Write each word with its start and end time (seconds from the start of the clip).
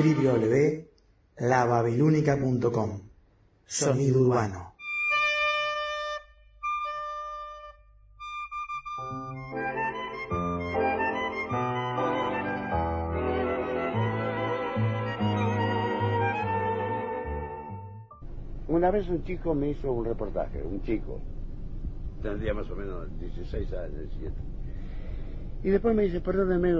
www.lababilúnica.com 0.00 3.00
Sonido 3.66 4.22
urbano. 4.22 4.72
Una 18.68 18.90
vez 18.90 19.06
un 19.08 19.22
chico 19.24 19.54
me 19.54 19.70
hizo 19.70 19.90
un 19.92 20.04
reportaje, 20.06 20.62
un 20.62 20.80
chico, 20.82 21.20
tendría 22.22 22.54
más 22.54 22.70
o 22.70 22.76
menos 22.76 23.08
16 23.20 23.72
años, 23.74 23.98
17. 23.98 24.34
Y 25.62 25.68
después 25.68 25.94
me 25.94 26.04
dice, 26.04 26.22
perdóneme, 26.22 26.72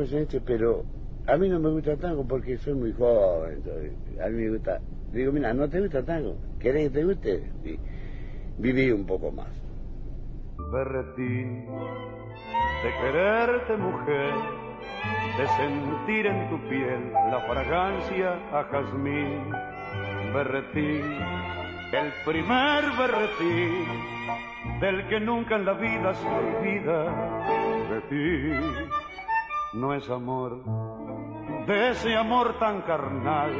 pero 0.46 0.86
a 1.26 1.36
mí 1.36 1.48
no 1.48 1.58
me 1.60 1.70
gusta 1.70 1.96
tango 1.96 2.26
porque 2.26 2.58
soy 2.58 2.74
muy 2.74 2.92
joven. 2.92 3.62
a 4.22 4.28
mí 4.28 4.42
me 4.42 4.50
gusta. 4.50 4.80
Digo, 5.12 5.32
mira, 5.32 5.52
no 5.52 5.68
te 5.68 5.80
gusta 5.80 6.04
tango. 6.04 6.36
¿Querés 6.58 6.88
que 6.88 6.98
te 6.98 7.04
guste? 7.04 7.50
Y 7.64 7.78
viví 8.58 8.90
un 8.90 9.06
poco 9.06 9.30
más. 9.30 9.48
Berretín, 10.72 11.66
de 12.82 12.90
quererte 13.02 13.76
mujer, 13.76 14.34
de 15.38 15.46
sentir 15.56 16.26
en 16.26 16.50
tu 16.50 16.68
piel 16.68 17.12
la 17.12 17.40
fragancia 17.48 18.34
a 18.52 18.64
jazmín. 18.64 19.50
Berretín 20.32 21.40
el 21.92 22.12
primer 22.24 22.84
berretín 22.96 23.84
del 24.80 25.08
que 25.08 25.18
nunca 25.18 25.56
en 25.56 25.64
la 25.64 25.72
vida 25.72 26.14
se 26.14 26.28
olvida 26.28 27.04
de 27.90 28.00
ti. 28.02 28.52
No 29.72 29.92
es 29.94 30.08
amor, 30.08 30.62
de 31.70 31.90
ese 31.90 32.16
amor 32.16 32.58
tan 32.58 32.82
carnal, 32.82 33.52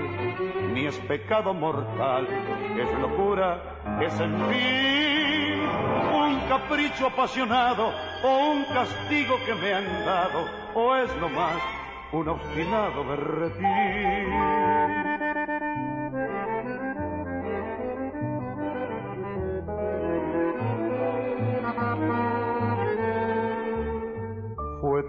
ni 0.74 0.87
es 0.87 0.98
pecado 0.98 1.55
mortal, 1.55 2.27
es 2.77 2.98
locura, 2.98 3.79
es 4.01 4.18
en 4.18 4.48
mí 4.48 5.62
un 6.12 6.40
capricho 6.48 7.07
apasionado 7.07 7.93
o 8.24 8.51
un 8.51 8.65
castigo 8.65 9.37
que 9.46 9.54
me 9.54 9.74
han 9.74 10.04
dado, 10.04 10.45
o 10.74 10.96
es 10.96 11.16
lo 11.18 11.29
más 11.29 11.62
un 12.12 12.29
obstinado 12.30 13.04
berretín. 13.04 14.51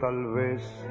tal 0.01 0.33
vez 0.33 0.90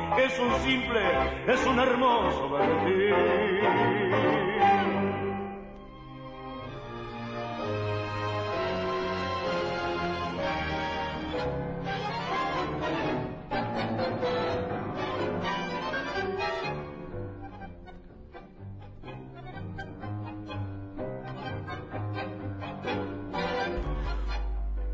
es 0.17 0.39
un 0.39 0.53
simple, 0.61 1.01
es 1.47 1.65
un 1.65 1.79
hermoso. 1.79 2.49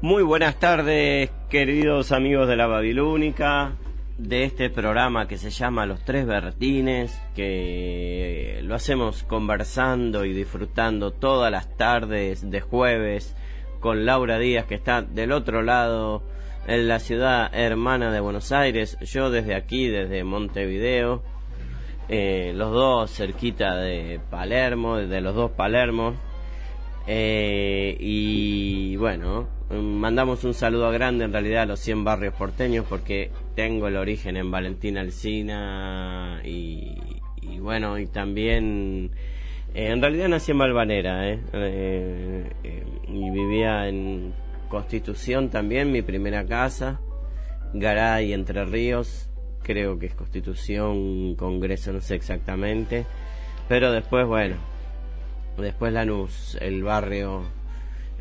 Muy 0.01 0.23
buenas 0.23 0.57
tardes, 0.59 1.29
queridos 1.49 2.11
amigos 2.13 2.47
de 2.47 2.55
la 2.55 2.67
Babilónica, 2.67 3.73
de 4.17 4.43
este 4.43 4.69
programa 4.69 5.27
que 5.27 5.37
se 5.37 5.51
llama 5.51 5.85
Los 5.85 6.03
Tres 6.03 6.25
Bertines, 6.25 7.21
que 7.35 8.59
lo 8.63 8.73
hacemos 8.73 9.23
conversando 9.23 10.25
y 10.25 10.33
disfrutando 10.33 11.11
todas 11.11 11.51
las 11.51 11.75
tardes 11.77 12.49
de 12.49 12.61
jueves 12.61 13.35
con 13.79 14.05
Laura 14.05 14.39
Díaz, 14.39 14.65
que 14.65 14.75
está 14.75 15.03
del 15.03 15.31
otro 15.31 15.61
lado, 15.61 16.23
en 16.65 16.87
la 16.87 16.99
ciudad 16.99 17.49
hermana 17.53 18.11
de 18.11 18.19
Buenos 18.19 18.51
Aires, 18.51 18.97
yo 19.01 19.29
desde 19.29 19.55
aquí, 19.55 19.87
desde 19.87 20.23
Montevideo, 20.23 21.23
eh, 22.09 22.51
los 22.55 22.71
dos 22.71 23.11
cerquita 23.11 23.75
de 23.77 24.19
Palermo, 24.29 24.97
de 24.97 25.21
los 25.21 25.35
dos 25.35 25.51
Palermos, 25.51 26.15
eh, 27.05 27.95
y 27.99 28.97
bueno, 28.97 29.47
mandamos 29.69 30.43
un 30.43 30.53
saludo 30.53 30.89
grande 30.91 31.25
en 31.25 31.33
realidad 31.33 31.63
a 31.63 31.65
los 31.65 31.79
100 31.79 32.03
barrios 32.03 32.33
porteños 32.33 32.85
porque 32.87 33.31
tengo 33.55 33.87
el 33.87 33.97
origen 33.97 34.37
en 34.37 34.49
Valentina 34.49 35.01
Alcina 35.01 36.41
y, 36.43 36.95
bueno, 37.59 37.99
y 37.99 38.07
también 38.07 39.11
eh, 39.73 39.89
en 39.91 40.01
realidad 40.01 40.29
nací 40.29 40.51
en 40.51 40.57
Malvanera 40.57 41.29
¿eh? 41.29 41.39
Eh, 41.53 42.85
y 43.07 43.29
vivía 43.29 43.87
en 43.89 44.33
Constitución 44.69 45.49
también, 45.49 45.91
mi 45.91 46.01
primera 46.01 46.45
casa, 46.45 46.99
Garay, 47.73 48.33
Entre 48.33 48.65
Ríos, 48.65 49.29
creo 49.63 49.97
que 49.97 50.07
es 50.07 50.13
Constitución, 50.13 51.35
Congreso, 51.35 51.93
no 51.93 52.01
sé 52.01 52.15
exactamente, 52.15 53.05
pero 53.67 53.91
después, 53.91 54.27
bueno, 54.27 54.55
después 55.57 55.93
Lanús, 55.93 56.57
el 56.59 56.83
barrio 56.83 57.43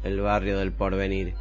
el 0.06 0.20
barrio 0.20 0.58
del 0.58 0.72
porvenir. 0.72 1.34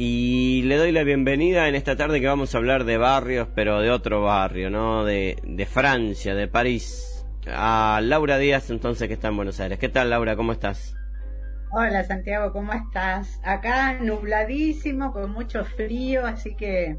Y 0.00 0.62
le 0.62 0.76
doy 0.76 0.92
la 0.92 1.02
bienvenida 1.02 1.68
en 1.68 1.74
esta 1.74 1.96
tarde 1.96 2.20
que 2.20 2.28
vamos 2.28 2.54
a 2.54 2.58
hablar 2.58 2.84
de 2.84 2.98
barrios, 2.98 3.48
pero 3.54 3.80
de 3.80 3.90
otro 3.90 4.22
barrio, 4.22 4.70
¿no? 4.70 5.04
De, 5.04 5.36
de 5.42 5.66
Francia, 5.66 6.36
de 6.36 6.46
París. 6.46 7.26
A 7.48 8.00
Laura 8.00 8.38
Díaz, 8.38 8.70
entonces, 8.70 9.08
que 9.08 9.14
está 9.14 9.26
en 9.26 9.36
Buenos 9.36 9.58
Aires. 9.58 9.78
¿Qué 9.78 9.88
tal, 9.88 10.10
Laura? 10.10 10.36
¿Cómo 10.36 10.52
estás? 10.52 10.94
Hola, 11.72 12.04
Santiago, 12.04 12.52
¿cómo 12.52 12.72
estás? 12.72 13.40
Acá 13.42 13.94
nubladísimo, 13.94 15.12
con 15.12 15.32
mucho 15.32 15.64
frío, 15.64 16.26
así 16.26 16.54
que 16.54 16.96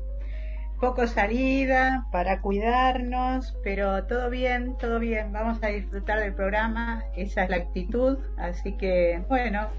poco 0.81 1.07
salida 1.07 2.05
para 2.11 2.41
cuidarnos, 2.41 3.57
pero 3.63 4.05
todo 4.07 4.29
bien, 4.29 4.77
todo 4.77 4.99
bien. 4.99 5.31
Vamos 5.31 5.59
a 5.63 5.67
disfrutar 5.67 6.19
del 6.19 6.33
programa, 6.33 7.05
esa 7.15 7.43
es 7.45 7.49
la 7.49 7.55
actitud, 7.55 8.17
así 8.37 8.75
que, 8.75 9.23
bueno 9.29 9.69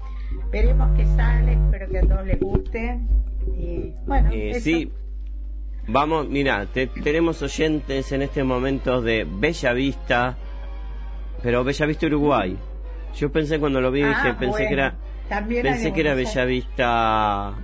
Veremos 0.51 0.97
qué 0.97 1.05
sale, 1.05 1.53
espero 1.53 1.89
que 1.89 1.97
a 1.97 2.01
todos 2.01 2.25
les 2.25 2.39
guste. 2.39 2.99
Y 3.57 3.93
bueno, 4.05 4.29
eh, 4.31 4.59
sí. 4.59 4.91
Vamos, 5.87 6.27
mira, 6.29 6.67
tenemos 7.03 7.41
oyentes 7.41 8.11
en 8.11 8.21
este 8.21 8.43
momento 8.43 9.01
de 9.01 9.25
Bella 9.29 9.73
Vista, 9.73 10.37
pero 11.41 11.63
Bella 11.63 11.85
Vista 11.85 12.05
Uruguay. 12.05 12.57
Yo 13.15 13.31
pensé 13.31 13.59
cuando 13.59 13.81
lo 13.81 13.91
vi, 13.91 14.01
dije, 14.03 14.13
Ah, 14.15 14.37
pensé 14.39 14.67
que 14.67 14.73
era, 14.73 14.95
También 15.27 15.63
pensé 15.63 15.87
en 15.89 15.93
que 15.93 16.01
era 16.01 16.11
Aires. 16.11 16.33
Bellavista, 16.33 17.55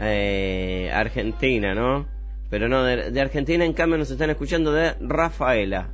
eh, 0.00 0.90
Argentina, 0.92 1.74
¿no? 1.74 2.06
Pero 2.50 2.68
no, 2.68 2.82
de, 2.82 3.10
de 3.10 3.20
Argentina 3.20 3.64
en 3.64 3.72
cambio 3.74 3.98
nos 3.98 4.10
están 4.10 4.30
escuchando 4.30 4.72
de 4.72 4.94
Rafaela, 5.00 5.90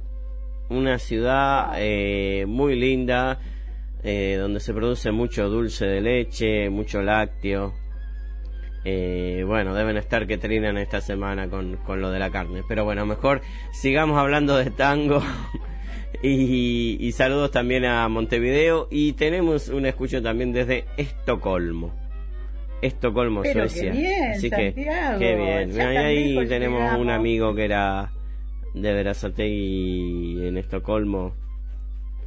una 0.69 0.99
ciudad 0.99 1.73
eh, 1.77 2.45
muy 2.47 2.77
linda, 2.77 3.41
eh, 4.03 4.37
donde 4.39 4.61
se 4.61 4.73
produce 4.73 5.11
mucho 5.11 5.49
dulce 5.49 5.87
de 5.87 6.01
leche, 6.01 6.71
mucho 6.71 7.03
lácteo. 7.03 7.75
Eh, 8.85 9.45
bueno, 9.47 9.75
deben 9.75 9.97
estar 9.99 10.27
que 10.27 10.39
trinan 10.39 10.79
esta 10.79 11.01
semana 11.01 11.49
con, 11.49 11.77
con 11.79 12.01
lo 12.01 12.11
de 12.11 12.19
la 12.19 12.31
carne. 12.31 12.63
Pero 12.67 12.85
bueno, 12.85 13.05
mejor 13.05 13.43
sigamos 13.73 14.19
hablando 14.19 14.57
de 14.57 14.71
tango. 14.71 15.23
y, 16.23 16.97
y 16.99 17.13
saludos 17.13 17.51
también 17.51 17.85
a 17.85 18.09
Montevideo. 18.09 18.89
Y 18.91 19.13
tenemos 19.13 19.69
un 19.69 19.87
escucho 19.87 20.23
también 20.23 20.53
desde 20.53 20.85
Estocolmo. 20.97 21.93
Estocolmo, 22.83 23.43
Pero 23.43 23.65
qué 23.65 23.69
Suecia. 23.69 23.93
bien, 23.93 24.31
Así 24.33 24.49
que, 24.51 24.73
qué 24.75 25.35
bien. 25.37 25.71
Ya 25.73 25.89
ahí 25.91 26.47
tenemos 26.47 26.99
un 26.99 27.11
amigo 27.11 27.55
que 27.55 27.67
era 27.67 28.11
de 28.75 28.93
Verazategui 28.95 30.47
en 30.47 30.57
Estocolmo. 30.57 31.35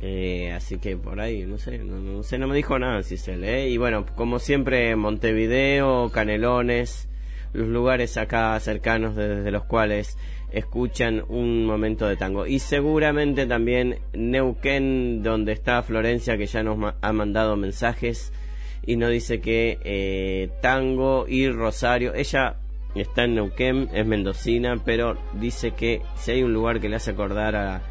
Eh, 0.06 0.52
así 0.52 0.80
que 0.80 0.98
por 0.98 1.22
ahí, 1.22 1.46
no 1.46 1.58
sé, 1.58 1.78
no, 1.78 2.24
sé, 2.24 2.38
no 2.38 2.48
me 2.50 2.58
dijo 2.58 2.78
nada 2.78 3.04
si 3.04 3.16
se 3.16 3.38
lee. 3.38 3.72
Y 3.72 3.78
bueno, 3.78 4.06
como 4.18 4.38
siempre, 4.38 4.94
Montevideo, 4.98 6.10
Canelones, 6.10 7.08
los 7.54 7.70
lugares 7.70 8.18
acá 8.18 8.60
cercanos 8.60 9.16
desde 9.16 9.50
los 9.50 9.64
cuales 9.64 10.18
escuchan 10.52 11.24
un 11.30 11.66
momento 11.66 12.06
de 12.06 12.18
tango. 12.18 12.46
Y 12.46 12.60
seguramente 12.60 13.46
también 13.46 14.00
Neuquén, 14.14 15.24
donde 15.24 15.54
está 15.54 15.82
Florencia, 15.84 16.38
que 16.38 16.48
ya 16.48 16.64
nos 16.64 16.94
ha 17.00 17.14
mandado 17.14 17.56
mensajes 17.56 18.34
y 18.86 18.98
nos 18.98 19.10
dice 19.10 19.40
que 19.40 19.80
eh, 19.86 20.50
tango 20.62 21.26
y 21.30 21.50
Rosario, 21.50 22.14
ella 22.14 22.58
está 22.94 23.24
en 23.24 23.36
Neuquén, 23.36 23.88
es 23.94 24.06
mendocina, 24.06 24.76
pero 24.84 25.18
dice 25.40 25.72
que 25.72 26.02
si 26.16 26.32
hay 26.32 26.44
un 26.44 26.52
lugar 26.54 26.82
que 26.82 26.90
le 26.90 26.98
hace 26.98 27.12
acordar 27.12 27.56
a- 27.56 27.82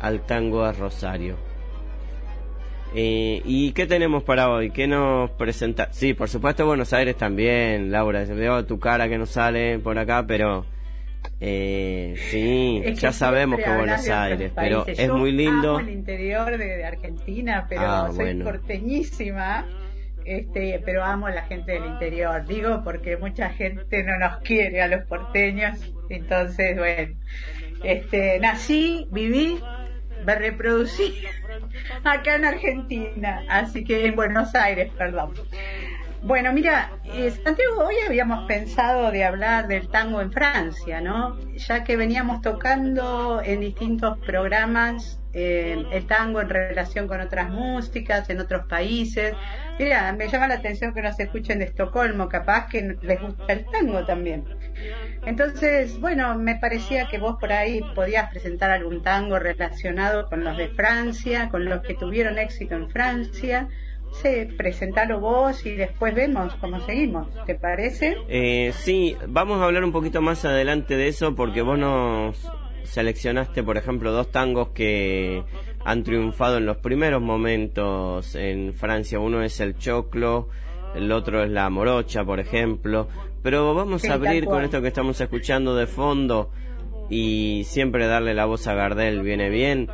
al 0.00 0.24
tango 0.24 0.62
a 0.64 0.72
Rosario. 0.72 1.47
Eh, 2.94 3.42
¿Y 3.44 3.72
qué 3.72 3.86
tenemos 3.86 4.22
para 4.22 4.50
hoy? 4.50 4.70
¿Qué 4.70 4.86
nos 4.86 5.30
presenta? 5.32 5.88
Sí, 5.92 6.14
por 6.14 6.28
supuesto 6.28 6.64
Buenos 6.66 6.92
Aires 6.92 7.16
también, 7.16 7.90
Laura. 7.92 8.24
Veo 8.24 8.64
tu 8.64 8.78
cara 8.78 9.08
que 9.08 9.18
no 9.18 9.26
sale 9.26 9.78
por 9.78 9.98
acá, 9.98 10.24
pero 10.26 10.64
eh, 11.40 12.14
sí, 12.30 12.80
Es 12.84 12.94
que 12.94 13.00
ya 13.00 13.12
sabemos 13.12 13.60
que 13.60 13.70
Buenos 13.70 14.08
Aires, 14.08 14.52
pero 14.54 14.86
es 14.86 14.98
Yo 15.06 15.16
muy 15.16 15.32
lindo. 15.32 15.76
amo 15.76 15.80
el 15.80 15.90
interior 15.90 16.56
de, 16.56 16.64
de 16.76 16.84
Argentina, 16.84 17.66
pero 17.68 17.82
Ah, 17.82 18.06
soy 18.08 18.24
bueno. 18.24 18.44
porteñísima. 18.44 19.66
Este, 20.24 20.82
pero 20.84 21.02
amo 21.04 21.26
a 21.26 21.30
la 21.30 21.42
gente 21.44 21.72
del 21.72 21.86
interior, 21.86 22.44
digo 22.46 22.82
porque 22.84 23.16
mucha 23.16 23.48
gente 23.48 24.02
no 24.02 24.18
nos 24.18 24.38
quiere 24.42 24.82
a 24.82 24.86
los 24.88 25.04
porteños, 25.06 25.78
entonces 26.10 26.76
bueno, 26.76 27.14
este, 27.82 28.38
nací, 28.38 29.06
viví, 29.10 29.58
me 30.26 30.34
reproducí 30.34 31.14
acá 32.04 32.36
en 32.36 32.44
Argentina, 32.44 33.44
así 33.48 33.84
que 33.84 34.06
en 34.06 34.16
Buenos 34.16 34.54
Aires, 34.54 34.92
perdón. 34.96 35.34
Bueno, 36.22 36.52
mira, 36.52 36.90
eh, 37.04 37.30
Santiago, 37.30 37.84
hoy 37.86 37.94
habíamos 38.04 38.46
pensado 38.48 39.12
de 39.12 39.24
hablar 39.24 39.68
del 39.68 39.88
tango 39.88 40.20
en 40.20 40.32
Francia, 40.32 41.00
¿no? 41.00 41.38
Ya 41.54 41.84
que 41.84 41.96
veníamos 41.96 42.42
tocando 42.42 43.40
en 43.44 43.60
distintos 43.60 44.18
programas 44.26 45.20
eh, 45.32 45.84
el 45.92 46.06
tango 46.06 46.40
en 46.40 46.48
relación 46.48 47.06
con 47.06 47.20
otras 47.20 47.50
músicas, 47.50 48.28
en 48.30 48.40
otros 48.40 48.66
países. 48.66 49.34
Mira, 49.78 50.12
me 50.12 50.28
llama 50.28 50.48
la 50.48 50.54
atención 50.54 50.92
que 50.92 51.02
nos 51.02 51.18
escuchen 51.20 51.60
de 51.60 51.66
Estocolmo, 51.66 52.28
capaz 52.28 52.66
que 52.66 52.96
les 53.00 53.20
gusta 53.20 53.52
el 53.52 53.64
tango 53.66 54.04
también. 54.04 54.44
Entonces, 55.24 56.00
bueno, 56.00 56.36
me 56.36 56.56
parecía 56.56 57.06
que 57.06 57.18
vos 57.18 57.36
por 57.38 57.52
ahí 57.52 57.80
podías 57.94 58.28
presentar 58.30 58.70
algún 58.70 59.02
tango 59.02 59.38
relacionado 59.38 60.28
con 60.28 60.42
los 60.42 60.56
de 60.56 60.68
Francia, 60.68 61.48
con 61.48 61.64
los 61.64 61.82
que 61.82 61.94
tuvieron 61.94 62.38
éxito 62.38 62.74
en 62.74 62.90
Francia. 62.90 63.68
Sí, 64.12 64.46
presentalo 64.56 65.20
vos 65.20 65.64
y 65.64 65.74
después 65.74 66.14
vemos 66.14 66.54
cómo 66.56 66.80
seguimos, 66.80 67.28
¿te 67.46 67.54
parece? 67.54 68.16
Eh, 68.28 68.72
sí, 68.74 69.16
vamos 69.28 69.60
a 69.60 69.64
hablar 69.64 69.84
un 69.84 69.92
poquito 69.92 70.20
más 70.20 70.44
adelante 70.44 70.96
de 70.96 71.08
eso 71.08 71.34
porque 71.36 71.62
vos 71.62 71.78
nos 71.78 72.36
seleccionaste, 72.82 73.62
por 73.62 73.76
ejemplo, 73.76 74.10
dos 74.12 74.30
tangos 74.32 74.70
que 74.70 75.44
han 75.84 76.02
triunfado 76.02 76.56
en 76.56 76.66
los 76.66 76.78
primeros 76.78 77.22
momentos 77.22 78.34
en 78.34 78.74
Francia. 78.74 79.20
Uno 79.20 79.42
es 79.42 79.60
el 79.60 79.76
choclo, 79.76 80.48
el 80.94 81.12
otro 81.12 81.44
es 81.44 81.50
la 81.50 81.68
morocha, 81.70 82.24
por 82.24 82.40
ejemplo. 82.40 83.08
Pero 83.42 83.74
vamos 83.74 84.02
Sí, 84.02 84.08
a 84.08 84.14
abrir 84.14 84.46
con 84.46 84.64
esto 84.64 84.82
que 84.82 84.88
estamos 84.88 85.20
escuchando 85.20 85.76
de 85.76 85.86
fondo 85.86 86.50
y 87.08 87.62
siempre 87.66 88.06
darle 88.06 88.34
la 88.34 88.46
voz 88.46 88.66
a 88.66 88.74
Gardel 88.74 89.22
viene 89.22 89.48
bien. 89.48 89.88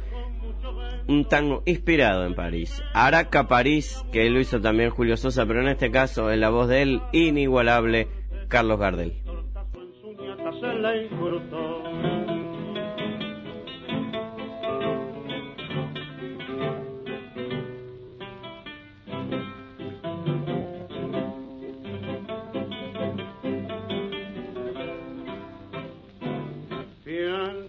Un 1.07 1.27
tango 1.27 1.63
inspirado 1.67 2.25
en 2.27 2.35
París. 2.35 2.83
Araca 2.95 3.47
París, 3.47 4.05
que 4.13 4.29
lo 4.31 4.41
hizo 4.41 4.61
también 4.61 4.91
Julio 4.91 5.17
Sosa, 5.17 5.45
pero 5.47 5.61
en 5.61 5.69
este 5.69 5.91
caso 5.91 6.31
en 6.31 6.41
la 6.41 6.51
voz 6.51 6.69
de 6.69 6.83
él, 6.83 7.03
inigualable, 7.13 8.09
Carlos 8.49 8.79
Gardel. 8.79 9.13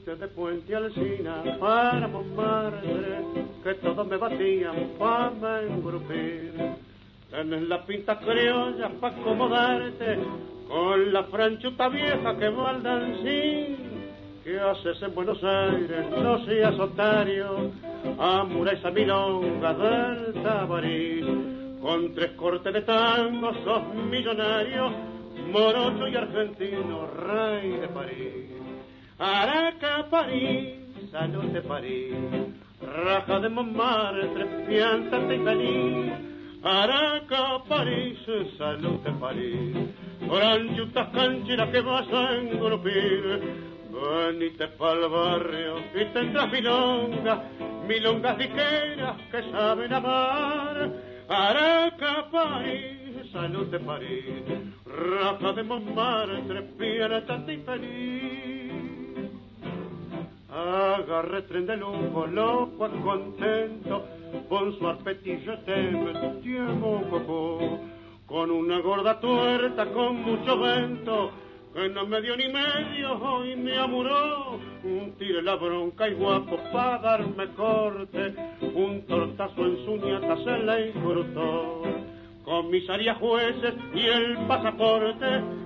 De 0.06 0.28
Puente 0.28 0.76
Alsina 0.76 1.42
para 1.60 2.08
Montmartre, 2.08 3.22
que 3.64 3.74
todos 3.76 4.08
me 4.08 4.18
batían 4.18 4.92
para 5.00 5.64
engrupir. 5.64 6.54
Tenés 7.32 7.64
la 7.64 7.84
pinta 7.84 8.20
criolla 8.20 8.90
para 9.02 9.16
acomodarte 9.18 10.20
con 10.70 11.12
la 11.12 11.24
franchuta 11.24 11.90
vieja 11.90 12.38
que 12.38 12.50
va 12.50 12.70
al 12.70 12.84
dancín. 12.84 13.78
¿Qué 14.44 14.60
haces 14.60 15.02
en 15.02 15.16
Buenos 15.16 15.44
Aires? 15.44 16.06
No 16.12 16.46
seas 16.46 16.80
otario. 16.80 17.72
Amura 18.20 18.74
esa 18.74 18.92
milonga 18.92 19.74
del 19.74 20.34
tabarís. 20.44 21.26
Con 21.82 22.14
tres 22.14 22.32
cortes 22.34 22.72
de 22.72 22.82
tango 22.82 23.52
sos 23.64 23.96
millonario, 23.96 24.92
morocho 25.52 26.08
y 26.08 26.16
argentino, 26.16 27.08
rey 27.08 27.72
de 27.72 27.88
París. 27.88 28.55
Araca, 29.18 30.10
París, 30.10 30.76
salud 31.10 31.46
de 31.46 31.62
París. 31.62 32.14
Raja 32.82 33.40
de 33.40 33.48
Montmartre, 33.48 34.46
piántate 34.68 35.36
y 35.36 35.40
feliz. 35.40 36.14
Araca, 36.62 37.64
París, 37.70 38.20
salud 38.58 39.00
de 39.00 39.12
París. 39.14 39.78
Franchutas 40.28 41.08
cancheras 41.14 41.70
que 41.70 41.80
vas 41.80 42.08
a 42.12 42.36
engrupir. 42.36 43.42
Venite 43.90 44.68
pa'l 44.78 45.08
barrio 45.08 45.78
y 45.96 46.06
tendrás 46.12 46.52
milongas, 46.52 47.40
milongas 47.88 48.38
liqueras 48.38 49.16
que 49.32 49.42
saben 49.50 49.94
amar. 49.94 50.92
Araca, 51.30 52.30
París, 52.30 53.32
salud 53.32 53.68
de 53.68 53.80
París. 53.80 54.44
Raja 54.86 55.54
de 55.54 55.64
Montmartre, 55.64 56.64
piántate 56.78 57.54
y 57.54 57.58
feliz. 57.60 58.65
Agarre 60.56 61.42
tren 61.42 61.66
de 61.66 61.76
lujo, 61.76 62.28
loco, 62.28 62.90
contento, 63.04 64.06
con 64.48 64.72
su 64.78 64.88
arpetillo 64.88 65.60
te 65.66 65.76
metió 65.76 66.80
coco, 66.80 67.80
con 68.26 68.52
una 68.52 68.80
gorda 68.80 69.20
tuerta, 69.20 69.86
con 69.92 70.22
mucho 70.22 70.58
vento, 70.58 71.32
que 71.74 71.90
no 71.90 72.08
me 72.08 72.22
dio 72.22 72.38
ni 72.38 72.48
medio 72.48 73.46
y 73.46 73.58
me 73.58 73.78
amuró. 73.78 74.58
Tire 75.20 75.42
la 75.42 75.56
bronca 75.56 76.08
y 76.08 76.14
guapo 76.14 76.58
pa' 76.72 77.00
darme 77.00 77.48
corte, 77.50 78.34
un 78.62 79.06
tortazo 79.08 79.62
en 79.62 79.86
su 79.86 79.98
nieta 79.98 80.38
se 80.38 80.58
le 80.58 80.88
incrustó. 80.88 81.82
Comisaría, 82.46 83.16
jueces 83.16 83.74
y 83.94 84.06
el 84.06 84.38
pasaporte, 84.48 85.26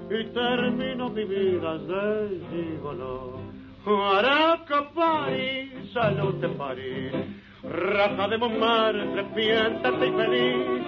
y 0.09 0.23
termino 0.33 1.09
mi 1.09 1.25
vida 1.25 1.77
de 1.77 2.41
gigoló. 2.49 3.48
Araca, 3.89 4.91
París, 4.93 5.71
salud 5.93 6.35
de 6.35 6.49
París. 6.49 7.11
Raja 7.63 8.27
de 8.27 8.37
Montmartre, 8.37 9.23
piéntate 9.35 10.07
y 10.07 10.11
feliz. 10.11 10.83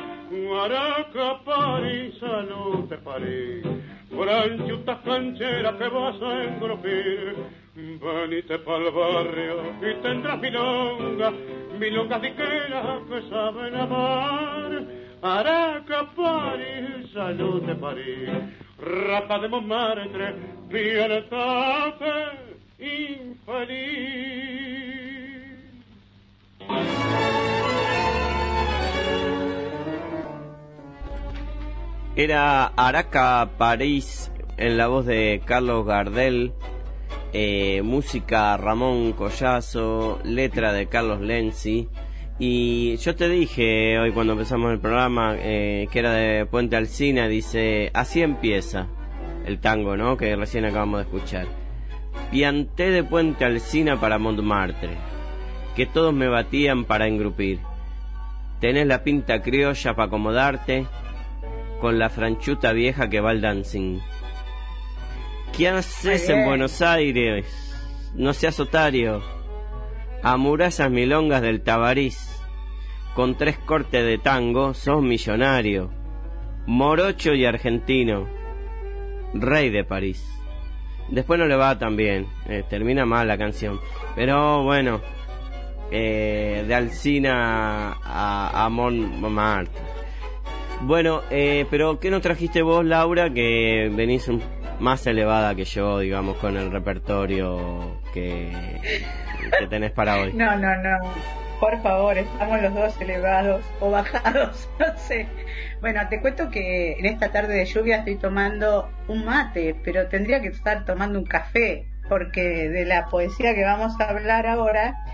Araca, 0.63 1.43
París, 1.43 2.17
salud 2.19 2.87
de 2.89 2.97
París. 2.97 3.65
franchuta 4.11 4.99
canchera 5.03 5.77
que 5.77 5.87
vas 5.89 6.21
a 6.21 6.43
engrupir. 6.43 7.35
Venite 7.75 8.59
pa'l 8.59 8.91
barrio 8.91 9.61
y 9.81 9.93
tendrás 10.01 10.39
milonga, 10.39 11.31
milonga 11.79 12.19
diquera 12.19 12.99
que 13.07 13.21
saben 13.29 13.75
amar. 13.75 14.71
Araca, 15.21 16.09
París, 16.15 17.11
salud 17.13 17.61
de 17.63 17.75
París, 17.75 18.29
rapa 18.79 19.39
de 19.39 19.47
Montmartre, 19.47 20.35
viene 20.67 21.21
infeliz. 22.81 24.41
Era 32.15 32.65
Araca 32.65 33.51
París 33.57 34.31
en 34.57 34.77
la 34.77 34.87
voz 34.87 35.05
de 35.05 35.41
Carlos 35.45 35.85
Gardel, 35.85 36.53
eh, 37.33 37.81
música 37.83 38.57
Ramón 38.57 39.13
Collazo, 39.13 40.19
letra 40.23 40.73
de 40.73 40.87
Carlos 40.87 41.21
Lenzi. 41.21 41.87
Y 42.37 42.97
yo 42.97 43.15
te 43.15 43.29
dije 43.29 43.97
hoy 43.99 44.11
cuando 44.11 44.33
empezamos 44.33 44.73
el 44.73 44.79
programa 44.79 45.35
eh, 45.37 45.87
que 45.91 45.99
era 45.99 46.13
de 46.13 46.45
Puente 46.45 46.75
Alcina, 46.75 47.27
dice, 47.27 47.91
así 47.93 48.21
empieza 48.21 48.87
el 49.45 49.59
tango, 49.59 49.95
¿no? 49.95 50.17
Que 50.17 50.35
recién 50.35 50.65
acabamos 50.65 50.99
de 50.99 51.03
escuchar. 51.03 51.60
Pianté 52.31 52.89
de 52.91 53.03
Puente 53.03 53.45
Alcina 53.45 53.99
para 53.99 54.17
Montmartre, 54.17 54.97
que 55.75 55.85
todos 55.85 56.13
me 56.13 56.27
batían 56.27 56.85
para 56.85 57.07
engrupir. 57.07 57.59
Tenés 58.59 58.87
la 58.87 59.03
pinta 59.03 59.41
criolla 59.41 59.95
para 59.95 60.07
acomodarte, 60.07 60.87
con 61.81 61.97
la 61.97 62.09
franchuta 62.09 62.73
vieja 62.73 63.09
que 63.09 63.19
va 63.19 63.31
al 63.31 63.41
dancing. 63.41 63.99
¿Qué 65.57 65.67
haces 65.67 66.29
en 66.29 66.45
Buenos 66.45 66.81
Aires? 66.81 67.45
No 68.15 68.33
seas 68.33 68.59
otario. 68.59 69.21
Amurasas 70.23 70.89
milongas 70.91 71.41
del 71.41 71.61
Tabariz. 71.61 72.39
Con 73.15 73.35
tres 73.35 73.57
cortes 73.57 74.05
de 74.05 74.17
tango, 74.17 74.73
sos 74.73 75.01
millonario. 75.01 75.91
Morocho 76.67 77.33
y 77.33 77.45
argentino. 77.45 78.29
Rey 79.33 79.69
de 79.69 79.83
París. 79.83 80.40
Después 81.11 81.39
no 81.39 81.45
le 81.45 81.55
va 81.55 81.77
tan 81.77 81.95
bien. 81.95 82.25
Eh, 82.47 82.63
termina 82.69 83.05
mal 83.05 83.27
la 83.27 83.37
canción. 83.37 83.79
Pero 84.15 84.63
bueno. 84.63 85.01
Eh, 85.93 86.63
de 86.65 86.73
Alcina 86.73 87.97
a, 88.01 88.65
a 88.65 88.69
Montmartre. 88.69 89.73
Bueno, 90.83 91.21
eh, 91.29 91.65
pero 91.69 91.99
¿qué 91.99 92.09
nos 92.09 92.21
trajiste 92.21 92.61
vos, 92.61 92.85
Laura, 92.85 93.29
que 93.31 93.91
venís 93.93 94.29
más 94.79 95.05
elevada 95.05 95.53
que 95.53 95.65
yo, 95.65 95.99
digamos, 95.99 96.37
con 96.37 96.55
el 96.55 96.71
repertorio 96.71 97.99
que 98.13 98.51
tenés 99.69 99.91
para 99.91 100.15
hoy? 100.21 100.33
No, 100.33 100.55
no, 100.55 100.75
no. 100.77 100.97
Por 101.61 101.79
favor, 101.83 102.17
estamos 102.17 102.59
los 102.59 102.73
dos 102.73 102.99
elevados 103.01 103.63
o 103.79 103.91
bajados, 103.91 104.67
no 104.79 104.97
sé. 104.97 105.27
Bueno, 105.79 106.01
te 106.09 106.19
cuento 106.19 106.49
que 106.49 106.93
en 106.93 107.05
esta 107.05 107.31
tarde 107.31 107.53
de 107.53 107.65
lluvia 107.65 107.97
estoy 107.97 108.15
tomando 108.15 108.89
un 109.07 109.25
mate, 109.25 109.75
pero 109.83 110.07
tendría 110.07 110.41
que 110.41 110.47
estar 110.47 110.85
tomando 110.85 111.19
un 111.19 111.25
café, 111.25 111.85
porque 112.09 112.67
de 112.67 112.83
la 112.85 113.05
poesía 113.05 113.53
que 113.53 113.63
vamos 113.63 113.93
a 114.01 114.09
hablar 114.09 114.47
ahora 114.47 115.05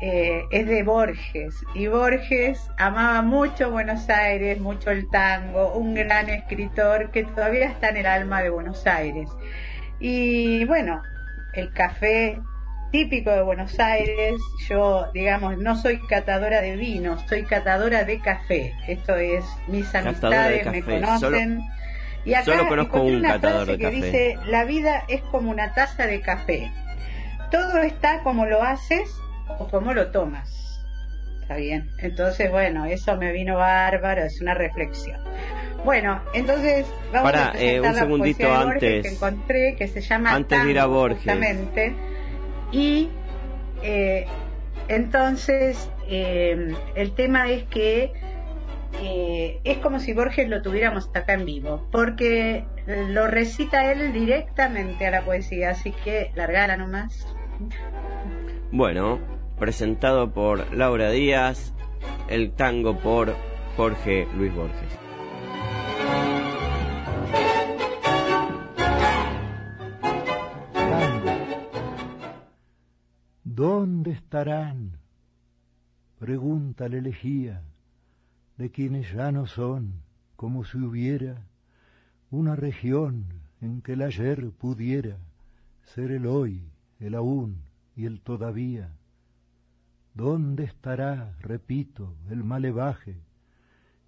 eh, 0.00 0.44
es 0.50 0.66
de 0.66 0.82
Borges 0.84 1.54
y 1.74 1.86
Borges 1.86 2.70
amaba 2.78 3.20
mucho 3.20 3.70
Buenos 3.70 4.08
Aires, 4.08 4.58
mucho 4.60 4.90
el 4.90 5.10
tango, 5.10 5.74
un 5.74 5.92
gran 5.92 6.30
escritor 6.30 7.10
que 7.10 7.24
todavía 7.24 7.66
está 7.66 7.90
en 7.90 7.98
el 7.98 8.06
alma 8.06 8.40
de 8.40 8.48
Buenos 8.48 8.86
Aires. 8.86 9.28
Y 10.00 10.64
bueno, 10.64 11.02
el 11.52 11.70
café 11.74 12.40
típico 12.90 13.30
de 13.30 13.42
Buenos 13.42 13.78
Aires, 13.78 14.36
yo 14.68 15.06
digamos 15.12 15.58
no 15.58 15.76
soy 15.76 15.98
catadora 15.98 16.60
de 16.60 16.76
vino, 16.76 17.18
soy 17.28 17.44
catadora 17.44 18.04
de 18.04 18.18
café. 18.20 18.74
Esto 18.86 19.16
es, 19.16 19.44
mis 19.66 19.94
amistades 19.94 20.66
me 20.66 20.82
conocen. 20.82 21.62
y 22.24 22.34
acá 22.34 22.44
solo 22.44 22.68
conozco 22.68 23.02
un 23.02 23.16
una 23.16 23.34
catador 23.34 23.66
frase 23.66 23.72
de 23.72 23.78
que 23.78 23.84
café. 23.84 23.96
dice, 23.96 24.38
la 24.46 24.64
vida 24.64 25.04
es 25.08 25.22
como 25.22 25.50
una 25.50 25.74
taza 25.74 26.06
de 26.06 26.20
café. 26.20 26.70
Todo 27.50 27.78
está 27.78 28.22
como 28.22 28.46
lo 28.46 28.62
haces 28.62 29.10
o 29.58 29.68
como 29.68 29.92
lo 29.92 30.10
tomas. 30.10 30.82
Está 31.42 31.56
bien. 31.56 31.90
Entonces, 31.98 32.50
bueno, 32.50 32.84
eso 32.84 33.16
me 33.16 33.32
vino 33.32 33.56
bárbaro, 33.56 34.22
es 34.22 34.40
una 34.42 34.52
reflexión. 34.54 35.18
Bueno, 35.84 36.20
entonces 36.34 36.86
vamos 37.12 37.30
a 37.34 37.52
presentar 37.52 37.62
eh, 37.62 37.80
un 37.80 37.86
la 37.86 37.94
segundito 37.94 38.38
poesía 38.38 38.58
de 38.58 38.64
Borges 38.64 38.82
antes. 38.82 39.02
que 39.02 39.08
encontré, 39.14 39.76
que 39.76 39.88
se 39.88 40.00
llama 40.02 40.34
Antes 40.34 40.64
de 40.64 40.70
ir 40.70 40.78
a 40.78 40.86
Borges. 40.86 41.18
justamente. 41.18 41.94
Y 42.72 43.08
eh, 43.82 44.26
entonces 44.88 45.90
eh, 46.08 46.74
el 46.94 47.12
tema 47.12 47.50
es 47.50 47.64
que 47.64 48.12
eh, 49.02 49.60
es 49.64 49.78
como 49.78 50.00
si 50.00 50.12
Borges 50.12 50.48
lo 50.48 50.62
tuviéramos 50.62 51.10
acá 51.14 51.34
en 51.34 51.44
vivo, 51.44 51.86
porque 51.92 52.64
lo 52.86 53.26
recita 53.28 53.92
él 53.92 54.12
directamente 54.12 55.06
a 55.06 55.10
la 55.10 55.24
poesía, 55.24 55.70
así 55.70 55.92
que 56.04 56.32
largara 56.34 56.76
nomás. 56.76 57.26
Bueno, 58.72 59.18
presentado 59.58 60.32
por 60.32 60.74
Laura 60.74 61.10
Díaz, 61.10 61.74
el 62.28 62.52
tango 62.52 62.98
por 62.98 63.34
Jorge 63.76 64.26
Luis 64.36 64.54
Borges. 64.54 65.07
Estarán? 74.28 74.98
Pregunta 76.18 76.86
la 76.90 76.98
elegía 76.98 77.62
de 78.58 78.70
quienes 78.70 79.10
ya 79.10 79.32
no 79.32 79.46
son, 79.46 80.02
como 80.36 80.66
si 80.66 80.76
hubiera 80.76 81.46
una 82.30 82.54
región 82.54 83.24
en 83.62 83.80
que 83.80 83.94
el 83.94 84.02
ayer 84.02 84.50
pudiera 84.50 85.16
ser 85.82 86.10
el 86.10 86.26
hoy, 86.26 86.62
el 87.00 87.14
aún 87.14 87.62
y 87.96 88.04
el 88.04 88.20
todavía. 88.20 88.92
¿Dónde 90.12 90.64
estará, 90.64 91.34
repito, 91.40 92.14
el 92.28 92.44
malevaje 92.44 93.16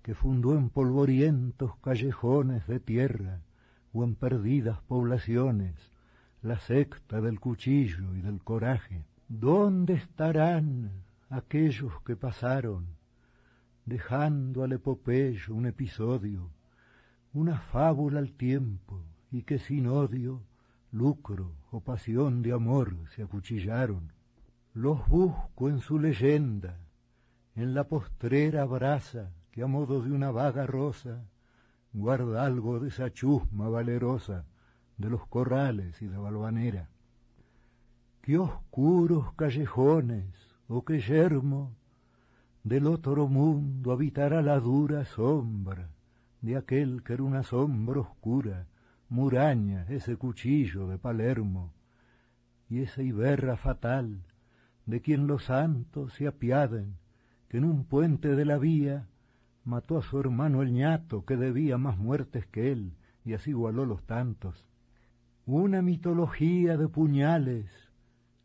que 0.02 0.14
fundó 0.14 0.54
en 0.54 0.68
polvorientos 0.68 1.76
callejones 1.78 2.66
de 2.66 2.78
tierra 2.78 3.40
o 3.94 4.04
en 4.04 4.16
perdidas 4.16 4.82
poblaciones 4.82 5.76
la 6.42 6.58
secta 6.58 7.22
del 7.22 7.40
cuchillo 7.40 8.14
y 8.14 8.20
del 8.20 8.44
coraje? 8.44 9.06
¿Dónde 9.32 9.94
estarán 9.94 10.90
aquellos 11.28 11.92
que 12.02 12.16
pasaron, 12.16 12.96
dejando 13.84 14.64
al 14.64 14.72
epopeyo 14.72 15.54
un 15.54 15.66
episodio, 15.66 16.50
una 17.32 17.60
fábula 17.60 18.18
al 18.18 18.32
tiempo, 18.32 19.04
y 19.30 19.42
que 19.44 19.60
sin 19.60 19.86
odio, 19.86 20.42
lucro 20.90 21.52
o 21.70 21.78
pasión 21.80 22.42
de 22.42 22.52
amor 22.52 22.96
se 23.14 23.22
acuchillaron? 23.22 24.12
Los 24.74 25.06
busco 25.06 25.68
en 25.68 25.78
su 25.78 26.00
leyenda, 26.00 26.80
en 27.54 27.72
la 27.72 27.84
postrera 27.84 28.64
brasa 28.64 29.30
que 29.52 29.62
a 29.62 29.68
modo 29.68 30.02
de 30.02 30.10
una 30.10 30.32
vaga 30.32 30.66
rosa 30.66 31.24
guarda 31.92 32.44
algo 32.44 32.80
de 32.80 32.88
esa 32.88 33.12
chusma 33.12 33.68
valerosa 33.68 34.44
de 34.98 35.08
los 35.08 35.24
corrales 35.28 36.02
y 36.02 36.08
de 36.08 36.16
Valvanera. 36.18 36.88
Qué 38.22 38.36
oscuros 38.38 39.32
callejones, 39.34 40.26
o 40.68 40.84
qué 40.84 41.00
yermo, 41.00 41.74
del 42.62 42.86
otro 42.86 43.28
mundo 43.28 43.92
habitará 43.92 44.42
la 44.42 44.60
dura 44.60 45.06
sombra 45.06 45.88
de 46.42 46.56
aquel 46.56 47.02
que 47.02 47.14
era 47.14 47.22
una 47.22 47.42
sombra 47.42 48.00
oscura, 48.00 48.66
muraña, 49.08 49.86
ese 49.88 50.16
cuchillo 50.16 50.86
de 50.86 50.98
Palermo, 50.98 51.72
y 52.68 52.80
esa 52.80 53.02
iberra 53.02 53.56
fatal 53.56 54.22
de 54.86 55.00
quien 55.00 55.26
los 55.26 55.44
santos 55.44 56.14
se 56.14 56.26
apiaden, 56.26 56.96
que 57.48 57.58
en 57.58 57.64
un 57.64 57.84
puente 57.84 58.36
de 58.36 58.44
la 58.44 58.58
vía 58.58 59.08
mató 59.64 59.98
a 59.98 60.02
su 60.02 60.18
hermano 60.18 60.62
el 60.62 60.72
ñato 60.72 61.24
que 61.24 61.36
debía 61.36 61.78
más 61.78 61.98
muertes 61.98 62.46
que 62.46 62.70
él, 62.72 62.94
y 63.24 63.34
así 63.34 63.50
igualó 63.50 63.84
los 63.84 64.02
tantos. 64.04 64.66
Una 65.46 65.82
mitología 65.82 66.76
de 66.76 66.88
puñales 66.88 67.89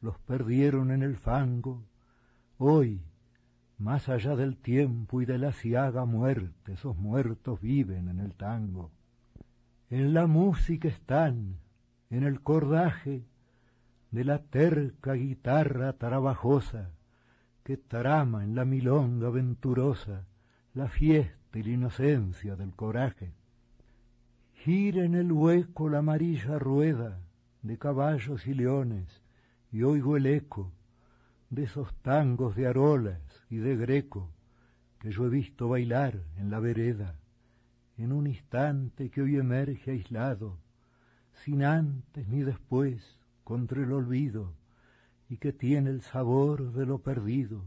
los 0.00 0.18
perdieron 0.18 0.90
en 0.90 1.02
el 1.02 1.16
fango, 1.16 1.82
hoy, 2.58 3.02
más 3.78 4.08
allá 4.08 4.36
del 4.36 4.56
tiempo 4.56 5.20
y 5.20 5.26
de 5.26 5.38
la 5.38 5.52
ciaga 5.52 6.04
muerte, 6.04 6.72
esos 6.72 6.96
muertos 6.96 7.60
viven 7.60 8.08
en 8.08 8.20
el 8.20 8.34
tango. 8.34 8.90
En 9.90 10.14
la 10.14 10.26
música 10.26 10.88
están, 10.88 11.58
en 12.10 12.24
el 12.24 12.40
cordaje 12.40 13.24
de 14.10 14.24
la 14.24 14.38
terca 14.38 15.14
guitarra 15.14 15.92
trabajosa 15.94 16.90
que 17.64 17.76
trama 17.76 18.44
en 18.44 18.54
la 18.54 18.64
milonga 18.64 19.28
venturosa 19.28 20.24
la 20.72 20.88
fiesta 20.88 21.58
y 21.58 21.62
la 21.64 21.70
inocencia 21.70 22.54
del 22.56 22.74
coraje. 22.74 23.32
Gira 24.54 25.04
en 25.04 25.14
el 25.14 25.32
hueco 25.32 25.88
la 25.88 25.98
amarilla 25.98 26.58
rueda 26.58 27.20
de 27.62 27.78
caballos 27.78 28.46
y 28.46 28.54
leones 28.54 29.25
y 29.72 29.82
oigo 29.82 30.16
el 30.16 30.26
eco 30.26 30.72
de 31.50 31.64
esos 31.64 31.94
tangos 32.02 32.56
de 32.56 32.66
arolas 32.66 33.20
y 33.50 33.56
de 33.56 33.76
greco 33.76 34.30
que 34.98 35.10
yo 35.10 35.26
he 35.26 35.30
visto 35.30 35.68
bailar 35.68 36.22
en 36.36 36.50
la 36.50 36.60
vereda 36.60 37.16
en 37.98 38.12
un 38.12 38.26
instante 38.26 39.10
que 39.10 39.22
hoy 39.22 39.36
emerge 39.36 39.90
aislado, 39.90 40.58
sin 41.44 41.64
antes 41.64 42.28
ni 42.28 42.42
después, 42.42 43.18
contra 43.44 43.82
el 43.82 43.92
olvido, 43.92 44.52
y 45.28 45.38
que 45.38 45.52
tiene 45.52 45.90
el 45.90 46.02
sabor 46.02 46.72
de 46.72 46.86
lo 46.86 46.98
perdido, 46.98 47.64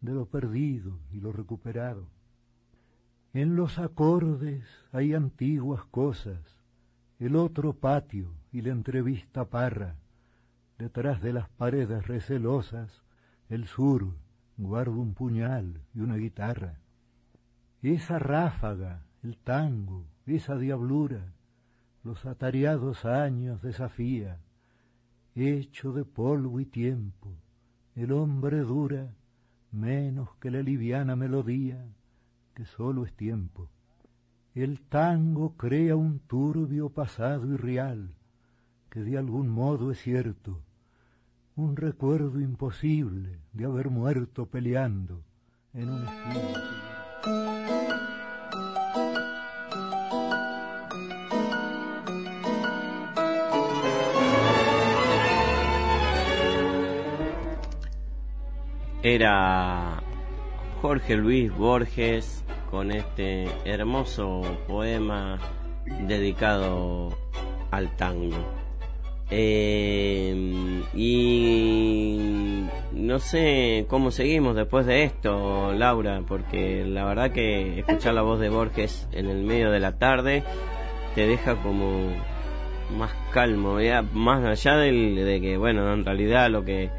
de 0.00 0.12
lo 0.12 0.26
perdido 0.26 0.98
y 1.12 1.20
lo 1.20 1.32
recuperado. 1.32 2.06
En 3.32 3.56
los 3.56 3.78
acordes 3.78 4.64
hay 4.92 5.14
antiguas 5.14 5.84
cosas, 5.86 6.40
el 7.18 7.36
otro 7.36 7.74
patio 7.74 8.32
y 8.52 8.62
la 8.62 8.70
entrevista 8.70 9.48
parra, 9.48 9.96
detrás 10.80 11.20
de 11.20 11.34
las 11.34 11.48
paredes 11.50 12.06
recelosas, 12.06 13.02
el 13.50 13.66
sur 13.66 14.14
guarda 14.56 14.92
un 14.92 15.12
puñal 15.12 15.82
y 15.94 16.00
una 16.00 16.16
guitarra. 16.16 16.78
Esa 17.82 18.18
ráfaga, 18.18 19.04
el 19.22 19.36
tango, 19.36 20.06
esa 20.24 20.56
diablura, 20.56 21.34
los 22.02 22.24
atareados 22.24 23.04
años 23.04 23.60
desafía, 23.60 24.40
hecho 25.34 25.92
de 25.92 26.06
polvo 26.06 26.60
y 26.60 26.64
tiempo, 26.64 27.34
el 27.94 28.12
hombre 28.12 28.60
dura 28.60 29.14
menos 29.72 30.30
que 30.40 30.50
la 30.50 30.62
liviana 30.62 31.14
melodía, 31.14 31.84
que 32.54 32.64
solo 32.64 33.04
es 33.04 33.12
tiempo. 33.12 33.68
El 34.54 34.80
tango 34.80 35.56
crea 35.58 35.94
un 35.94 36.20
turbio 36.20 36.88
pasado 36.88 37.52
y 37.52 37.56
real, 37.58 38.14
que 38.88 39.00
de 39.00 39.18
algún 39.18 39.48
modo 39.48 39.90
es 39.90 40.00
cierto, 40.00 40.62
un 41.60 41.76
recuerdo 41.76 42.40
imposible 42.40 43.38
de 43.52 43.64
haber 43.66 43.90
muerto 43.90 44.46
peleando 44.46 45.22
en 45.74 45.90
un 45.90 46.04
espíritu. 46.04 46.60
Era 59.02 60.02
Jorge 60.80 61.16
Luis 61.16 61.54
Borges 61.54 62.42
con 62.70 62.90
este 62.90 63.48
hermoso 63.64 64.40
poema 64.66 65.38
dedicado 66.06 67.10
al 67.70 67.94
tango. 67.96 68.59
Eh, 69.30 70.82
y 70.94 72.64
no 72.92 73.18
sé 73.18 73.86
cómo 73.88 74.10
seguimos 74.10 74.56
después 74.56 74.86
de 74.86 75.04
esto, 75.04 75.72
Laura, 75.72 76.22
porque 76.26 76.84
la 76.84 77.04
verdad 77.04 77.30
que 77.30 77.80
escuchar 77.80 78.14
la 78.14 78.22
voz 78.22 78.40
de 78.40 78.48
Borges 78.48 79.08
en 79.12 79.28
el 79.28 79.42
medio 79.42 79.70
de 79.70 79.80
la 79.80 79.98
tarde 79.98 80.42
te 81.14 81.26
deja 81.26 81.56
como 81.56 82.12
más 82.96 83.12
calmo, 83.32 83.80
ya, 83.80 84.02
más 84.02 84.44
allá 84.44 84.76
del, 84.76 85.14
de 85.14 85.40
que, 85.40 85.56
bueno, 85.56 85.92
en 85.92 86.04
realidad 86.04 86.50
lo 86.50 86.64
que 86.64 86.90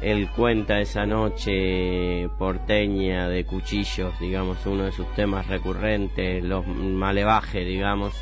él 0.00 0.30
cuenta 0.34 0.80
esa 0.80 1.04
noche 1.04 2.28
porteña 2.38 3.28
de 3.28 3.44
cuchillos, 3.44 4.18
digamos, 4.18 4.64
uno 4.66 4.84
de 4.84 4.92
sus 4.92 5.12
temas 5.14 5.46
recurrentes, 5.46 6.42
los 6.42 6.66
malevajes, 6.66 7.66
digamos, 7.66 8.14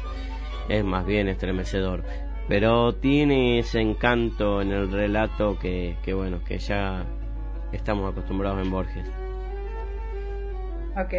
es 0.68 0.84
más 0.84 1.06
bien 1.06 1.28
estremecedor. 1.28 2.04
Pero 2.48 2.94
tiene 2.94 3.58
ese 3.58 3.80
encanto 3.80 4.62
en 4.62 4.72
el 4.72 4.90
relato 4.90 5.58
que, 5.58 5.96
que 6.02 6.14
bueno, 6.14 6.42
que 6.44 6.58
ya 6.58 7.04
estamos 7.72 8.10
acostumbrados 8.10 8.64
en 8.64 8.70
Borges. 8.70 9.04
Ok. 10.96 11.14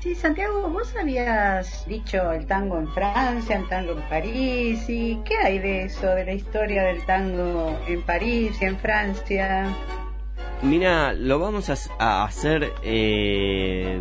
Sí, 0.00 0.14
Santiago, 0.14 0.68
vos 0.68 0.94
habías 0.94 1.86
dicho 1.88 2.30
el 2.30 2.46
tango 2.46 2.78
en 2.78 2.86
Francia, 2.88 3.56
el 3.56 3.68
tango 3.68 3.92
en 3.92 4.02
París, 4.02 4.84
¿y 4.88 5.20
qué 5.24 5.36
hay 5.38 5.58
de 5.58 5.84
eso, 5.84 6.06
de 6.14 6.24
la 6.24 6.32
historia 6.32 6.84
del 6.84 7.04
tango 7.06 7.76
en 7.88 8.02
París 8.02 8.56
y 8.60 8.66
en 8.66 8.76
Francia? 8.76 9.66
Mira, 10.62 11.12
lo 11.12 11.38
vamos 11.38 11.70
a, 11.98 12.24
hacer 12.24 12.72
eh, 12.82 14.00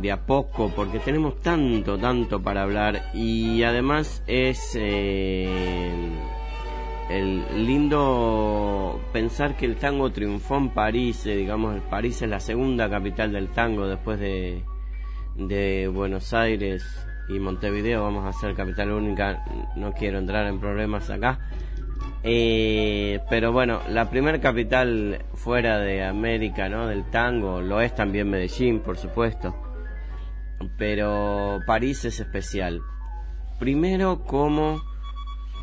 de 0.00 0.12
a 0.12 0.26
poco 0.26 0.70
porque 0.74 0.98
tenemos 0.98 1.40
tanto, 1.40 1.98
tanto 1.98 2.42
para 2.42 2.62
hablar 2.62 3.10
y 3.14 3.62
además 3.62 4.22
es 4.26 4.76
eh, 4.80 5.48
el 7.10 7.66
lindo 7.66 9.00
pensar 9.12 9.56
que 9.56 9.66
el 9.66 9.76
tango 9.76 10.10
triunfó 10.10 10.56
en 10.56 10.70
París, 10.70 11.24
eh, 11.26 11.36
digamos, 11.36 11.80
París 11.90 12.22
es 12.22 12.28
la 12.28 12.40
segunda 12.40 12.88
capital 12.88 13.32
del 13.32 13.48
tango 13.48 13.86
después 13.86 14.18
de 14.20 14.62
de 15.38 15.88
Buenos 15.88 16.34
Aires 16.34 16.84
y 17.28 17.38
Montevideo, 17.38 18.02
vamos 18.02 18.24
a 18.24 18.30
hacer 18.30 18.54
capital 18.54 18.90
única, 18.90 19.44
no 19.76 19.92
quiero 19.92 20.18
entrar 20.18 20.46
en 20.46 20.58
problemas 20.58 21.08
acá. 21.10 21.38
Eh, 22.24 23.20
pero 23.30 23.52
bueno, 23.52 23.80
la 23.88 24.10
primera 24.10 24.40
capital 24.40 25.22
fuera 25.34 25.78
de 25.78 26.04
América, 26.04 26.68
¿no? 26.68 26.86
Del 26.86 27.04
tango, 27.10 27.60
lo 27.60 27.80
es 27.80 27.94
también 27.94 28.28
Medellín, 28.28 28.80
por 28.80 28.96
supuesto. 28.96 29.67
Pero 30.76 31.60
París 31.66 32.04
es 32.04 32.20
especial. 32.20 32.80
Primero 33.58 34.24
como 34.24 34.80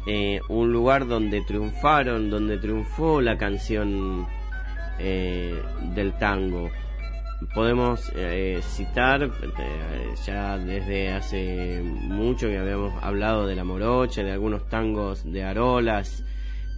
eh, 0.07 0.39
un 0.49 0.71
lugar 0.71 1.07
donde 1.07 1.41
triunfaron, 1.41 2.29
donde 2.29 2.59
triunfó 2.59 3.21
la 3.21 3.39
canción 3.39 4.27
eh, 4.99 5.59
del 5.95 6.13
tango 6.13 6.69
podemos 7.53 8.11
eh, 8.15 8.59
citar 8.61 9.29
ya 10.25 10.57
desde 10.57 11.11
hace 11.11 11.81
mucho 11.83 12.47
que 12.47 12.57
habíamos 12.57 13.03
hablado 13.03 13.45
de 13.45 13.55
la 13.55 13.63
morocha, 13.63 14.23
de 14.23 14.31
algunos 14.31 14.69
tangos 14.69 15.29
de 15.29 15.43
arolas, 15.43 16.23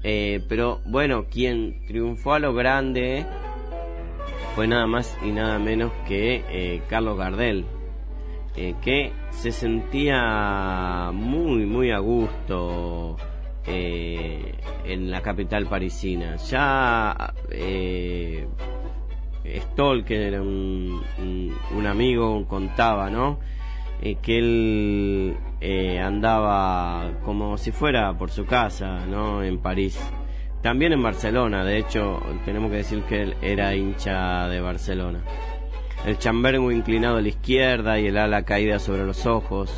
pero 0.01 0.81
bueno, 0.85 1.25
quien 1.29 1.85
triunfó 1.85 2.33
a 2.33 2.39
lo 2.39 2.53
grande 2.53 3.25
fue 4.55 4.67
nada 4.67 4.87
más 4.87 5.15
y 5.23 5.31
nada 5.31 5.59
menos 5.59 5.91
que 6.07 6.81
Carlos 6.89 7.17
Gardel, 7.17 7.65
que 8.81 9.11
se 9.29 9.51
sentía 9.51 11.11
muy, 11.13 11.65
muy 11.65 11.91
a 11.91 11.99
gusto. 11.99 13.17
en 13.65 15.11
la 15.11 15.21
capital 15.21 15.67
parisina. 15.67 16.37
Ya 16.37 17.33
Stoll, 19.55 20.03
que 20.03 20.27
era 20.27 20.41
un, 20.41 21.01
un, 21.75 21.87
amigo, 21.87 22.45
contaba, 22.47 23.09
¿no? 23.09 23.39
Eh, 24.01 24.17
que 24.21 24.37
él 24.37 25.37
eh, 25.59 25.99
andaba 25.99 27.13
como 27.23 27.57
si 27.57 27.71
fuera 27.71 28.13
por 28.17 28.29
su 28.29 28.45
casa, 28.45 29.05
¿no? 29.07 29.43
En 29.43 29.59
París. 29.59 29.99
También 30.61 30.91
en 30.93 31.01
Barcelona, 31.01 31.63
de 31.63 31.77
hecho, 31.77 32.21
tenemos 32.45 32.69
que 32.71 32.77
decir 32.77 33.01
que 33.03 33.23
él 33.23 33.35
era 33.41 33.75
hincha 33.75 34.47
de 34.49 34.59
Barcelona. 34.59 35.23
El 36.05 36.17
chambergo 36.17 36.71
inclinado 36.71 37.17
a 37.17 37.21
la 37.21 37.27
izquierda 37.27 37.99
y 37.99 38.07
el 38.07 38.17
ala 38.17 38.43
caída 38.43 38.79
sobre 38.79 39.05
los 39.05 39.25
ojos, 39.25 39.71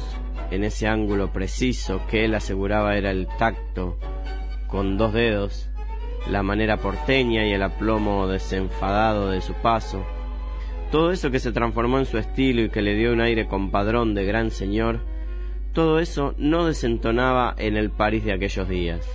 en 0.52 0.64
ese 0.64 0.88
ángulo 0.88 1.32
preciso 1.32 2.02
que 2.10 2.26
él 2.26 2.36
aseguraba 2.36 2.98
era 2.98 3.12
el 3.12 3.28
tacto, 3.38 3.98
con 4.68 4.98
dos 4.98 5.14
dedos, 5.14 5.70
la 6.30 6.44
manera 6.44 6.78
porteña 6.78 7.48
y 7.48 7.54
el 7.54 7.64
aplomo 7.64 8.28
desenfadado 8.28 9.32
de 9.32 9.42
su 9.42 9.54
paso, 9.54 10.06
todo 10.92 11.12
eso 11.12 11.30
que 11.30 11.40
se 11.40 11.52
transformó 11.52 12.00
en 12.00 12.06
su 12.06 12.18
estilo 12.18 12.62
y 12.62 12.70
que 12.70 12.82
le 12.82 12.96
dio 12.96 13.14
un 13.14 13.22
aire 13.22 13.48
compadrón 13.48 14.16
de 14.16 14.26
gran 14.26 14.50
señor, 14.50 15.00
todo 15.74 16.00
eso 16.00 16.34
no 16.38 16.66
desentonaba 16.66 17.54
en 17.58 17.78
el 17.78 17.92
París 17.92 18.26
de 18.26 18.34
aquellos 18.34 18.68
días, 18.68 19.08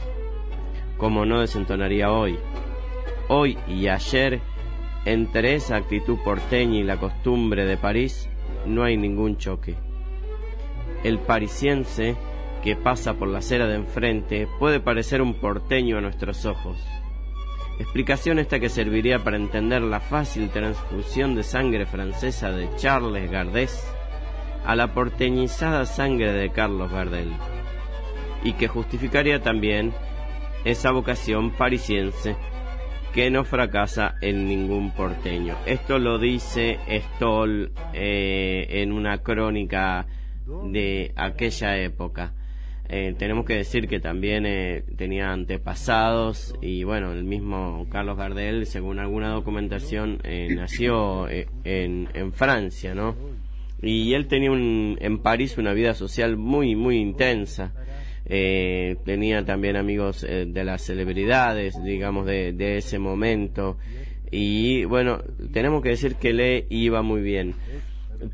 como 0.96 1.26
no 1.26 1.40
desentonaría 1.40 2.12
hoy. 2.12 2.38
Hoy 3.28 3.58
y 3.66 3.88
ayer, 3.88 4.40
entre 5.04 5.54
esa 5.54 5.76
actitud 5.76 6.18
porteña 6.24 6.78
y 6.78 6.82
la 6.82 6.98
costumbre 6.98 7.64
de 7.66 7.76
París, 7.76 8.28
no 8.66 8.84
hay 8.84 8.96
ningún 8.96 9.36
choque. 9.36 9.76
El 11.02 11.18
parisiense 11.18 12.16
que 12.62 12.76
pasa 12.76 13.14
por 13.14 13.28
la 13.28 13.38
acera 13.38 13.66
de 13.66 13.74
enfrente 13.74 14.48
puede 14.58 14.80
parecer 14.80 15.20
un 15.20 15.34
porteño 15.34 15.98
a 15.98 16.00
nuestros 16.00 16.46
ojos. 16.46 16.78
Explicación 17.78 18.38
esta 18.38 18.60
que 18.60 18.68
serviría 18.68 19.22
para 19.22 19.36
entender 19.36 19.82
la 19.82 20.00
fácil 20.00 20.48
transfusión 20.48 21.34
de 21.34 21.42
sangre 21.42 21.86
francesa 21.86 22.52
de 22.52 22.68
Charles 22.76 23.30
Gardès 23.30 23.84
a 24.64 24.74
la 24.76 24.94
porteñizada 24.94 25.84
sangre 25.84 26.32
de 26.32 26.50
Carlos 26.50 26.90
Gardel, 26.90 27.32
y 28.42 28.54
que 28.54 28.68
justificaría 28.68 29.42
también 29.42 29.92
esa 30.64 30.90
vocación 30.90 31.50
parisiense 31.50 32.36
que 33.14 33.30
no 33.30 33.44
fracasa 33.44 34.16
en 34.20 34.48
ningún 34.48 34.90
porteño. 34.90 35.56
Esto 35.66 36.00
lo 36.00 36.18
dice 36.18 36.80
Stoll 36.88 37.70
eh, 37.92 38.66
en 38.68 38.90
una 38.90 39.18
crónica 39.18 40.06
de 40.64 41.12
aquella 41.14 41.78
época. 41.78 42.34
Eh, 42.88 43.14
tenemos 43.16 43.46
que 43.46 43.54
decir 43.54 43.86
que 43.86 44.00
también 44.00 44.44
eh, 44.46 44.82
tenía 44.96 45.30
antepasados 45.32 46.56
y 46.60 46.82
bueno, 46.82 47.12
el 47.12 47.22
mismo 47.22 47.86
Carlos 47.88 48.18
Gardel, 48.18 48.66
según 48.66 48.98
alguna 48.98 49.30
documentación, 49.30 50.18
nació 50.50 51.28
en, 51.28 52.08
en 52.12 52.32
Francia, 52.32 52.94
¿no? 52.94 53.14
Y 53.80 54.14
él 54.14 54.26
tenía 54.26 54.50
un, 54.50 54.98
en 55.00 55.18
París 55.18 55.56
una 55.56 55.72
vida 55.72 55.94
social 55.94 56.36
muy, 56.36 56.74
muy 56.74 56.96
intensa 56.96 57.72
eh, 58.26 58.96
tenía 59.04 59.44
también 59.44 59.76
amigos 59.76 60.24
eh, 60.24 60.46
de 60.46 60.64
las 60.64 60.82
celebridades, 60.82 61.82
digamos, 61.82 62.26
de, 62.26 62.76
ese 62.78 62.98
momento. 62.98 63.76
Y 64.30 64.84
bueno, 64.84 65.22
tenemos 65.52 65.82
que 65.82 65.90
decir 65.90 66.16
que 66.16 66.32
le 66.32 66.66
iba 66.70 67.02
muy 67.02 67.20
bien. 67.20 67.54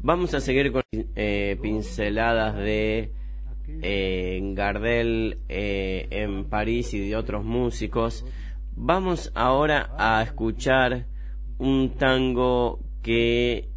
Vamos 0.02 0.34
a 0.34 0.40
seguir 0.40 0.70
con 0.72 0.82
eh, 0.92 1.58
pinceladas 1.60 2.56
de 2.56 3.10
Gardel 4.54 5.38
en 5.48 6.44
París 6.44 6.94
y 6.94 7.08
de 7.08 7.16
otros 7.16 7.44
músicos. 7.44 8.24
Vamos 8.76 9.32
ahora 9.34 9.90
a 9.98 10.22
escuchar 10.22 11.06
un 11.58 11.96
tango 11.98 12.80
que, 13.02 13.68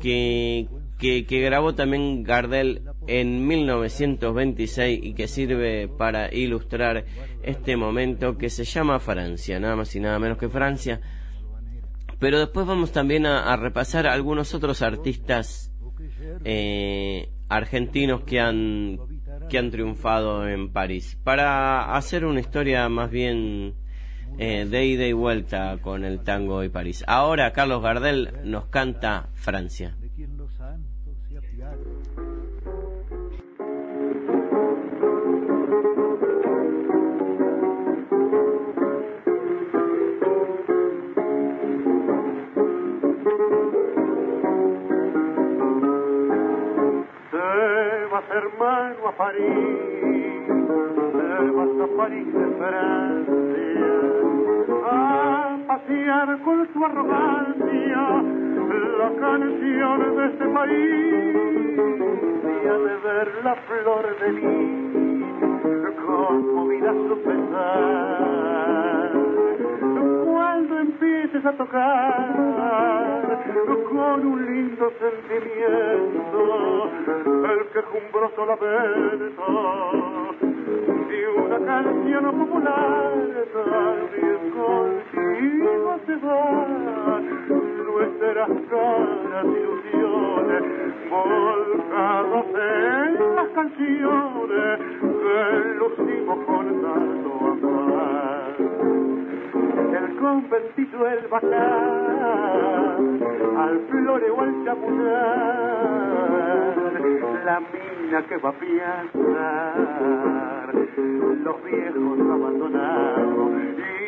que, 0.00 0.68
que, 0.98 1.22
grabó 1.28 1.74
también 1.74 2.22
Gardel 2.22 2.82
en 3.06 3.46
1926 3.46 5.00
y 5.02 5.14
que 5.14 5.28
sirve 5.28 5.88
para 5.88 6.32
ilustrar 6.34 7.04
este 7.42 7.76
momento 7.76 8.38
que 8.38 8.48
se 8.48 8.64
llama 8.64 8.98
Francia, 8.98 9.60
nada 9.60 9.76
más 9.76 9.94
y 9.94 10.00
nada 10.00 10.18
menos 10.18 10.38
que 10.38 10.48
Francia. 10.48 11.00
Pero 12.18 12.38
después 12.38 12.66
vamos 12.66 12.92
también 12.92 13.26
a, 13.26 13.54
repasar 13.56 14.06
algunos 14.06 14.54
otros 14.54 14.80
artistas 14.80 15.70
eh, 16.44 17.28
argentinos 17.48 18.22
que 18.22 18.40
han, 18.40 18.98
que 19.50 19.58
han 19.58 19.70
triunfado 19.70 20.48
en 20.48 20.72
París, 20.72 21.18
para 21.22 21.94
hacer 21.94 22.24
una 22.24 22.40
historia 22.40 22.88
más 22.88 23.10
bien 23.10 23.74
eh, 24.38 24.66
de 24.66 24.86
ida 24.86 25.06
y 25.06 25.12
vuelta 25.12 25.78
con 25.82 26.04
el 26.04 26.20
tango 26.20 26.64
y 26.64 26.70
París. 26.70 27.04
Ahora 27.06 27.52
Carlos 27.52 27.82
Gardel 27.82 28.32
nos 28.44 28.66
canta 28.66 29.28
Francia. 29.34 29.96
Hermano 48.36 49.08
a 49.08 49.12
París, 49.16 50.46
te 50.46 51.50
vas 51.50 51.80
a 51.80 51.96
París 51.96 52.26
de 52.32 52.46
Francia, 52.58 53.98
a 54.84 55.58
pasear 55.66 56.38
con 56.42 56.68
su 56.72 56.84
arrogancia 56.84 58.45
la 58.98 59.10
canción 59.20 60.16
de 60.16 60.26
este 60.26 60.46
país 60.46 61.36
y 62.42 62.68
a 62.68 62.76
ver 62.76 63.28
la 63.44 63.54
flor 63.54 64.04
de 64.20 64.28
mí, 64.32 65.24
conmovida 66.06 66.92
su 66.92 67.16
pesar 67.22 69.10
cuando 70.24 70.78
empieces 70.78 71.44
a 71.44 71.52
tocar 71.52 72.26
con 73.90 74.26
un 74.26 74.46
lindo 74.46 74.92
sentimiento 74.98 76.40
el 77.44 77.66
quejumbroso 77.72 78.46
lamento 78.46 79.44
de 81.08 81.28
una 81.28 81.58
canción 81.64 82.24
popular 82.38 83.12
también 83.52 84.50
contigo 84.50 86.00
se 86.06 86.16
va 86.16 87.20
nuestras 87.84 88.50
caras 88.70 89.44
ilusiones 89.44 90.62
volcados 91.10 92.46
en 92.54 93.36
las 93.36 93.48
canciones 93.48 94.78
que 95.00 95.38
lucimos 95.78 96.38
con 96.46 96.66
tanto 96.82 97.30
amor 97.52 97.96
el 99.96 100.16
conventito 100.16 101.06
el 101.08 101.26
bacán, 101.28 101.50
al 103.56 103.80
floreo 103.88 104.40
al 104.40 104.64
chapunar, 104.64 105.96
la 107.44 107.60
mina 107.60 108.22
que 108.28 108.36
va 108.38 108.50
a 108.50 108.52
piazar, 108.52 110.35
los 111.46 111.62
viejos 111.62 112.18
abandonados 112.18 113.52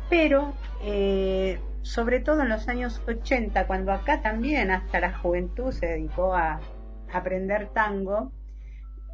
Pero, 0.10 0.54
eh, 0.82 1.60
sobre 1.82 2.20
todo 2.20 2.42
en 2.42 2.50
los 2.50 2.68
años 2.68 3.02
80, 3.08 3.68
cuando 3.68 3.92
acá 3.92 4.22
también 4.22 4.72
hasta 4.72 5.00
la 5.00 5.18
juventud 5.18 5.72
se 5.72 5.88
dedicó 5.88 6.36
a 6.36 6.60
aprender 7.12 7.70
tango, 7.74 8.32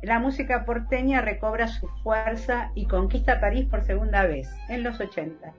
la 0.02 0.20
música 0.20 0.66
porteña 0.66 1.22
recobra 1.22 1.68
su 1.68 1.88
fuerza 2.04 2.72
y 2.74 2.88
conquista 2.88 3.40
París 3.40 3.68
por 3.70 3.84
segunda 3.84 4.26
vez, 4.26 4.50
en 4.68 4.84
los 4.84 5.00
80. 5.00 5.54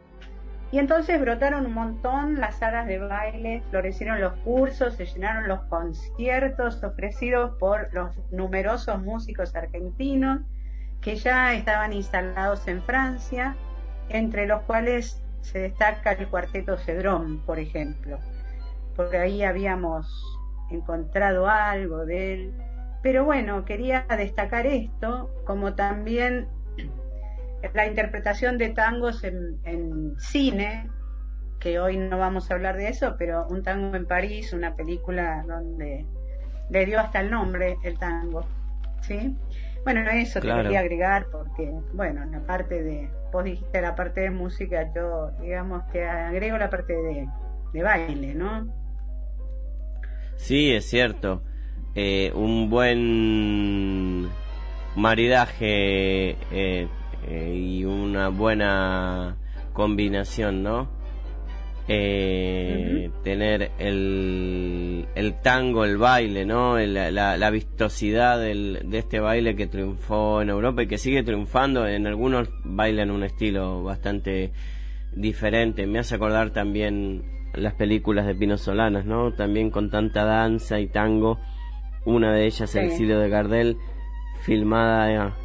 Y 0.72 0.78
entonces 0.78 1.20
brotaron 1.20 1.66
un 1.66 1.74
montón 1.74 2.40
las 2.40 2.56
salas 2.56 2.86
de 2.86 2.98
baile, 2.98 3.62
florecieron 3.70 4.20
los 4.20 4.32
cursos, 4.38 4.94
se 4.94 5.04
llenaron 5.04 5.46
los 5.46 5.60
conciertos 5.64 6.82
ofrecidos 6.82 7.56
por 7.58 7.92
los 7.92 8.16
numerosos 8.30 9.02
músicos 9.02 9.54
argentinos 9.54 10.40
que 11.02 11.16
ya 11.16 11.52
estaban 11.52 11.92
instalados 11.92 12.66
en 12.68 12.82
Francia, 12.82 13.54
entre 14.08 14.46
los 14.46 14.62
cuales 14.62 15.22
se 15.40 15.60
destaca 15.60 16.12
el 16.12 16.28
cuarteto 16.28 16.76
Cedrón, 16.76 17.40
por 17.40 17.58
ejemplo. 17.58 18.18
Por 18.96 19.14
ahí 19.16 19.42
habíamos 19.42 20.06
encontrado 20.70 21.48
algo 21.48 22.04
de 22.04 22.34
él 22.34 22.54
pero 23.02 23.24
bueno, 23.24 23.64
quería 23.64 24.06
destacar 24.16 24.66
esto, 24.66 25.28
como 25.44 25.74
también 25.74 26.46
la 27.74 27.86
interpretación 27.86 28.58
de 28.58 28.70
tangos 28.70 29.24
en, 29.24 30.14
cine, 30.18 30.88
que 31.58 31.80
hoy 31.80 31.96
no 31.96 32.18
vamos 32.18 32.50
a 32.50 32.54
hablar 32.54 32.76
de 32.76 32.88
eso, 32.88 33.16
pero 33.18 33.46
un 33.48 33.62
tango 33.62 33.96
en 33.96 34.06
París, 34.06 34.52
una 34.52 34.74
película 34.74 35.44
donde 35.46 36.06
le 36.70 36.86
dio 36.86 37.00
hasta 37.00 37.20
el 37.20 37.30
nombre 37.30 37.76
el 37.82 37.98
tango, 37.98 38.46
¿sí? 39.00 39.36
Bueno, 39.84 40.08
eso 40.10 40.40
te 40.40 40.46
quería 40.46 40.80
agregar 40.80 41.26
porque, 41.32 41.72
bueno, 41.92 42.24
la 42.26 42.40
parte 42.46 42.82
de, 42.82 43.10
vos 43.32 43.44
dijiste 43.44 43.80
la 43.80 43.96
parte 43.96 44.20
de 44.20 44.30
música, 44.30 44.92
yo 44.94 45.32
digamos 45.40 45.82
que 45.92 46.04
agrego 46.04 46.56
la 46.56 46.70
parte 46.70 46.92
de, 46.92 47.26
de 47.72 47.82
baile, 47.82 48.34
¿no? 48.34 48.66
Sí, 50.36 50.72
es 50.72 50.88
cierto. 50.88 51.42
Eh, 51.94 52.32
un 52.34 52.70
buen 52.70 54.28
maridaje 54.96 56.36
eh, 56.50 56.88
eh, 57.28 57.54
y 57.54 57.84
una 57.84 58.28
buena 58.28 59.36
combinación, 59.72 60.62
¿no? 60.62 61.01
Tener 63.22 63.70
el, 63.78 65.06
el 65.14 65.40
tango, 65.42 65.84
el 65.84 65.96
baile, 65.96 66.44
¿no? 66.44 66.78
la, 66.78 67.50
vistosidad 67.50 68.40
del, 68.40 68.80
de 68.90 68.98
este 68.98 69.20
baile 69.20 69.54
que 69.54 69.66
triunfó 69.66 70.42
en 70.42 70.50
Europa 70.50 70.82
y 70.82 70.88
que 70.88 70.98
sigue 70.98 71.22
triunfando. 71.22 71.86
En 71.86 72.06
algunos 72.06 72.50
bailan 72.64 73.10
un 73.10 73.24
estilo 73.24 73.82
bastante 73.82 74.52
diferente. 75.14 75.86
Me 75.86 75.98
hace 75.98 76.14
acordar 76.14 76.50
también 76.50 77.24
las 77.54 77.74
películas 77.74 78.26
de 78.26 78.34
Pino 78.34 78.56
Solanas, 78.56 79.04
¿no? 79.04 79.32
También 79.32 79.70
con 79.70 79.90
tanta 79.90 80.24
danza 80.24 80.80
y 80.80 80.88
tango 80.88 81.38
una 82.04 82.32
de 82.32 82.46
ellas, 82.46 82.74
El 82.74 82.86
exilio 82.86 83.18
de 83.18 83.28
Gardel, 83.28 83.76
filmada 84.40 85.36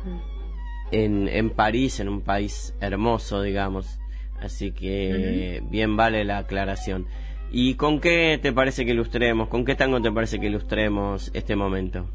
en, 0.91 1.27
en 1.27 1.49
París, 1.51 1.99
en 1.99 2.10
un 2.10 2.21
país 2.21 2.73
hermoso, 2.79 3.41
digamos. 3.41 3.99
Así 4.41 4.71
que 4.71 5.62
bien 5.69 5.97
vale 5.97 6.23
la 6.23 6.39
aclaración. 6.39 7.08
¿Y 7.52 7.76
con 7.76 8.00
qué 8.00 8.39
te 8.41 8.52
parece 8.52 8.86
que 8.86 8.91
ilustremos? 8.91 9.47
¿Con 9.47 9.65
qué 9.65 9.76
tango 9.76 10.02
te 10.02 10.12
parece 10.12 10.39
que 10.39 10.47
ilustremos 10.47 11.32
este 11.34 11.56
momento? 11.56 12.10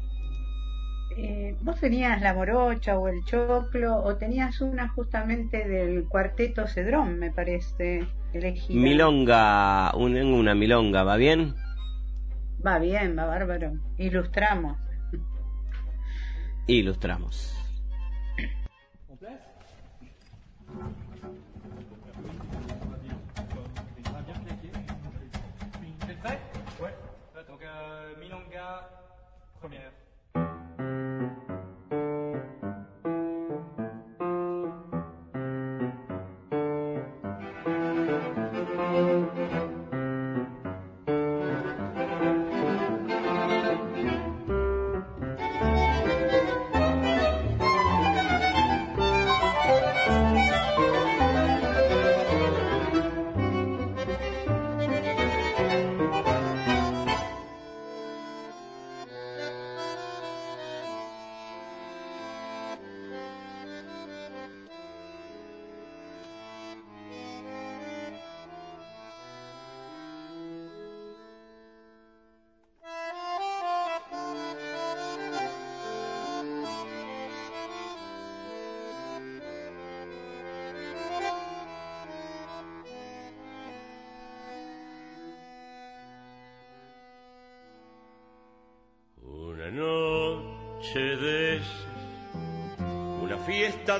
Eh, 1.17 1.55
vos 1.61 1.79
tenías 1.79 2.21
la 2.21 2.33
morocha 2.33 2.97
o 2.97 3.07
el 3.07 3.23
choclo, 3.25 3.97
o 3.97 4.15
tenías 4.15 4.61
una 4.61 4.89
justamente 4.89 5.67
del 5.67 6.05
cuarteto 6.07 6.67
Cedrón, 6.67 7.19
me 7.19 7.31
parece, 7.31 8.07
elegida. 8.33 8.79
Milonga, 8.79 9.95
una 9.95 10.55
milonga, 10.55 11.03
¿va 11.03 11.17
bien? 11.17 11.55
Va 12.65 12.79
bien, 12.79 13.17
va 13.17 13.25
bárbaro. 13.25 13.73
Ilustramos. 13.97 14.77
Ilustramos. 16.65 17.62
De 29.69 30.12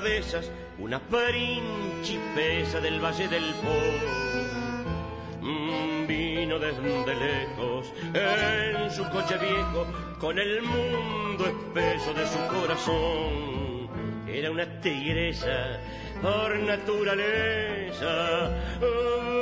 esas, 0.06 0.50
una 0.78 1.00
principesa 1.00 2.80
del 2.80 3.00
Valle 3.00 3.28
del 3.28 3.54
Po. 3.54 3.78
Mm, 5.40 6.06
vino 6.06 6.58
desde 6.58 7.14
lejos 7.14 7.92
en 8.14 8.90
su 8.90 9.04
coche 9.10 9.36
viejo 9.38 9.86
con 10.18 10.38
el 10.38 10.62
mundo 10.62 11.46
espeso 11.46 12.14
de 12.14 12.26
su 12.26 12.38
corazón. 12.48 13.88
Era 14.26 14.50
una 14.50 14.80
tigresa 14.80 15.80
por 16.20 16.58
naturaleza, 16.60 18.50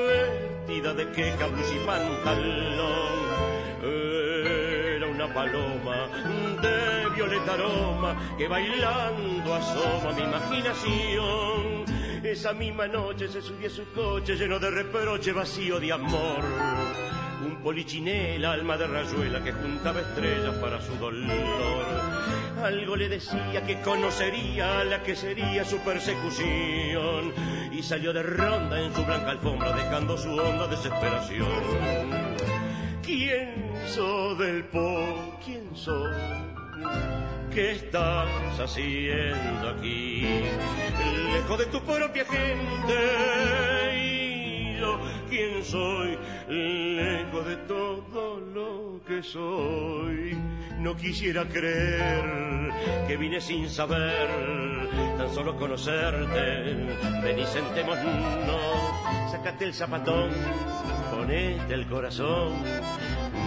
vestida 0.07 0.95
de 0.95 1.11
queja, 1.13 1.47
blues 1.47 1.73
y 1.73 1.87
pantalón. 1.87 3.22
Paloma 5.35 6.09
de 6.61 7.09
violeta 7.15 7.55
aroma 7.55 8.17
que 8.37 8.49
bailando 8.49 9.55
asoma 9.55 10.13
mi 10.13 10.23
imaginación. 10.23 11.85
Esa 12.23 12.53
misma 12.53 12.87
noche 12.87 13.29
se 13.29 13.43
subió 13.43 13.67
a 13.67 13.71
su 13.71 13.85
coche 13.93 14.37
lleno 14.37 14.59
de 14.59 14.71
reproche, 14.71 15.33
vacío 15.33 15.81
de 15.81 15.93
amor. 15.93 16.45
Un 17.45 17.57
polichinel, 17.63 18.45
alma 18.45 18.77
de 18.77 18.87
rayuela 18.87 19.43
que 19.43 19.53
juntaba 19.53 20.01
estrellas 20.01 20.55
para 20.57 20.81
su 20.81 20.95
dolor. 20.97 21.85
Algo 22.63 22.95
le 22.95 23.09
decía 23.09 23.65
que 23.67 23.81
conocería 23.81 24.85
la 24.85 25.03
que 25.03 25.17
sería 25.17 25.65
su 25.65 25.79
persecución. 25.79 27.33
Y 27.73 27.83
salió 27.83 28.13
de 28.13 28.23
ronda 28.23 28.81
en 28.81 28.95
su 28.95 29.05
blanca 29.05 29.31
alfombra 29.31 29.73
dejando 29.73 30.17
su 30.17 30.31
honda 30.31 30.69
desesperación. 30.69 32.22
¿Quién 33.95 34.05
soy 34.07 34.37
del 34.37 34.65
po? 34.65 35.39
¿Quién 35.45 35.77
soy? 35.77 36.15
¿Qué 37.53 37.73
estás 37.73 38.59
haciendo 38.59 39.69
aquí? 39.69 40.23
Lejos 41.35 41.59
de 41.59 41.67
tu 41.67 41.79
propia 41.83 42.25
gente. 42.25 42.95
Y 43.95 44.81
yo, 44.81 44.99
¿quién 45.29 45.63
soy? 45.63 46.19
Lejos 46.49 47.47
de 47.47 47.57
todo 47.69 48.41
lo 48.41 49.05
que 49.05 49.23
soy. 49.23 50.39
No 50.79 50.97
quisiera 50.97 51.47
creer 51.47 52.73
que 53.07 53.19
vine 53.19 53.43
sin 53.43 53.69
saber, 53.69 54.89
tan 55.19 55.35
solo 55.35 55.55
conocerte. 55.59 56.87
Ven 57.23 57.39
y 57.39 57.45
sentémonos, 57.45 59.31
sácate 59.31 59.67
el 59.67 59.75
zapatón, 59.75 60.31
ponete 61.11 61.75
el 61.75 61.87
corazón 61.87 62.55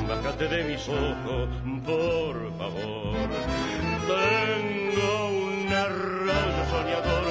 bájate 0.07 0.47
de 0.47 0.63
mis 0.63 0.87
ojos, 0.87 1.49
por 1.85 2.35
favor. 2.57 3.29
Tengo 4.07 5.27
un 5.29 5.73
arroyo 5.73 6.61
soñador, 6.69 7.25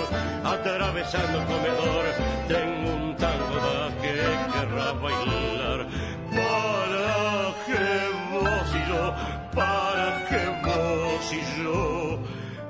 atravesando 0.44 1.38
el 1.40 1.46
comedor, 1.46 2.04
tengo 2.48 2.94
un 2.96 3.16
tango 3.16 3.90
que 4.02 4.14
querrá 4.52 4.92
bailar. 4.92 5.86
Para 6.30 7.54
que 7.66 7.84
vos 8.32 8.68
y 8.74 8.88
yo, 8.88 9.14
para 9.54 10.08
que 10.28 10.42
vos 10.66 11.32
y 11.32 11.62
yo, 11.62 12.18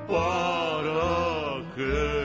para 0.06 1.74
que 1.74 2.23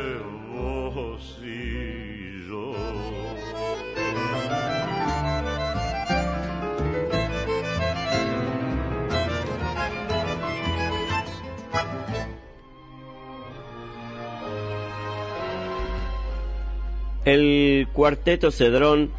El 17.25 17.88
cuarteto 17.91 18.49
Cedrón, 18.49 19.12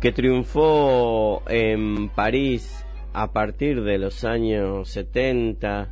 que 0.00 0.12
triunfó 0.12 1.42
en 1.48 2.10
París 2.10 2.84
a 3.14 3.32
partir 3.32 3.82
de 3.82 3.96
los 3.96 4.24
años 4.24 4.90
70, 4.90 5.88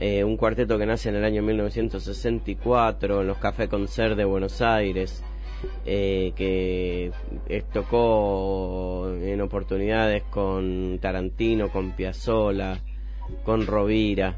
eh, 0.00 0.24
un 0.24 0.36
cuarteto 0.36 0.78
que 0.78 0.86
nace 0.86 1.10
en 1.10 1.14
el 1.14 1.24
año 1.24 1.42
1964 1.42 3.20
en 3.20 3.26
los 3.28 3.38
Café 3.38 3.68
Concert 3.68 4.16
de 4.16 4.24
Buenos 4.24 4.60
Aires, 4.60 5.22
eh, 5.86 6.32
que 6.34 7.12
tocó 7.72 9.12
en 9.22 9.40
oportunidades 9.40 10.24
con 10.24 10.98
Tarantino, 11.00 11.68
con 11.68 11.92
Piazzolla, 11.92 12.80
con 13.44 13.64
Rovira 13.64 14.36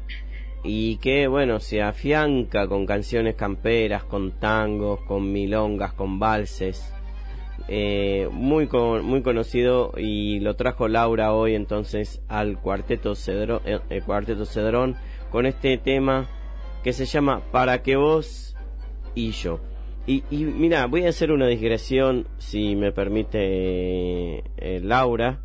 y 0.63 0.95
que 0.97 1.27
bueno 1.27 1.59
se 1.59 1.81
afianca 1.81 2.67
con 2.67 2.85
canciones 2.85 3.35
camperas, 3.35 4.03
con 4.03 4.31
tangos, 4.31 5.01
con 5.01 5.31
milongas, 5.31 5.93
con 5.93 6.19
valses. 6.19 6.89
Eh, 7.69 8.27
muy 8.31 8.67
con- 8.67 9.05
muy 9.05 9.21
conocido 9.21 9.93
y 9.97 10.39
lo 10.41 10.55
trajo 10.55 10.87
Laura 10.89 11.33
hoy 11.33 11.55
entonces 11.55 12.21
al 12.27 12.59
cuarteto 12.59 13.15
Cedrón, 13.15 13.61
eh, 13.65 13.79
el 13.89 14.03
cuarteto 14.03 14.45
Cedrón 14.45 14.95
con 15.31 15.45
este 15.45 15.77
tema 15.77 16.27
que 16.83 16.91
se 16.91 17.05
llama 17.05 17.41
Para 17.51 17.81
que 17.81 17.95
vos 17.95 18.57
y 19.15 19.31
yo. 19.31 19.59
Y, 20.05 20.23
y 20.29 20.43
mira, 20.43 20.85
voy 20.87 21.05
a 21.05 21.09
hacer 21.09 21.31
una 21.31 21.47
digresión 21.47 22.27
si 22.37 22.75
me 22.75 22.91
permite 22.91 24.39
eh, 24.57 24.81
Laura, 24.83 25.39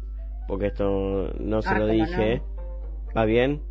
porque 0.48 0.66
esto 0.66 1.32
no 1.38 1.62
se 1.62 1.68
Ah, 1.68 1.78
lo 1.78 1.86
dije. 1.86 2.42
¿Va 3.16 3.24
bien? 3.24 3.62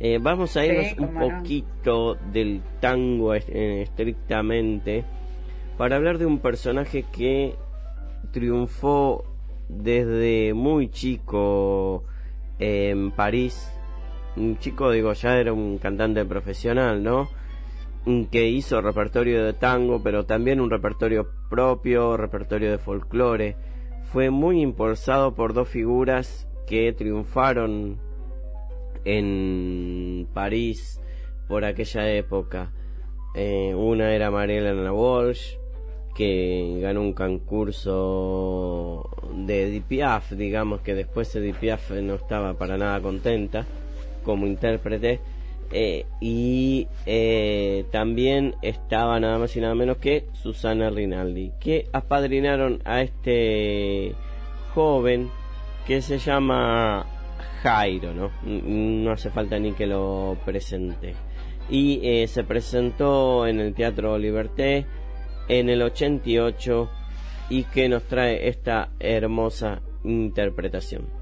Eh, 0.00 0.18
vamos 0.20 0.56
a 0.56 0.62
Sí, 0.62 0.68
irnos 0.68 1.08
un 1.08 1.14
no. 1.14 1.20
poquito 1.20 2.14
del 2.32 2.62
tango 2.80 3.34
eh, 3.34 3.82
estrictamente 3.82 5.04
para 5.76 5.96
hablar 5.96 6.18
de 6.18 6.26
un 6.26 6.38
personaje 6.38 7.04
que 7.12 7.54
triunfó 8.30 9.24
desde 9.68 10.54
muy 10.54 10.88
chico 10.88 12.04
en 12.58 13.10
París. 13.10 13.72
Un 14.36 14.58
chico, 14.58 14.90
digo, 14.92 15.12
ya 15.14 15.36
era 15.38 15.52
un 15.52 15.78
cantante 15.78 16.24
profesional, 16.24 17.02
¿no? 17.02 17.28
Que 18.30 18.48
hizo 18.48 18.80
repertorio 18.80 19.44
de 19.44 19.52
tango, 19.52 20.00
pero 20.02 20.24
también 20.24 20.60
un 20.60 20.70
repertorio 20.70 21.28
propio, 21.50 22.16
repertorio 22.16 22.70
de 22.70 22.78
folclore. 22.78 23.56
Fue 24.04 24.30
muy 24.30 24.62
impulsado 24.62 25.34
por 25.34 25.52
dos 25.52 25.68
figuras 25.68 26.48
que 26.66 26.92
triunfaron 26.92 27.98
en 29.04 30.26
París 30.32 31.00
por 31.48 31.64
aquella 31.64 32.10
época. 32.10 32.72
Eh, 33.34 33.74
una 33.74 34.14
era 34.14 34.30
Marielena 34.30 34.92
Walsh, 34.92 35.56
que 36.14 36.78
ganó 36.80 37.02
un 37.02 37.12
concurso 37.12 39.08
de 39.46 39.82
Piaf, 39.86 40.32
digamos 40.32 40.80
que 40.80 40.94
después 40.94 41.34
Edith 41.36 41.56
Piaf 41.56 41.90
no 41.92 42.14
estaba 42.14 42.54
para 42.54 42.76
nada 42.76 43.00
contenta 43.00 43.66
como 44.24 44.46
intérprete. 44.46 45.20
Eh, 45.70 46.06
y 46.20 46.88
eh, 47.04 47.84
también 47.92 48.54
estaba 48.62 49.20
nada 49.20 49.38
más 49.38 49.54
y 49.54 49.60
nada 49.60 49.74
menos 49.74 49.98
que 49.98 50.24
Susana 50.32 50.88
Rinaldi, 50.88 51.52
que 51.60 51.86
apadrinaron 51.92 52.80
a 52.84 53.02
este 53.02 54.14
joven 54.74 55.28
que 55.86 56.00
se 56.00 56.18
llama 56.18 57.06
Jairo, 57.62 58.12
¿no? 58.14 58.30
No 58.44 59.12
hace 59.12 59.30
falta 59.30 59.58
ni 59.58 59.72
que 59.72 59.86
lo 59.86 60.36
presente. 60.44 61.14
Y 61.70 62.00
eh, 62.02 62.26
se 62.26 62.44
presentó 62.44 63.46
en 63.46 63.60
el 63.60 63.74
Teatro 63.74 64.16
Liberté 64.18 64.86
en 65.48 65.68
el 65.68 65.82
88 65.82 66.90
y 67.50 67.64
que 67.64 67.88
nos 67.88 68.04
trae 68.04 68.48
esta 68.48 68.90
hermosa 69.00 69.80
interpretación. 70.04 71.17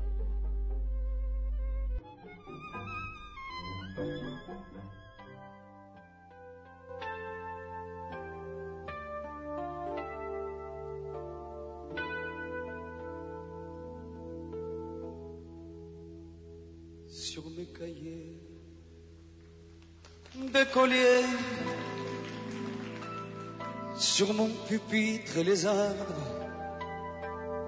Sur 23.99 24.33
mon 24.35 24.49
pupitre 24.68 25.38
et 25.38 25.44
les 25.44 25.66
arbres, 25.66 26.14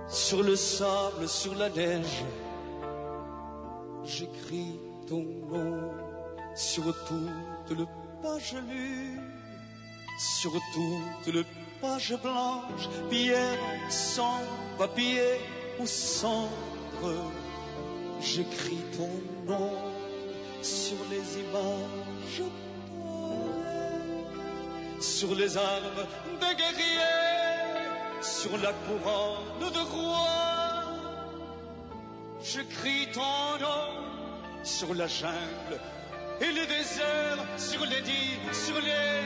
sur 0.08 0.42
le 0.42 0.56
sable, 0.56 1.28
sur 1.28 1.54
la 1.54 1.68
neige, 1.68 2.24
j'écris 4.04 4.78
ton 5.06 5.24
nom 5.50 5.90
sur 6.54 6.84
toute 7.06 7.78
le 7.78 7.86
page 8.22 8.56
lue, 8.68 9.20
sur 10.18 10.52
toute 10.72 11.34
le 11.34 11.44
page 11.80 12.16
blanche, 12.22 12.88
pierre 13.10 13.58
sans 13.88 14.42
papier 14.78 15.40
ou 15.78 15.86
cendre. 15.86 16.48
J'écris 18.20 18.82
ton 18.96 19.52
nom 19.52 19.70
sur 20.62 20.96
les 21.10 21.40
images 21.40 22.07
dorées, 22.36 22.50
sur 25.00 25.34
les 25.34 25.56
armes 25.56 26.06
de 26.40 26.56
guerriers, 26.56 27.88
sur 28.20 28.56
la 28.58 28.72
couronne 28.72 29.72
de 29.72 29.80
roi. 29.90 30.26
J'écris 32.42 33.08
ton 33.12 33.58
nom 33.60 34.08
sur 34.62 34.94
la 34.94 35.06
jungle 35.06 35.80
et 36.40 36.52
les 36.52 36.66
déserts, 36.66 37.44
sur 37.56 37.84
les 37.84 38.00
dits, 38.02 38.38
sur 38.52 38.80
les 38.80 39.22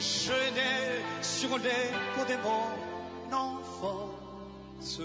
genêts, 0.00 1.02
sur 1.22 1.58
les 1.58 1.90
peaux 2.14 2.24
des 2.26 2.38
mon 2.38 3.36
enfance. 3.36 5.00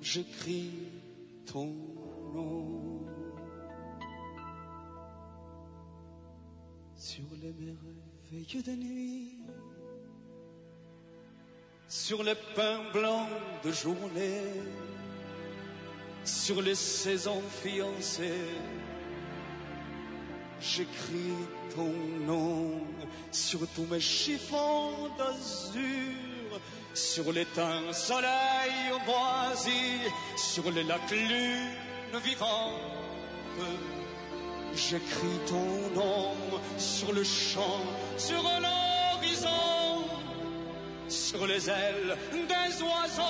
J'écris 0.00 0.70
ton 1.46 1.66
nom 2.34 2.93
les 7.44 8.62
de 8.62 8.70
nuit, 8.72 9.36
sur 11.88 12.22
les 12.22 12.34
pins 12.54 12.80
blancs 12.92 13.28
de 13.62 13.70
journée, 13.70 14.40
sur 16.24 16.62
les 16.62 16.74
saisons 16.74 17.42
fiancées. 17.62 18.48
J'écris 20.60 21.36
ton 21.74 21.92
nom 22.26 22.80
sur 23.30 23.60
tous 23.74 23.84
mes 23.90 24.00
chiffons 24.00 25.10
d'azur, 25.18 26.60
sur 26.94 27.30
l'éteint 27.30 27.92
soleil 27.92 28.90
moisi, 29.06 30.00
sur 30.36 30.70
les 30.70 30.84
lacs 30.84 31.10
lunes 31.10 32.20
vivantes. 32.24 32.80
J'écris 34.76 35.38
ton 35.46 35.90
nom 35.94 36.34
sur 36.78 37.12
le 37.12 37.22
champ, 37.22 37.80
sur 38.16 38.42
l'horizon, 38.42 40.04
sur 41.08 41.46
les 41.46 41.70
ailes 41.70 42.16
des 42.32 42.82
oiseaux 42.82 43.22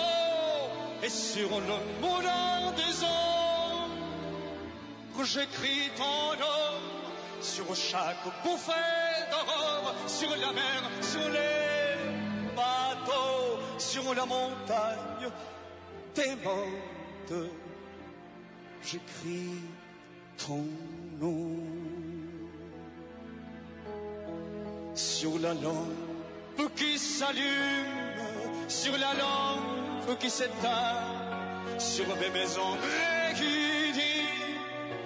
et 1.02 1.08
sur 1.08 1.50
le 1.60 1.76
moulin 2.00 2.72
des 2.72 3.04
ombres. 3.04 3.24
J'écris 5.24 5.90
ton 5.96 6.34
nom 6.38 6.80
sur 7.40 7.74
chaque 7.76 8.24
bouffée 8.42 8.72
d'aurore, 9.30 9.94
sur 10.06 10.30
la 10.30 10.52
mer, 10.52 10.90
sur 11.02 11.28
les 11.28 12.54
bateaux, 12.56 13.58
sur 13.78 14.14
la 14.14 14.26
montagne 14.26 15.30
des 16.14 16.34
mondes. 16.42 17.48
J'écris 18.82 19.60
ton 20.36 20.56
nom. 20.56 21.03
Sur 24.94 25.38
la 25.38 25.54
lampe 25.54 26.74
qui 26.76 26.98
s'allume, 26.98 28.68
sur 28.68 28.92
la 28.92 29.14
lampe 29.14 30.18
qui 30.18 30.30
s'éteint, 30.30 31.00
sur 31.78 32.06
mes 32.16 32.30
maisons 32.30 32.76
dit, 33.34 34.26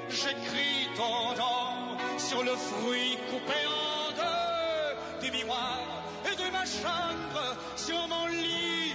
j'écris 0.08 0.88
ton 0.96 1.36
nom 1.36 1.96
sur 2.18 2.42
le 2.42 2.54
fruit 2.56 3.16
coupé 3.30 3.60
en 3.66 4.12
deux 4.20 5.26
du 5.26 5.30
miroir 5.36 5.80
et 6.26 6.36
de 6.36 6.50
ma 6.50 6.64
chambre, 6.64 7.56
sur 7.76 8.08
mon 8.08 8.26
lit 8.26 8.94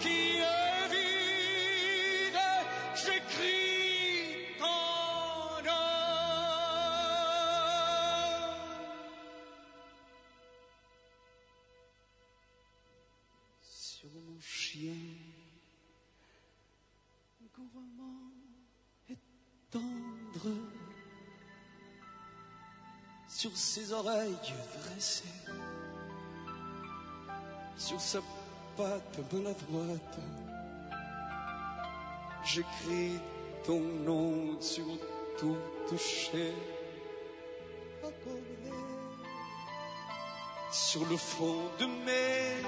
qui 0.00 0.38
est 0.38 0.88
vide, 0.94 2.38
j'écris 2.94 3.69
chien, 14.40 14.94
gourmand 17.54 18.32
et 19.08 19.18
tendre, 19.70 20.56
sur 23.28 23.56
ses 23.56 23.92
oreilles 23.92 24.36
dressées, 24.82 25.24
sur 27.76 28.00
sa 28.00 28.20
patte 28.76 29.32
maladroite, 29.32 30.18
j'écris 32.44 33.18
ton 33.64 33.80
nom 33.80 34.60
sur 34.60 34.86
toute 35.38 35.98
chair 35.98 36.54
sur 40.70 41.04
le 41.06 41.16
front 41.16 41.70
de 41.78 41.86
mes 41.86 42.62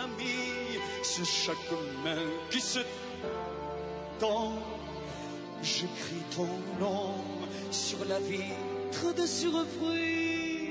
amis, 0.00 0.78
sur 1.02 1.24
chaque 1.24 1.70
main 2.04 2.26
qui 2.50 2.60
se 2.60 2.80
tend, 4.18 4.54
j'écris 5.62 6.22
ton 6.34 6.48
nom 6.78 7.14
sur 7.70 8.04
la 8.04 8.18
vitre 8.20 9.12
de 9.14 9.26
surprise, 9.26 10.68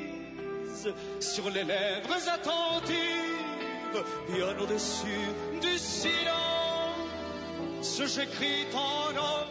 sur 1.20 1.50
les 1.50 1.64
lèvres 1.64 2.30
attentives, 2.32 4.04
bien 4.30 4.58
au-dessus 4.60 5.32
du 5.62 5.78
silence, 5.78 7.02
j'écris 8.06 8.66
ton 8.72 9.14
nom 9.14 9.46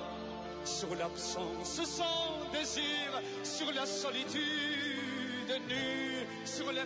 sur 0.64 0.94
l'absence 0.96 1.80
sans 1.84 2.50
désir, 2.52 3.22
sur 3.42 3.72
la 3.72 3.86
solitude 3.86 4.36
nue, 5.68 6.25
sur 6.46 6.70
les 6.70 6.84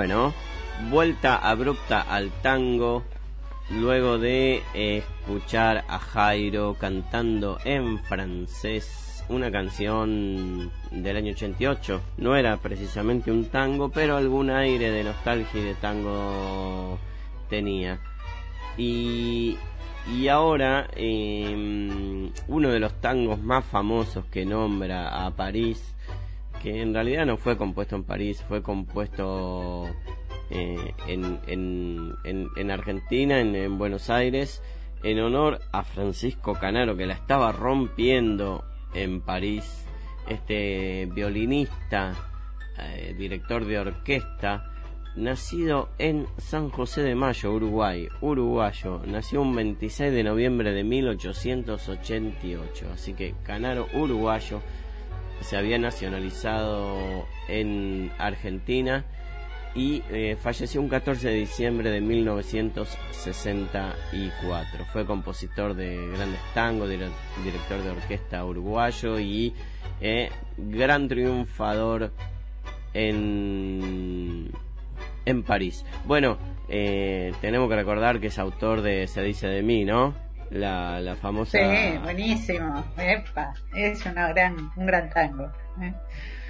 Bueno, 0.00 0.32
vuelta 0.88 1.36
abrupta 1.36 2.00
al 2.00 2.30
tango 2.40 3.04
luego 3.68 4.16
de 4.16 4.62
escuchar 4.72 5.84
a 5.88 5.98
Jairo 5.98 6.74
cantando 6.80 7.58
en 7.66 7.98
francés 8.04 9.22
una 9.28 9.52
canción 9.52 10.72
del 10.90 11.16
año 11.18 11.32
88. 11.32 12.00
No 12.16 12.34
era 12.34 12.56
precisamente 12.56 13.30
un 13.30 13.50
tango, 13.50 13.90
pero 13.90 14.16
algún 14.16 14.48
aire 14.48 14.90
de 14.90 15.04
nostalgia 15.04 15.60
y 15.60 15.64
de 15.64 15.74
tango 15.74 16.98
tenía. 17.50 18.00
Y, 18.78 19.58
y 20.16 20.28
ahora 20.28 20.88
eh, 20.96 22.30
uno 22.48 22.70
de 22.70 22.80
los 22.80 22.98
tangos 23.02 23.38
más 23.38 23.66
famosos 23.66 24.24
que 24.32 24.46
nombra 24.46 25.26
a 25.26 25.30
París 25.36 25.94
que 26.62 26.82
en 26.82 26.94
realidad 26.94 27.26
no 27.26 27.36
fue 27.36 27.56
compuesto 27.56 27.96
en 27.96 28.04
París, 28.04 28.44
fue 28.46 28.62
compuesto 28.62 29.86
eh, 30.50 30.94
en, 31.06 31.40
en, 31.46 32.14
en, 32.24 32.48
en 32.56 32.70
Argentina, 32.70 33.40
en, 33.40 33.54
en 33.54 33.78
Buenos 33.78 34.10
Aires, 34.10 34.62
en 35.02 35.20
honor 35.20 35.60
a 35.72 35.82
Francisco 35.82 36.54
Canaro, 36.54 36.96
que 36.96 37.06
la 37.06 37.14
estaba 37.14 37.52
rompiendo 37.52 38.64
en 38.94 39.22
París, 39.22 39.86
este 40.28 41.06
violinista, 41.06 42.14
eh, 42.78 43.14
director 43.16 43.64
de 43.64 43.78
orquesta, 43.78 44.70
nacido 45.16 45.88
en 45.98 46.26
San 46.38 46.70
José 46.70 47.02
de 47.02 47.14
Mayo, 47.14 47.52
Uruguay, 47.52 48.08
uruguayo, 48.20 49.00
nació 49.06 49.42
un 49.42 49.54
26 49.54 50.10
de 50.12 50.24
noviembre 50.24 50.72
de 50.72 50.82
1888, 50.84 52.86
así 52.92 53.14
que 53.14 53.34
Canaro 53.42 53.86
uruguayo, 53.94 54.60
se 55.40 55.56
había 55.56 55.78
nacionalizado 55.78 57.26
en 57.48 58.10
Argentina 58.18 59.04
y 59.74 60.02
eh, 60.10 60.36
falleció 60.40 60.80
un 60.80 60.88
14 60.88 61.28
de 61.28 61.34
diciembre 61.34 61.90
de 61.90 62.00
1964. 62.00 64.84
Fue 64.92 65.04
compositor 65.06 65.74
de 65.74 66.08
grandes 66.16 66.40
tangos, 66.54 66.88
dire- 66.88 67.10
director 67.44 67.82
de 67.82 67.90
orquesta 67.90 68.44
uruguayo 68.44 69.18
y 69.20 69.54
eh, 70.00 70.30
gran 70.56 71.08
triunfador 71.08 72.12
en, 72.94 74.50
en 75.24 75.42
París. 75.44 75.84
Bueno, 76.04 76.38
eh, 76.68 77.32
tenemos 77.40 77.68
que 77.68 77.76
recordar 77.76 78.18
que 78.20 78.26
es 78.28 78.38
autor 78.38 78.82
de 78.82 79.06
Se 79.06 79.22
dice 79.22 79.46
de 79.48 79.62
mí, 79.62 79.84
¿no? 79.84 80.14
La, 80.50 81.00
la 81.00 81.14
famosa... 81.16 81.58
Sí, 81.58 81.98
buenísimo. 82.02 82.84
Epa, 82.98 83.54
es 83.74 84.04
una 84.06 84.28
gran, 84.28 84.70
un 84.76 84.86
gran 84.86 85.08
tango. 85.10 85.44
¿eh? 85.80 85.92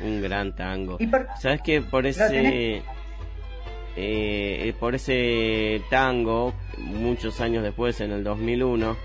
Un 0.01 0.23
gran 0.23 0.55
tango. 0.57 0.97
¿Y 0.99 1.07
por- 1.07 1.27
¿Sabes 1.39 1.61
que 1.63 1.83
por 1.83 2.07
ese 2.07 2.83
eh, 3.97 4.73
por 4.79 4.95
ese 4.95 5.83
tango 5.91 6.55
muchos 6.79 7.41
años 7.41 7.63
después 7.63 8.01
en 8.01 8.13
el 8.13 8.25
2001 8.25 8.97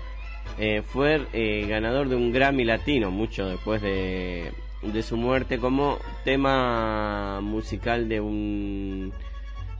eh, 0.58 0.82
fue 0.82 1.26
eh, 1.32 1.66
ganador 1.68 2.08
de 2.08 2.16
un 2.16 2.32
Grammy 2.32 2.64
Latino 2.64 3.10
mucho 3.10 3.46
después 3.48 3.82
de, 3.82 4.52
de 4.82 5.02
su 5.02 5.16
muerte 5.16 5.58
como 5.58 5.98
tema 6.24 7.40
musical 7.42 8.08
de 8.08 8.20
un 8.20 9.12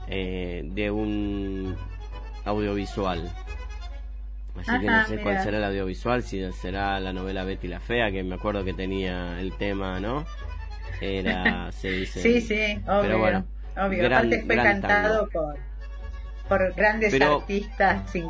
eh, 0.09 0.61
de 0.65 0.91
un 0.91 1.75
audiovisual. 2.45 3.31
Así 4.59 4.79
que 4.79 4.85
no 4.87 5.05
sé 5.07 5.17
cuál 5.19 5.41
será 5.43 5.57
el 5.57 5.63
audiovisual, 5.63 6.23
si 6.23 6.51
será 6.53 6.99
la 6.99 7.13
novela 7.13 7.43
Betty 7.43 7.67
la 7.67 7.79
Fea, 7.79 8.11
que 8.11 8.23
me 8.23 8.35
acuerdo 8.35 8.63
que 8.65 8.73
tenía 8.73 9.39
el 9.39 9.53
tema, 9.57 9.99
¿no? 9.99 10.25
Era, 11.01 11.71
se 11.71 11.91
dice. 11.91 12.21
Sí, 12.21 12.41
sí, 12.41 12.79
obvio. 12.87 13.01
Pero 13.01 13.19
bueno, 13.19 13.45
obvio. 13.77 14.03
gran- 14.03 14.25
Aparte 14.27 14.43
fue 14.45 14.55
cantado 14.55 15.29
por, 15.29 15.57
por 16.49 16.73
grandes 16.73 17.11
Pero- 17.11 17.37
artistas. 17.41 18.09
Sí. 18.11 18.23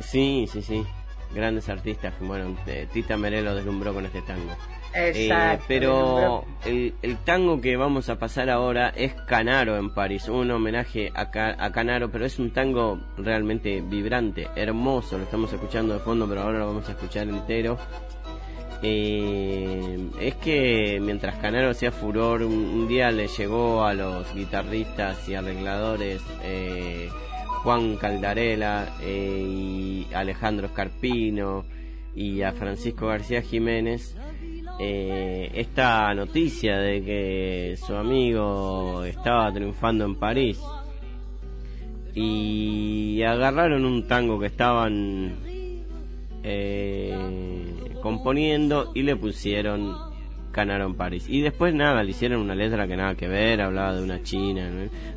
Sí, 0.00 0.48
sí, 0.52 0.62
sí. 0.62 0.86
Grandes 1.34 1.68
artistas. 1.68 2.14
Bueno, 2.20 2.56
eh, 2.66 2.86
Tita 2.92 3.16
Merelo 3.16 3.54
deslumbró 3.54 3.92
con 3.94 4.06
este 4.06 4.22
tango. 4.22 4.54
Eh, 4.94 5.12
Exacto. 5.14 5.64
pero 5.68 6.44
el, 6.64 6.94
el 7.02 7.16
tango 7.18 7.60
que 7.60 7.76
vamos 7.76 8.08
a 8.08 8.18
pasar 8.18 8.48
ahora 8.48 8.88
es 8.96 9.12
Canaro 9.26 9.76
en 9.76 9.90
París, 9.92 10.26
un 10.28 10.50
homenaje 10.50 11.12
a, 11.14 11.30
Ca- 11.30 11.56
a 11.58 11.70
Canaro, 11.70 12.10
pero 12.10 12.24
es 12.24 12.38
un 12.38 12.50
tango 12.50 12.98
realmente 13.18 13.82
vibrante, 13.82 14.48
hermoso, 14.56 15.18
lo 15.18 15.24
estamos 15.24 15.52
escuchando 15.52 15.92
de 15.94 16.00
fondo, 16.00 16.26
pero 16.26 16.42
ahora 16.42 16.60
lo 16.60 16.66
vamos 16.68 16.88
a 16.88 16.92
escuchar 16.92 17.28
entero. 17.28 17.76
Eh, 18.82 19.98
es 20.20 20.34
que 20.36 20.98
mientras 21.02 21.36
Canaro 21.36 21.70
hacía 21.70 21.90
furor, 21.92 22.42
un, 22.42 22.52
un 22.54 22.88
día 22.88 23.10
le 23.10 23.26
llegó 23.28 23.84
a 23.84 23.94
los 23.94 24.32
guitarristas 24.34 25.28
y 25.28 25.34
arregladores 25.34 26.22
eh, 26.42 27.08
Juan 27.62 27.96
Caldarela 27.96 28.94
eh, 29.02 29.42
y 29.46 30.06
Alejandro 30.14 30.66
Escarpino 30.66 31.64
y 32.14 32.42
a 32.42 32.52
Francisco 32.52 33.08
García 33.08 33.42
Jiménez 33.42 34.16
eh, 34.78 35.50
esta 35.54 36.12
noticia 36.14 36.78
de 36.78 37.02
que 37.02 37.78
su 37.78 37.94
amigo 37.94 39.04
estaba 39.04 39.52
triunfando 39.52 40.04
en 40.04 40.16
París 40.16 40.60
y 42.14 43.22
agarraron 43.22 43.84
un 43.84 44.06
tango 44.06 44.38
que 44.38 44.46
estaban 44.46 45.36
eh, 46.42 47.14
componiendo 48.02 48.92
y 48.94 49.02
le 49.02 49.16
pusieron 49.16 49.94
Canaro 50.52 50.86
en 50.86 50.94
París. 50.94 51.26
Y 51.28 51.40
después 51.40 51.74
nada, 51.74 52.02
le 52.02 52.10
hicieron 52.10 52.40
una 52.40 52.54
letra 52.54 52.86
que 52.86 52.96
nada 52.96 53.14
que 53.14 53.28
ver, 53.28 53.60
hablaba 53.60 53.94
de 53.94 54.02
una 54.02 54.22
china, 54.22 54.70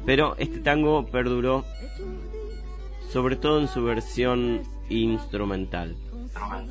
pero 0.06 0.36
este 0.38 0.60
tango 0.60 1.06
perduró 1.06 1.66
sobre 3.10 3.36
todo 3.36 3.60
en 3.60 3.68
su 3.68 3.84
versión 3.84 4.62
instrumental. 4.90 5.96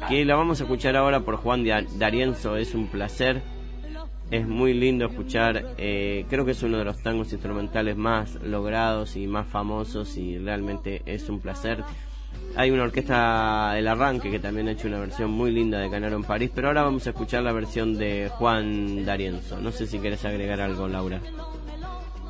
Que 0.09 0.25
la 0.25 0.37
vamos 0.37 0.61
a 0.61 0.65
escuchar 0.65 0.97
ahora 0.97 1.21
por 1.21 1.37
Juan 1.37 1.65
D'Arienzo, 1.65 2.57
es 2.57 2.75
un 2.75 2.89
placer. 2.89 3.43
Es 4.31 4.47
muy 4.47 4.75
lindo 4.75 5.07
escuchar, 5.07 5.75
eh, 5.79 6.27
creo 6.29 6.45
que 6.45 6.51
es 6.51 6.63
uno 6.63 6.77
de 6.77 6.85
los 6.85 7.03
tangos 7.03 7.33
instrumentales 7.33 7.97
más 7.97 8.35
logrados 8.43 9.17
y 9.17 9.27
más 9.27 9.47
famosos 9.47 10.19
y 10.19 10.37
realmente 10.37 11.01
es 11.07 11.31
un 11.31 11.41
placer. 11.41 11.83
Hay 12.55 12.71
una 12.71 12.83
orquesta 12.83 13.79
El 13.79 13.89
Arranque 13.89 14.31
que 14.31 14.39
también 14.39 14.69
ha 14.69 14.73
hecho 14.73 14.87
una 14.87 14.99
versión 14.99 15.31
muy 15.31 15.51
linda 15.51 15.79
de 15.79 15.89
Canaro 15.89 16.17
en 16.17 16.25
París, 16.25 16.51
pero 16.55 16.69
ahora 16.69 16.83
vamos 16.83 17.07
a 17.07 17.11
escuchar 17.11 17.43
la 17.43 17.53
versión 17.53 17.97
de 17.97 18.31
Juan 18.35 19.07
D'Arienzo. 19.07 19.61
No 19.61 19.71
sé 19.73 19.87
si 19.87 19.99
quieres 19.99 20.25
agregar 20.27 20.61
algo, 20.61 20.89
Laura. 20.89 21.21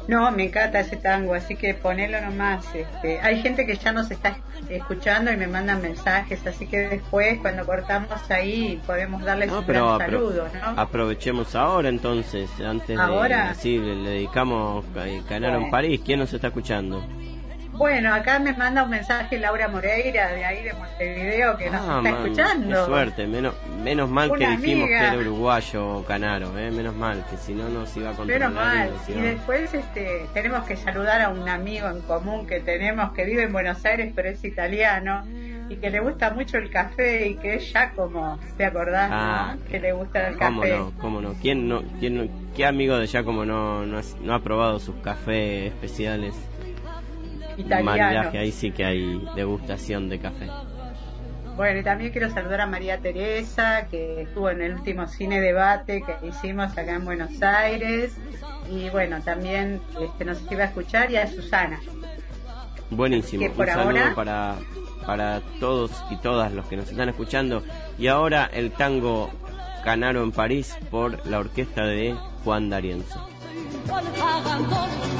No, 0.08 0.30
me 0.30 0.44
encanta 0.44 0.80
ese 0.80 0.96
tango, 0.96 1.34
así 1.34 1.54
que 1.54 1.74
ponelo 1.74 2.18
nomás. 2.22 2.64
Este, 2.74 3.20
hay 3.20 3.42
gente 3.42 3.66
que 3.66 3.76
ya 3.76 3.92
nos 3.92 4.10
está 4.10 4.38
escuchando 4.70 5.30
y 5.30 5.36
me 5.36 5.46
mandan 5.46 5.82
mensajes, 5.82 6.46
así 6.46 6.66
que 6.66 6.88
después, 6.88 7.38
cuando 7.40 7.66
cortamos 7.66 8.30
ahí, 8.30 8.80
podemos 8.86 9.22
darles 9.22 9.52
un 9.52 9.66
saludo, 9.66 10.48
¿no? 10.54 10.80
Aprovechemos 10.80 11.54
ahora 11.54 11.90
entonces, 11.90 12.48
antes 12.58 12.98
¿Ahora? 12.98 13.50
de... 13.50 13.54
Sí, 13.56 13.78
le, 13.78 14.10
dedicamos 14.10 14.86
Canaro 15.28 15.58
en 15.58 15.70
París. 15.70 16.00
¿Quién 16.02 16.20
nos 16.20 16.32
está 16.32 16.46
escuchando? 16.46 17.06
Bueno, 17.78 18.12
acá 18.12 18.40
me 18.40 18.52
manda 18.54 18.82
un 18.82 18.90
mensaje 18.90 19.38
Laura 19.38 19.68
Moreira 19.68 20.32
de 20.32 20.44
ahí 20.44 20.64
de 20.64 20.72
Montevideo 20.72 21.56
que 21.56 21.70
nos 21.70 21.80
ah, 21.80 22.02
está 22.04 22.10
escuchando. 22.10 22.80
Qué 22.80 22.86
suerte, 22.86 23.26
menos, 23.28 23.54
menos 23.84 24.10
mal 24.10 24.32
que 24.36 24.48
dijimos 24.48 24.88
que 24.88 24.96
era 24.96 25.16
uruguayo 25.16 26.04
Canaro, 26.04 26.58
¿eh? 26.58 26.72
menos 26.72 26.96
mal, 26.96 27.24
que 27.30 27.36
si 27.36 27.54
no 27.54 27.68
nos 27.68 27.96
iba 27.96 28.10
a 28.10 28.14
controlar. 28.14 28.50
Menos 28.50 28.54
mal. 28.54 28.90
Y 29.06 29.20
después 29.20 29.72
este, 29.72 30.26
tenemos 30.34 30.64
que 30.64 30.76
saludar 30.76 31.20
a 31.22 31.28
un 31.28 31.48
amigo 31.48 31.88
en 31.88 32.00
común 32.00 32.48
que 32.48 32.58
tenemos 32.58 33.12
que 33.12 33.24
vive 33.24 33.44
en 33.44 33.52
Buenos 33.52 33.84
Aires 33.84 34.12
pero 34.14 34.28
es 34.28 34.44
italiano 34.44 35.24
y 35.68 35.76
que 35.76 35.90
le 35.90 36.00
gusta 36.00 36.30
mucho 36.30 36.56
el 36.58 36.70
café 36.70 37.28
y 37.28 37.36
que 37.36 37.54
es 37.54 37.70
Giacomo, 37.70 38.38
¿te 38.56 38.64
acordás? 38.64 39.10
Ah, 39.12 39.56
Que 39.70 39.78
le 39.78 39.92
gusta 39.92 40.28
el 40.28 40.36
¿cómo 40.36 40.62
café. 40.62 40.76
No, 40.76 40.92
¿Cómo 40.98 41.20
no? 41.20 41.34
¿Quién 41.34 41.68
no? 41.68 41.82
Quién 42.00 42.16
no 42.16 42.28
¿Qué 42.56 42.66
amigo 42.66 42.96
de 42.98 43.06
Giacomo 43.06 43.44
no, 43.44 43.86
no, 43.86 44.00
no 44.22 44.34
ha 44.34 44.42
probado 44.42 44.80
sus 44.80 44.96
cafés 44.96 45.66
especiales? 45.66 46.34
Italiano. 47.58 48.30
ahí 48.32 48.52
sí 48.52 48.70
que 48.70 48.84
hay 48.84 49.22
degustación 49.34 50.08
de 50.08 50.18
café. 50.18 50.48
Bueno, 51.56 51.80
y 51.80 51.82
también 51.82 52.12
quiero 52.12 52.30
saludar 52.30 52.60
a 52.60 52.66
María 52.66 52.98
Teresa, 52.98 53.88
que 53.90 54.22
estuvo 54.22 54.48
en 54.48 54.62
el 54.62 54.74
último 54.74 55.08
cine 55.08 55.40
debate 55.40 56.02
que 56.02 56.28
hicimos 56.28 56.70
acá 56.78 56.94
en 56.94 57.04
Buenos 57.04 57.42
Aires. 57.42 58.16
Y 58.70 58.88
bueno, 58.90 59.20
también 59.22 59.80
este, 60.00 60.24
nos 60.24 60.40
iba 60.52 60.62
a 60.62 60.66
escuchar 60.66 61.10
y 61.10 61.16
a 61.16 61.26
Susana. 61.26 61.80
Buenísimo. 62.90 63.44
Un 63.44 63.66
saludo 63.66 64.14
para, 64.14 64.54
para 65.04 65.40
todos 65.58 65.90
y 66.10 66.16
todas 66.18 66.52
los 66.52 66.66
que 66.66 66.76
nos 66.76 66.90
están 66.90 67.08
escuchando. 67.08 67.64
Y 67.98 68.06
ahora 68.06 68.48
el 68.52 68.70
tango 68.70 69.28
Canaro 69.82 70.22
en 70.22 70.30
París 70.30 70.76
por 70.90 71.26
la 71.26 71.40
orquesta 71.40 71.84
de 71.86 72.14
Juan 72.44 72.70
D'Arienzo. 72.70 73.27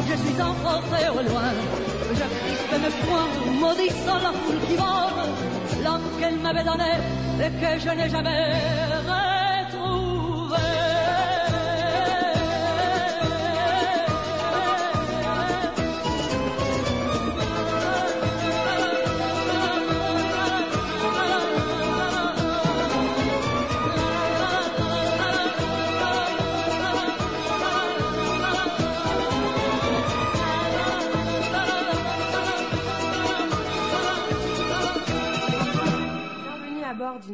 Je 0.08 0.14
suis 0.14 0.42
emporté 0.42 1.08
au 1.10 1.22
loin. 1.28 1.50
Je 2.12 2.26
crispe 2.38 2.74
mes 2.82 2.94
poings, 3.06 3.30
maudissant 3.60 4.18
la 4.18 4.32
foule 4.32 4.60
qui 4.66 4.76
vole, 4.76 5.84
l'homme 5.84 6.08
qu'elle 6.18 6.38
m'avait 6.38 6.64
donné 6.64 6.92
et 7.40 7.50
que 7.60 7.80
je 7.80 7.90
n'ai 7.90 8.08
jamais 8.08 8.87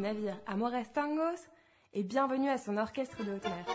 navire 0.05 0.37
Amores 0.45 0.91
Tangos 0.93 1.49
et 1.93 2.03
bienvenue 2.03 2.49
à 2.49 2.59
son 2.59 2.77
orchestre 2.77 3.23
de 3.23 3.33
haute 3.33 3.45
mer. 3.45 3.74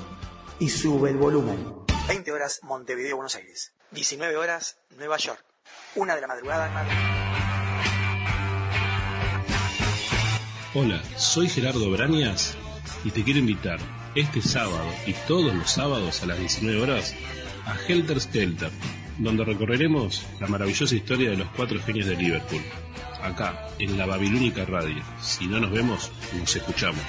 y 0.61 0.69
sube 0.69 1.09
el 1.09 1.17
volumen. 1.17 1.57
20 2.07 2.31
horas 2.31 2.59
Montevideo, 2.61 3.15
Buenos 3.15 3.35
Aires. 3.35 3.73
19 3.91 4.37
horas 4.37 4.77
Nueva 4.95 5.17
York. 5.17 5.43
Una 5.95 6.15
de 6.15 6.21
la 6.21 6.27
madrugada 6.27 6.67
en 6.67 6.73
Madrid. 6.73 6.93
Hola, 10.75 11.01
soy 11.17 11.49
Gerardo 11.49 11.89
Brañas 11.89 12.55
y 13.03 13.09
te 13.09 13.23
quiero 13.23 13.39
invitar 13.39 13.79
este 14.13 14.41
sábado 14.41 14.85
y 15.07 15.13
todos 15.27 15.53
los 15.53 15.71
sábados 15.71 16.21
a 16.21 16.27
las 16.27 16.37
19 16.37 16.79
horas 16.79 17.15
a 17.65 17.75
Helter 17.87 18.21
Skelter, 18.21 18.71
donde 19.17 19.43
recorreremos 19.43 20.23
la 20.39 20.47
maravillosa 20.47 20.95
historia 20.95 21.31
de 21.31 21.37
los 21.37 21.49
cuatro 21.55 21.81
genios 21.81 22.05
de 22.05 22.17
Liverpool. 22.17 22.61
Acá, 23.23 23.67
en 23.79 23.97
la 23.97 24.05
Babilónica 24.05 24.63
Radio. 24.65 25.03
Si 25.21 25.47
no 25.47 25.59
nos 25.59 25.71
vemos, 25.71 26.11
nos 26.39 26.55
escuchamos. 26.55 27.01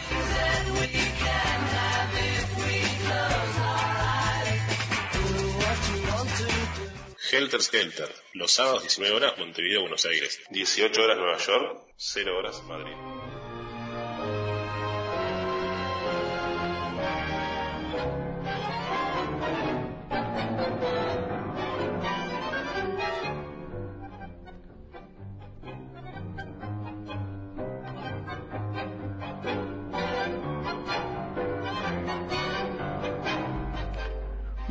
Helter 7.33 7.63
Skelter, 7.63 8.15
los 8.35 8.53
sábados 8.53 8.83
19 8.83 9.17
horas 9.17 9.39
Montevideo, 9.39 9.81
Buenos 9.81 10.05
Aires, 10.05 10.39
18 10.51 11.03
horas 11.03 11.17
Nueva 11.17 11.39
York, 11.39 11.81
0 11.97 12.39
horas 12.39 12.63
Madrid. 12.65 13.12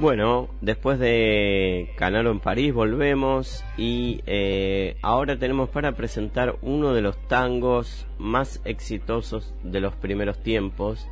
Bueno, 0.01 0.49
después 0.61 0.97
de 0.97 1.93
Canaro 1.95 2.31
en 2.31 2.39
París 2.39 2.73
volvemos 2.73 3.63
y 3.77 4.23
eh, 4.25 4.97
ahora 5.03 5.37
tenemos 5.37 5.69
para 5.69 5.91
presentar 5.91 6.55
uno 6.63 6.95
de 6.95 7.03
los 7.03 7.27
tangos 7.27 8.07
más 8.17 8.61
exitosos 8.65 9.53
de 9.61 9.79
los 9.79 9.93
primeros 9.93 10.41
tiempos 10.41 11.07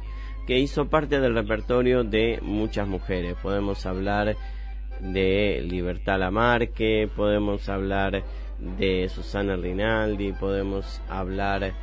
que 0.48 0.58
hizo 0.58 0.90
parte 0.90 1.20
del 1.20 1.36
repertorio 1.36 2.04
de 2.04 2.40
muchas 2.42 2.88
mujeres. 2.88 3.36
Podemos 3.44 3.86
hablar 3.86 4.36
de 5.02 5.62
Libertad 5.64 6.18
Lamarque, 6.18 7.08
podemos 7.16 7.70
hablar 7.70 8.24
de 8.58 9.08
Susana 9.08 9.56
Rinaldi, 9.56 10.34
podemos 10.34 11.00
hablar 11.08 11.74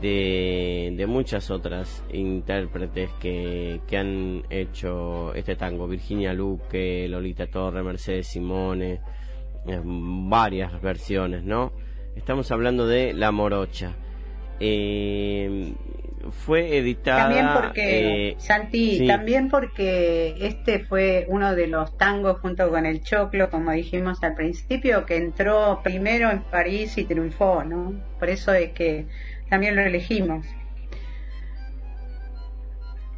de, 0.00 1.04
muchas 1.08 1.50
otras 1.50 2.04
intérpretes 2.12 3.10
que, 3.20 3.80
que, 3.86 3.96
han 3.96 4.42
hecho 4.50 5.34
este 5.34 5.56
tango, 5.56 5.88
Virginia 5.88 6.32
Luque, 6.32 7.06
Lolita 7.08 7.46
Torre, 7.46 7.82
Mercedes 7.82 8.28
Simone, 8.28 9.00
eh, 9.66 9.80
varias 9.84 10.80
versiones, 10.80 11.42
¿no? 11.44 11.72
Estamos 12.16 12.50
hablando 12.50 12.86
de 12.86 13.12
La 13.12 13.30
Morocha. 13.30 13.94
Eh, 14.60 15.72
fue 16.30 16.76
editada. 16.76 17.24
También 17.24 17.46
porque, 17.54 18.28
eh, 18.28 18.34
Santi, 18.38 19.06
también 19.06 19.48
porque 19.48 20.34
este 20.40 20.80
fue 20.80 21.26
uno 21.28 21.54
de 21.54 21.66
los 21.66 21.96
tangos 21.96 22.40
junto 22.40 22.68
con 22.70 22.86
el 22.86 23.02
Choclo, 23.02 23.50
como 23.50 23.70
dijimos 23.72 24.22
al 24.22 24.34
principio, 24.34 25.06
que 25.06 25.16
entró 25.16 25.80
primero 25.82 26.30
en 26.30 26.42
París 26.42 26.98
y 26.98 27.04
triunfó, 27.04 27.64
¿no? 27.64 27.94
Por 28.18 28.30
eso 28.30 28.52
es 28.52 28.72
que 28.72 29.06
también 29.48 29.76
lo 29.76 29.82
elegimos. 29.82 30.46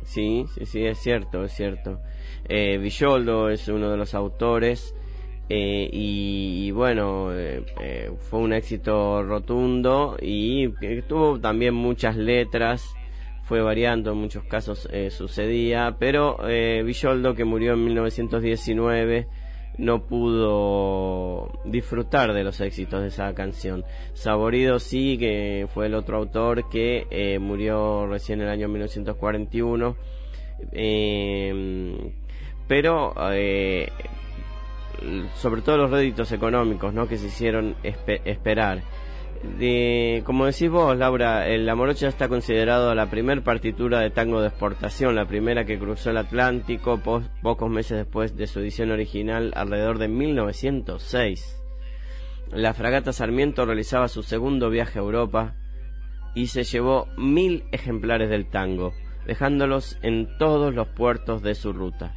Sí, 0.04 0.44
sí, 0.54 0.66
sí, 0.66 0.86
es 0.86 0.98
cierto, 0.98 1.44
es 1.44 1.52
cierto. 1.52 2.00
Eh, 2.48 2.78
Villoldo 2.78 3.48
es 3.48 3.68
uno 3.68 3.90
de 3.90 3.96
los 3.96 4.14
autores 4.14 4.94
eh, 5.52 5.90
y, 5.92 6.70
bueno, 6.70 7.32
eh, 7.32 7.64
eh, 7.80 8.12
fue 8.16 8.38
un 8.38 8.52
éxito 8.52 9.24
rotundo 9.24 10.16
y 10.22 10.68
tuvo 11.08 11.40
también 11.40 11.74
muchas 11.74 12.16
letras, 12.16 12.94
fue 13.42 13.60
variando, 13.60 14.12
en 14.12 14.18
muchos 14.18 14.44
casos 14.44 14.88
sucedía, 15.10 15.96
pero 15.98 16.38
Villoldo 16.84 17.34
que 17.34 17.44
murió 17.44 17.72
en 17.72 17.84
1919 17.84 19.26
no 19.78 20.02
pudo 20.02 21.60
disfrutar 21.64 22.32
de 22.32 22.44
los 22.44 22.60
éxitos 22.60 23.00
de 23.02 23.08
esa 23.08 23.32
canción. 23.34 23.84
Saborido 24.12 24.78
sí, 24.78 25.16
que 25.18 25.66
fue 25.72 25.86
el 25.86 25.94
otro 25.94 26.18
autor 26.18 26.68
que 26.68 27.06
eh, 27.10 27.38
murió 27.38 28.06
recién 28.06 28.40
en 28.40 28.46
el 28.46 28.52
año 28.52 28.68
1941, 28.68 29.96
eh, 30.72 32.12
pero 32.68 33.14
eh, 33.32 33.88
sobre 35.34 35.62
todo 35.62 35.78
los 35.78 35.90
réditos 35.90 36.30
económicos 36.32 36.92
¿no? 36.92 37.08
que 37.08 37.16
se 37.16 37.26
hicieron 37.26 37.74
esperar 37.82 38.82
como 40.24 40.46
decís 40.46 40.70
vos, 40.70 40.96
Laura, 40.96 41.46
La 41.58 41.74
Morocha 41.74 42.08
está 42.08 42.28
considerado 42.28 42.94
la 42.94 43.10
primer 43.10 43.42
partitura 43.42 44.00
de 44.00 44.10
tango 44.10 44.40
de 44.40 44.48
exportación, 44.48 45.14
la 45.14 45.26
primera 45.26 45.64
que 45.64 45.78
cruzó 45.78 46.10
el 46.10 46.18
Atlántico 46.18 47.00
pocos 47.42 47.70
meses 47.70 47.98
después 47.98 48.36
de 48.36 48.46
su 48.46 48.60
edición 48.60 48.90
original, 48.90 49.52
alrededor 49.54 49.98
de 49.98 50.08
1906. 50.08 51.60
La 52.52 52.74
fragata 52.74 53.12
Sarmiento 53.12 53.64
realizaba 53.64 54.08
su 54.08 54.22
segundo 54.22 54.70
viaje 54.70 54.98
a 54.98 55.02
Europa 55.02 55.54
y 56.34 56.48
se 56.48 56.64
llevó 56.64 57.06
mil 57.16 57.64
ejemplares 57.72 58.28
del 58.28 58.50
tango, 58.50 58.92
dejándolos 59.26 59.98
en 60.02 60.36
todos 60.38 60.74
los 60.74 60.88
puertos 60.88 61.42
de 61.42 61.54
su 61.54 61.72
ruta. 61.72 62.14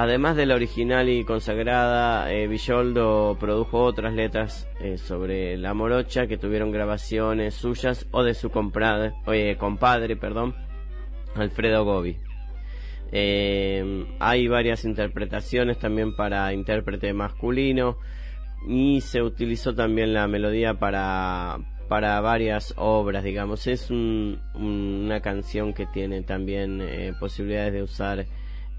Además 0.00 0.34
de 0.34 0.46
la 0.46 0.54
original 0.54 1.10
y 1.10 1.24
consagrada, 1.24 2.32
eh, 2.32 2.46
Villoldo 2.46 3.36
produjo 3.38 3.82
otras 3.82 4.14
letras 4.14 4.66
eh, 4.80 4.96
sobre 4.96 5.58
la 5.58 5.74
morocha 5.74 6.26
que 6.26 6.38
tuvieron 6.38 6.72
grabaciones 6.72 7.54
suyas 7.54 8.06
o 8.10 8.22
de 8.22 8.32
su 8.32 8.48
compadre, 8.48 9.12
perdón, 10.16 10.54
Alfredo 11.34 11.84
Gobi. 11.84 12.16
Eh, 13.12 14.06
hay 14.20 14.48
varias 14.48 14.86
interpretaciones 14.86 15.78
también 15.78 16.16
para 16.16 16.50
intérprete 16.54 17.12
masculino 17.12 17.98
y 18.66 19.02
se 19.02 19.20
utilizó 19.20 19.74
también 19.74 20.14
la 20.14 20.26
melodía 20.28 20.78
para, 20.78 21.58
para 21.90 22.18
varias 22.22 22.72
obras, 22.78 23.22
digamos. 23.22 23.66
Es 23.66 23.90
una 23.90 25.20
canción 25.20 25.74
que 25.74 25.84
tiene 25.84 26.22
también 26.22 26.82
posibilidades 27.20 27.74
de 27.74 27.82
usar 27.82 28.24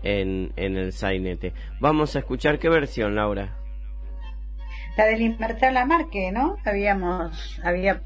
en, 0.04 0.54
en 0.56 0.78
el 0.78 0.93
sainete. 0.93 1.54
Vamos 1.80 2.16
a 2.16 2.20
escuchar 2.20 2.60
qué 2.60 2.70
versión, 2.70 3.16
Laura. 3.16 3.58
La 4.97 5.06
del 5.06 5.20
Libertad 5.20 5.72
Lamarque, 5.72 6.32
¿no? 6.32 6.58
Habíamos, 6.66 7.60
había 7.64 8.02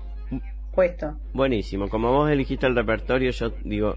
puesto. 0.74 1.18
Buenísimo, 1.34 1.90
como 1.90 2.12
vos 2.12 2.30
elegiste 2.30 2.68
el 2.68 2.76
repertorio, 2.76 3.32
yo 3.32 3.50
digo 3.64 3.96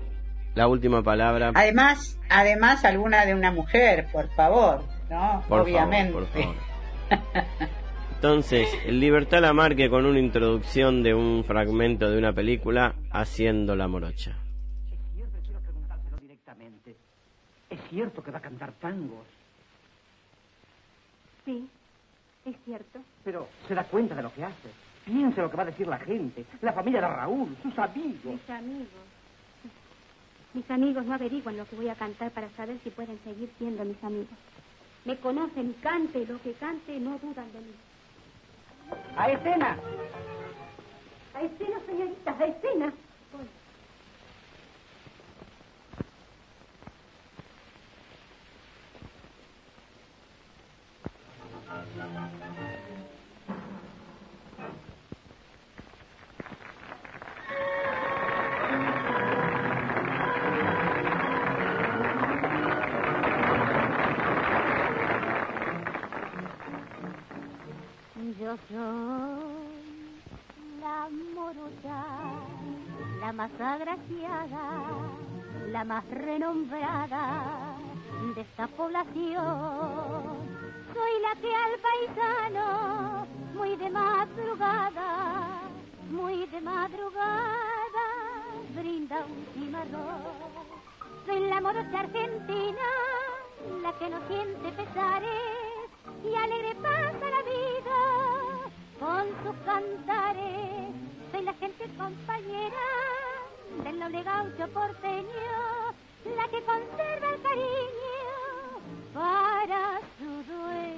la 0.54 0.68
última 0.68 1.02
palabra. 1.02 1.52
Además, 1.54 2.18
además 2.30 2.84
alguna 2.84 3.26
de 3.26 3.34
una 3.34 3.52
mujer, 3.52 4.06
por 4.12 4.28
favor, 4.30 4.84
¿no? 5.10 5.42
Obviamente. 5.48 6.12
por 6.12 6.26
favor. 6.26 6.54
Entonces, 8.16 8.68
Libertad 8.88 9.42
Lamarque 9.42 9.88
con 9.88 10.04
una 10.04 10.18
introducción 10.18 11.04
de 11.04 11.14
un 11.14 11.44
fragmento 11.44 12.10
de 12.10 12.18
una 12.18 12.32
película 12.32 12.96
haciendo 13.12 13.76
la 13.76 13.86
morocha. 13.86 14.36
¿Es 17.70 17.77
cierto 17.88 18.22
que 18.22 18.30
va 18.30 18.38
a 18.38 18.42
cantar 18.42 18.72
tangos? 18.72 19.26
Sí, 21.44 21.68
es 22.44 22.56
cierto. 22.64 23.00
Pero 23.24 23.48
se 23.66 23.74
da 23.74 23.84
cuenta 23.84 24.14
de 24.14 24.22
lo 24.22 24.32
que 24.32 24.44
hace. 24.44 24.70
Piense 25.04 25.40
lo 25.40 25.50
que 25.50 25.56
va 25.56 25.62
a 25.62 25.66
decir 25.66 25.86
la 25.86 25.98
gente, 25.98 26.44
la 26.60 26.72
familia 26.72 27.00
de 27.00 27.08
Raúl, 27.08 27.56
sus 27.62 27.78
amigos. 27.78 28.34
Mis 28.34 28.50
amigos. 28.50 28.88
Mis 30.54 30.70
amigos 30.70 31.04
no 31.06 31.14
averiguan 31.14 31.56
lo 31.56 31.66
que 31.66 31.76
voy 31.76 31.88
a 31.88 31.94
cantar 31.94 32.30
para 32.30 32.50
saber 32.50 32.78
si 32.82 32.90
pueden 32.90 33.18
seguir 33.24 33.50
siendo 33.58 33.84
mis 33.84 34.02
amigos. 34.02 34.36
Me 35.04 35.16
conocen, 35.18 35.74
cante 35.80 36.26
lo 36.26 36.40
que 36.42 36.52
cante, 36.52 36.98
no 37.00 37.18
dudan 37.18 37.50
de 37.52 37.60
mí. 37.60 37.74
¡A 39.16 39.30
escena! 39.30 39.78
¡A 41.34 41.42
escena, 41.42 41.78
señorita! 41.86 42.36
¡A 42.38 42.44
escena! 42.46 42.92
Yo 68.40 68.56
soy 68.68 70.22
la 70.80 71.08
morocha, 71.34 72.04
la 73.20 73.32
más 73.32 73.50
agraciada, 73.60 74.64
la 75.70 75.84
más 75.84 76.04
renombrada 76.08 77.76
de 78.34 78.40
esta 78.40 78.66
población. 78.68 80.17
Soy 81.08 81.22
la 81.22 81.34
que 81.40 81.54
al 81.54 81.74
paisano, 81.86 83.26
muy 83.54 83.76
de 83.76 83.88
madrugada, 83.88 85.62
muy 86.10 86.46
de 86.46 86.60
madrugada, 86.60 88.06
brinda 88.74 89.24
un 89.24 89.46
cimarrón. 89.54 90.20
Soy 91.24 91.48
la 91.48 91.60
morocha 91.62 92.00
argentina, 92.00 92.88
la 93.82 93.92
que 93.98 94.10
no 94.10 94.18
siente 94.28 94.72
pesares 94.72 95.88
y 96.24 96.34
alegre 96.34 96.74
pasa 96.74 97.26
la 97.36 97.42
vida 97.52 97.98
con 99.00 99.24
sus 99.42 99.56
cantares. 99.64 100.94
Soy 101.32 101.42
la 101.42 101.54
gente 101.54 101.88
compañera 101.96 102.86
del 103.82 103.98
noble 103.98 104.22
gaucho 104.24 104.68
porteño, 104.74 105.56
la 106.36 106.48
que 106.48 106.62
conserva 106.64 107.28
el 107.34 107.42
cariño 107.42 108.08
para 109.14 110.00
su 110.18 110.52
dueño. 110.52 110.97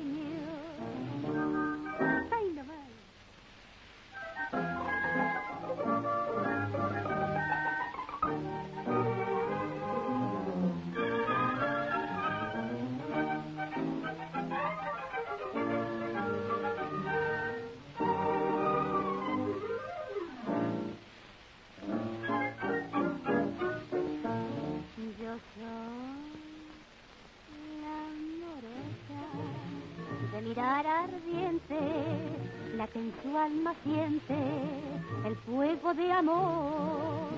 Mirar 30.60 30.86
ardiente, 30.86 31.80
la 32.76 32.86
que 32.88 32.98
en 32.98 33.14
su 33.22 33.38
alma 33.38 33.74
siente 33.82 34.34
el 35.24 35.34
fuego 35.46 35.94
de 35.94 36.12
amor. 36.12 37.30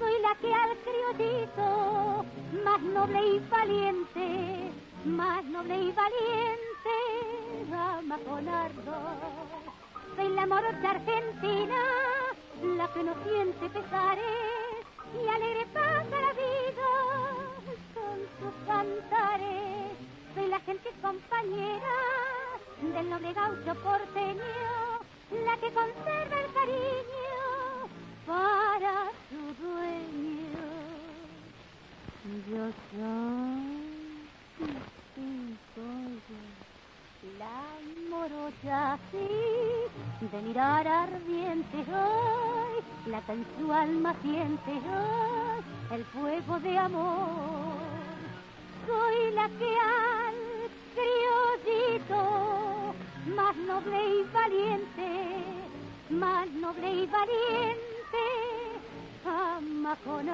Soy 0.00 0.12
la 0.22 0.34
que 0.40 0.52
al 0.52 0.76
criollito, 0.84 2.24
más 2.64 2.80
noble 2.80 3.20
y 3.28 3.38
valiente, 3.48 4.70
más 5.04 5.44
noble 5.44 5.76
y 5.82 5.92
valiente, 5.92 6.94
ama 7.72 8.18
con 8.28 8.48
ardor. 8.48 9.22
Soy 10.16 10.28
la 10.30 10.46
morocha 10.46 10.90
argentina, 10.90 11.80
la 12.76 12.88
que 12.88 13.02
no 13.04 13.14
siente 13.24 13.68
pesares 13.68 14.84
y 15.14 15.28
alegre 15.28 15.66
pasa 15.72 16.16
la 16.26 16.32
vida 16.42 16.90
con 17.94 18.18
sus 18.40 18.66
cantares. 18.66 19.92
Soy 20.34 20.48
la 20.48 20.58
gente 20.58 20.90
compañera 21.00 22.43
del 22.92 23.10
noble 23.10 23.32
gaucho 23.32 23.74
porteño, 23.82 24.42
la 25.44 25.56
que 25.56 25.72
conserva 25.72 26.40
el 26.40 26.52
cariño 26.52 27.88
para 28.26 29.10
su 29.28 29.40
dueño. 29.62 30.64
Yo 32.50 32.64
soy, 32.90 33.64
sí, 35.14 35.56
soy 35.74 36.10
yo, 36.28 36.40
la 37.38 37.60
morocha 38.10 38.94
así, 38.94 39.28
de 40.20 40.38
mirar 40.42 40.86
ardiente 40.86 41.78
hoy, 41.78 42.74
la 43.06 43.20
que 43.22 43.32
en 43.32 43.44
su 43.58 43.72
alma 43.72 44.14
siente 44.22 44.70
hoy 44.70 45.64
el 45.92 46.04
fuego 46.06 46.60
de 46.60 46.78
amor. 46.78 47.94
Soy 48.86 49.32
la 49.32 49.48
que 49.48 49.78
al 49.78 49.93
noble 53.66 54.20
y 54.20 54.22
valiente, 54.32 55.08
más 56.10 56.48
noble 56.50 56.92
y 56.92 57.06
valiente, 57.06 58.24
ama 59.24 59.96
con. 60.04 60.24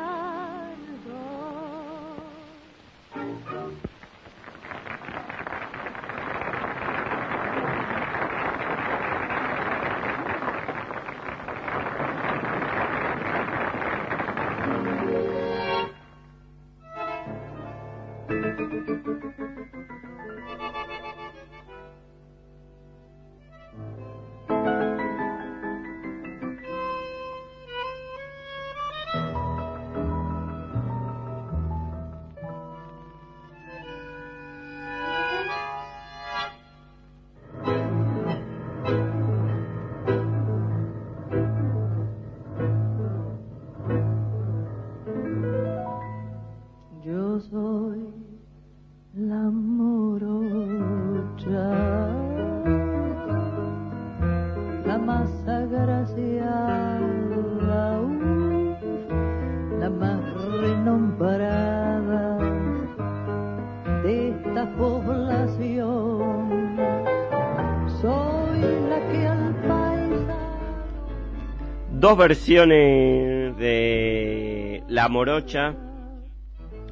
Dos 72.01 72.17
versiones 72.17 73.59
de 73.59 74.83
La 74.89 75.11
Morocha, 75.11 75.75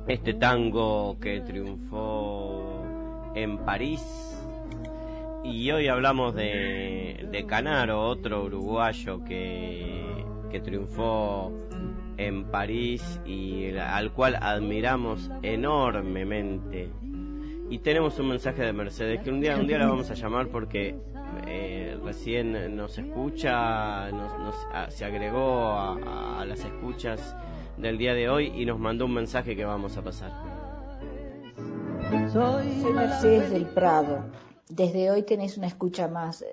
este 0.07 0.35
tango 0.35 1.19
que 1.19 1.41
triunfó 1.41 2.85
en 3.35 3.57
París. 3.57 4.03
Y 5.43 5.71
hoy 5.71 5.89
hablamos 5.89 6.35
de, 6.35 7.27
de 7.33 7.47
Canaro, 7.47 8.07
otro 8.07 8.45
uruguayo 8.45 9.25
que, 9.25 10.05
que 10.51 10.61
triunfó 10.61 11.55
en 12.19 12.45
París 12.51 13.19
y 13.25 13.75
al 13.79 14.13
cual 14.13 14.37
admiramos 14.39 15.31
enormemente. 15.41 16.91
Y 17.71 17.79
tenemos 17.79 18.19
un 18.19 18.29
mensaje 18.29 18.61
de 18.61 18.75
Mercedes 18.75 19.23
que 19.23 19.31
un 19.31 19.41
día, 19.41 19.57
un 19.57 19.67
día 19.67 19.79
la 19.79 19.87
vamos 19.87 20.11
a 20.11 20.15
llamar 20.15 20.49
porque 20.49 20.97
eh, 21.49 21.99
recién 22.05 22.77
nos 22.77 22.99
escucha, 22.99 24.11
nos, 24.11 24.39
nos- 24.39 24.67
a- 24.73 24.91
se 24.91 25.05
agregó 25.05 25.65
a, 25.73 26.41
a 26.43 26.45
las 26.45 26.61
escuchas 26.61 27.35
del 27.77 27.97
día 27.99 28.15
de 28.15 28.29
hoy 28.29 28.53
y 28.55 28.65
nos 28.67 28.79
mandó 28.79 29.07
un 29.07 29.15
mensaje 29.15 29.57
que 29.57 29.65
vamos 29.65 29.97
a 29.97 30.03
pasar. 30.03 30.33
Soy 32.33 32.81
Soy 32.83 32.93
Mercedes 32.93 33.51
del 33.51 33.67
Prado. 33.67 34.25
Desde 34.69 35.11
hoy 35.11 35.23
tenés 35.23 35.57
una 35.59 35.67
escucha 35.67 36.09
más. 36.09 36.45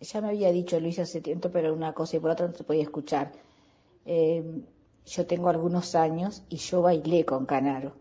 Ya 0.00 0.20
me 0.20 0.28
había 0.28 0.50
dicho 0.52 0.78
Luis 0.80 0.98
hace 0.98 1.20
tiempo, 1.20 1.50
pero 1.50 1.72
una 1.72 1.92
cosa 1.92 2.16
y 2.16 2.20
por 2.20 2.30
otra 2.30 2.46
no 2.46 2.54
se 2.54 2.64
podía 2.64 2.82
escuchar. 2.82 3.32
Eh, 4.06 4.44
yo 5.06 5.26
tengo 5.26 5.48
algunos 5.48 5.94
años 5.94 6.42
y 6.48 6.56
yo 6.56 6.82
bailé 6.82 7.24
con 7.24 7.46
Canaro. 7.46 7.92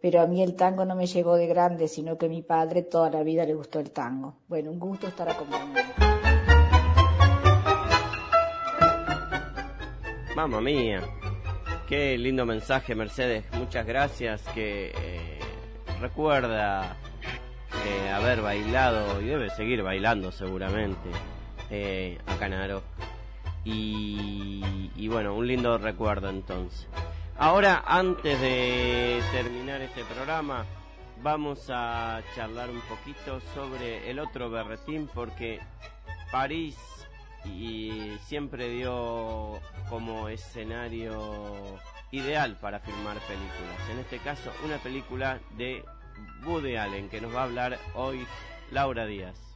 Pero 0.00 0.22
a 0.22 0.26
mí 0.26 0.42
el 0.42 0.54
tango 0.54 0.84
no 0.84 0.94
me 0.94 1.06
llegó 1.06 1.36
de 1.36 1.46
grande, 1.46 1.86
sino 1.86 2.16
que 2.16 2.26
a 2.26 2.28
mi 2.28 2.42
padre 2.42 2.82
toda 2.82 3.10
la 3.10 3.22
vida 3.22 3.44
le 3.44 3.54
gustó 3.54 3.80
el 3.80 3.90
tango. 3.90 4.34
Bueno, 4.48 4.70
un 4.70 4.78
gusto 4.78 5.06
estar 5.06 5.28
acompañado. 5.28 5.78
Mamma 10.34 10.60
mía, 10.62 11.02
qué 11.86 12.16
lindo 12.16 12.46
mensaje 12.46 12.94
Mercedes, 12.94 13.44
muchas 13.52 13.84
gracias 13.84 14.42
que 14.54 14.92
eh, 14.94 15.38
recuerda 16.00 16.96
eh, 17.84 18.10
haber 18.10 18.40
bailado 18.40 19.20
y 19.20 19.26
debe 19.26 19.50
seguir 19.50 19.82
bailando 19.82 20.32
seguramente 20.32 21.10
eh, 21.68 22.16
a 22.26 22.36
Canaro. 22.36 22.82
Y, 23.64 24.90
y 24.96 25.08
bueno, 25.08 25.34
un 25.34 25.46
lindo 25.46 25.76
recuerdo 25.76 26.30
entonces. 26.30 26.88
Ahora, 27.42 27.82
antes 27.86 28.38
de 28.38 29.22
terminar 29.32 29.80
este 29.80 30.04
programa, 30.04 30.66
vamos 31.22 31.70
a 31.70 32.20
charlar 32.34 32.68
un 32.68 32.82
poquito 32.82 33.40
sobre 33.54 34.10
el 34.10 34.18
otro 34.18 34.50
berretín 34.50 35.08
porque 35.14 35.58
París 36.30 36.76
y 37.46 38.18
siempre 38.26 38.68
dio 38.68 39.58
como 39.88 40.28
escenario 40.28 41.78
ideal 42.10 42.58
para 42.60 42.78
filmar 42.78 43.16
películas. 43.20 43.88
En 43.90 44.00
este 44.00 44.18
caso, 44.18 44.52
una 44.62 44.76
película 44.76 45.40
de 45.56 45.82
Woody 46.44 46.76
Allen 46.76 47.08
que 47.08 47.22
nos 47.22 47.34
va 47.34 47.40
a 47.40 47.44
hablar 47.44 47.78
hoy 47.94 48.26
Laura 48.70 49.06
Díaz. 49.06 49.49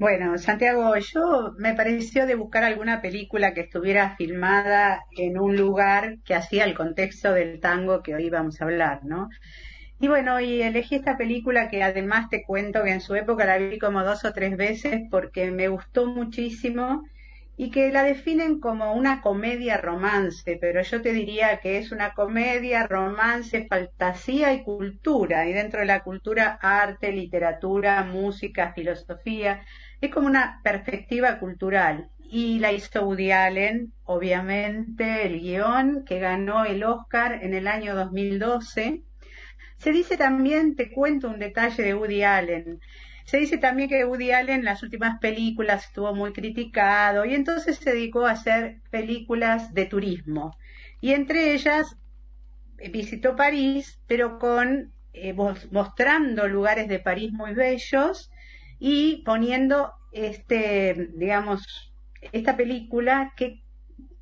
Bueno, 0.00 0.36
Santiago, 0.38 0.96
yo 0.96 1.52
me 1.58 1.74
pareció 1.74 2.26
de 2.26 2.34
buscar 2.34 2.64
alguna 2.64 3.02
película 3.02 3.52
que 3.54 3.60
estuviera 3.60 4.16
filmada 4.16 5.04
en 5.16 5.38
un 5.38 5.56
lugar 5.56 6.16
que 6.24 6.34
hacía 6.34 6.64
el 6.64 6.74
contexto 6.74 7.32
del 7.34 7.60
tango 7.60 8.02
que 8.02 8.14
hoy 8.14 8.30
vamos 8.30 8.60
a 8.60 8.64
hablar, 8.64 9.00
¿no? 9.04 9.28
Y 10.00 10.08
bueno, 10.08 10.40
y 10.40 10.62
elegí 10.62 10.96
esta 10.96 11.16
película 11.18 11.68
que 11.70 11.82
además 11.82 12.30
te 12.30 12.44
cuento 12.44 12.84
que 12.84 12.92
en 12.92 13.00
su 13.02 13.14
época 13.16 13.46
la 13.46 13.58
vi 13.58 13.78
como 13.78 14.04
dos 14.04 14.24
o 14.24 14.32
tres 14.32 14.56
veces 14.56 15.02
porque 15.10 15.50
me 15.52 15.68
gustó 15.68 16.06
muchísimo 16.06 17.04
y 17.56 17.70
que 17.70 17.92
la 17.92 18.02
definen 18.04 18.58
como 18.60 18.94
una 18.94 19.20
comedia 19.20 19.76
romance, 19.76 20.56
pero 20.60 20.82
yo 20.82 21.02
te 21.02 21.12
diría 21.12 21.60
que 21.60 21.76
es 21.78 21.92
una 21.92 22.12
comedia, 22.14 22.86
romance, 22.86 23.66
fantasía 23.68 24.54
y 24.54 24.62
cultura, 24.64 25.46
y 25.46 25.52
dentro 25.52 25.80
de 25.80 25.86
la 25.86 26.02
cultura 26.02 26.58
arte, 26.62 27.12
literatura, 27.12 28.02
música, 28.04 28.72
filosofía, 28.72 29.62
es 30.00 30.10
como 30.10 30.26
una 30.26 30.60
perspectiva 30.62 31.38
cultural. 31.38 32.10
Y 32.32 32.60
la 32.60 32.72
hizo 32.72 33.04
Woody 33.04 33.32
Allen, 33.32 33.92
obviamente, 34.04 35.26
el 35.26 35.40
guion 35.40 36.04
que 36.04 36.20
ganó 36.20 36.64
el 36.64 36.84
Oscar 36.84 37.40
en 37.42 37.54
el 37.54 37.66
año 37.66 37.94
2012 37.96 39.02
se 39.80 39.92
dice 39.92 40.18
también, 40.18 40.76
te 40.76 40.92
cuento 40.92 41.28
un 41.28 41.38
detalle 41.38 41.82
de 41.82 41.94
Woody 41.94 42.22
Allen, 42.22 42.80
se 43.24 43.38
dice 43.38 43.56
también 43.56 43.88
que 43.88 44.04
Woody 44.04 44.32
Allen 44.32 44.58
en 44.60 44.64
las 44.64 44.82
últimas 44.82 45.18
películas 45.20 45.84
estuvo 45.86 46.14
muy 46.14 46.32
criticado 46.32 47.24
y 47.24 47.34
entonces 47.34 47.78
se 47.78 47.92
dedicó 47.92 48.26
a 48.26 48.32
hacer 48.32 48.80
películas 48.90 49.72
de 49.72 49.86
turismo. 49.86 50.56
Y 51.00 51.12
entre 51.12 51.54
ellas 51.54 51.96
visitó 52.92 53.36
París, 53.36 54.00
pero 54.06 54.38
con 54.38 54.92
eh, 55.12 55.32
mostrando 55.32 56.46
lugares 56.46 56.88
de 56.88 56.98
París 56.98 57.32
muy 57.32 57.54
bellos 57.54 58.29
y 58.80 59.22
poniendo 59.24 59.92
este, 60.10 61.10
digamos, 61.14 61.92
esta 62.32 62.56
película 62.56 63.32
que 63.36 63.62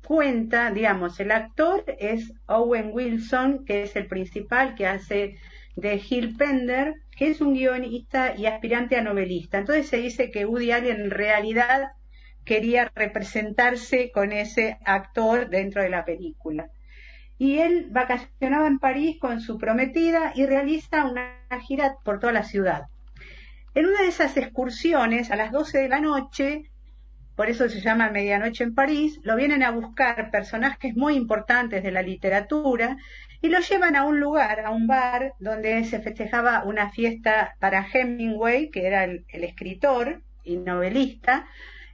cuenta, 0.05 0.71
digamos, 0.71 1.19
el 1.19 1.31
actor 1.31 1.83
es 1.99 2.33
Owen 2.47 2.91
Wilson, 2.93 3.65
que 3.65 3.83
es 3.83 3.95
el 3.95 4.07
principal 4.07 4.75
que 4.75 4.85
hace 4.85 5.37
de 5.75 5.97
Gil 5.97 6.35
Pender, 6.35 6.93
que 7.15 7.29
es 7.29 7.41
un 7.41 7.53
guionista 7.53 8.35
y 8.35 8.45
aspirante 8.45 8.97
a 8.97 9.01
novelista. 9.01 9.59
Entonces 9.59 9.87
se 9.87 9.97
dice 9.97 10.29
que 10.29 10.45
Woody 10.45 10.71
Allen 10.71 11.01
en 11.01 11.11
realidad 11.11 11.91
quería 12.43 12.91
representarse 12.95 14.11
con 14.11 14.31
ese 14.31 14.77
actor 14.83 15.49
dentro 15.49 15.83
de 15.83 15.89
la 15.89 16.03
película. 16.03 16.69
Y 17.37 17.59
él 17.59 17.87
vacacionaba 17.91 18.67
en 18.67 18.79
París 18.79 19.17
con 19.19 19.39
su 19.39 19.57
prometida 19.57 20.33
y 20.35 20.45
realiza 20.45 21.05
una 21.05 21.39
gira 21.65 21.95
por 22.03 22.19
toda 22.19 22.33
la 22.33 22.43
ciudad. 22.43 22.87
En 23.79 23.85
una 23.85 24.01
de 24.01 24.09
esas 24.09 24.35
excursiones, 24.35 25.31
a 25.31 25.37
las 25.37 25.53
12 25.53 25.77
de 25.77 25.87
la 25.87 26.01
noche, 26.01 26.63
por 27.37 27.49
eso 27.49 27.69
se 27.69 27.79
llama 27.79 28.09
Medianoche 28.09 28.65
en 28.65 28.75
París, 28.75 29.21
lo 29.23 29.37
vienen 29.37 29.63
a 29.63 29.71
buscar 29.71 30.31
personajes 30.31 30.97
muy 30.97 31.15
importantes 31.15 31.81
de 31.81 31.91
la 31.91 32.01
literatura 32.01 32.97
y 33.41 33.47
lo 33.47 33.61
llevan 33.61 33.95
a 33.95 34.03
un 34.03 34.19
lugar, 34.19 34.65
a 34.65 34.71
un 34.71 34.85
bar, 34.85 35.31
donde 35.39 35.85
se 35.85 36.01
festejaba 36.01 36.65
una 36.65 36.89
fiesta 36.89 37.55
para 37.61 37.87
Hemingway, 37.87 38.69
que 38.69 38.85
era 38.85 39.05
el, 39.05 39.23
escritor 39.29 40.23
y 40.43 40.57
novelista, 40.57 41.47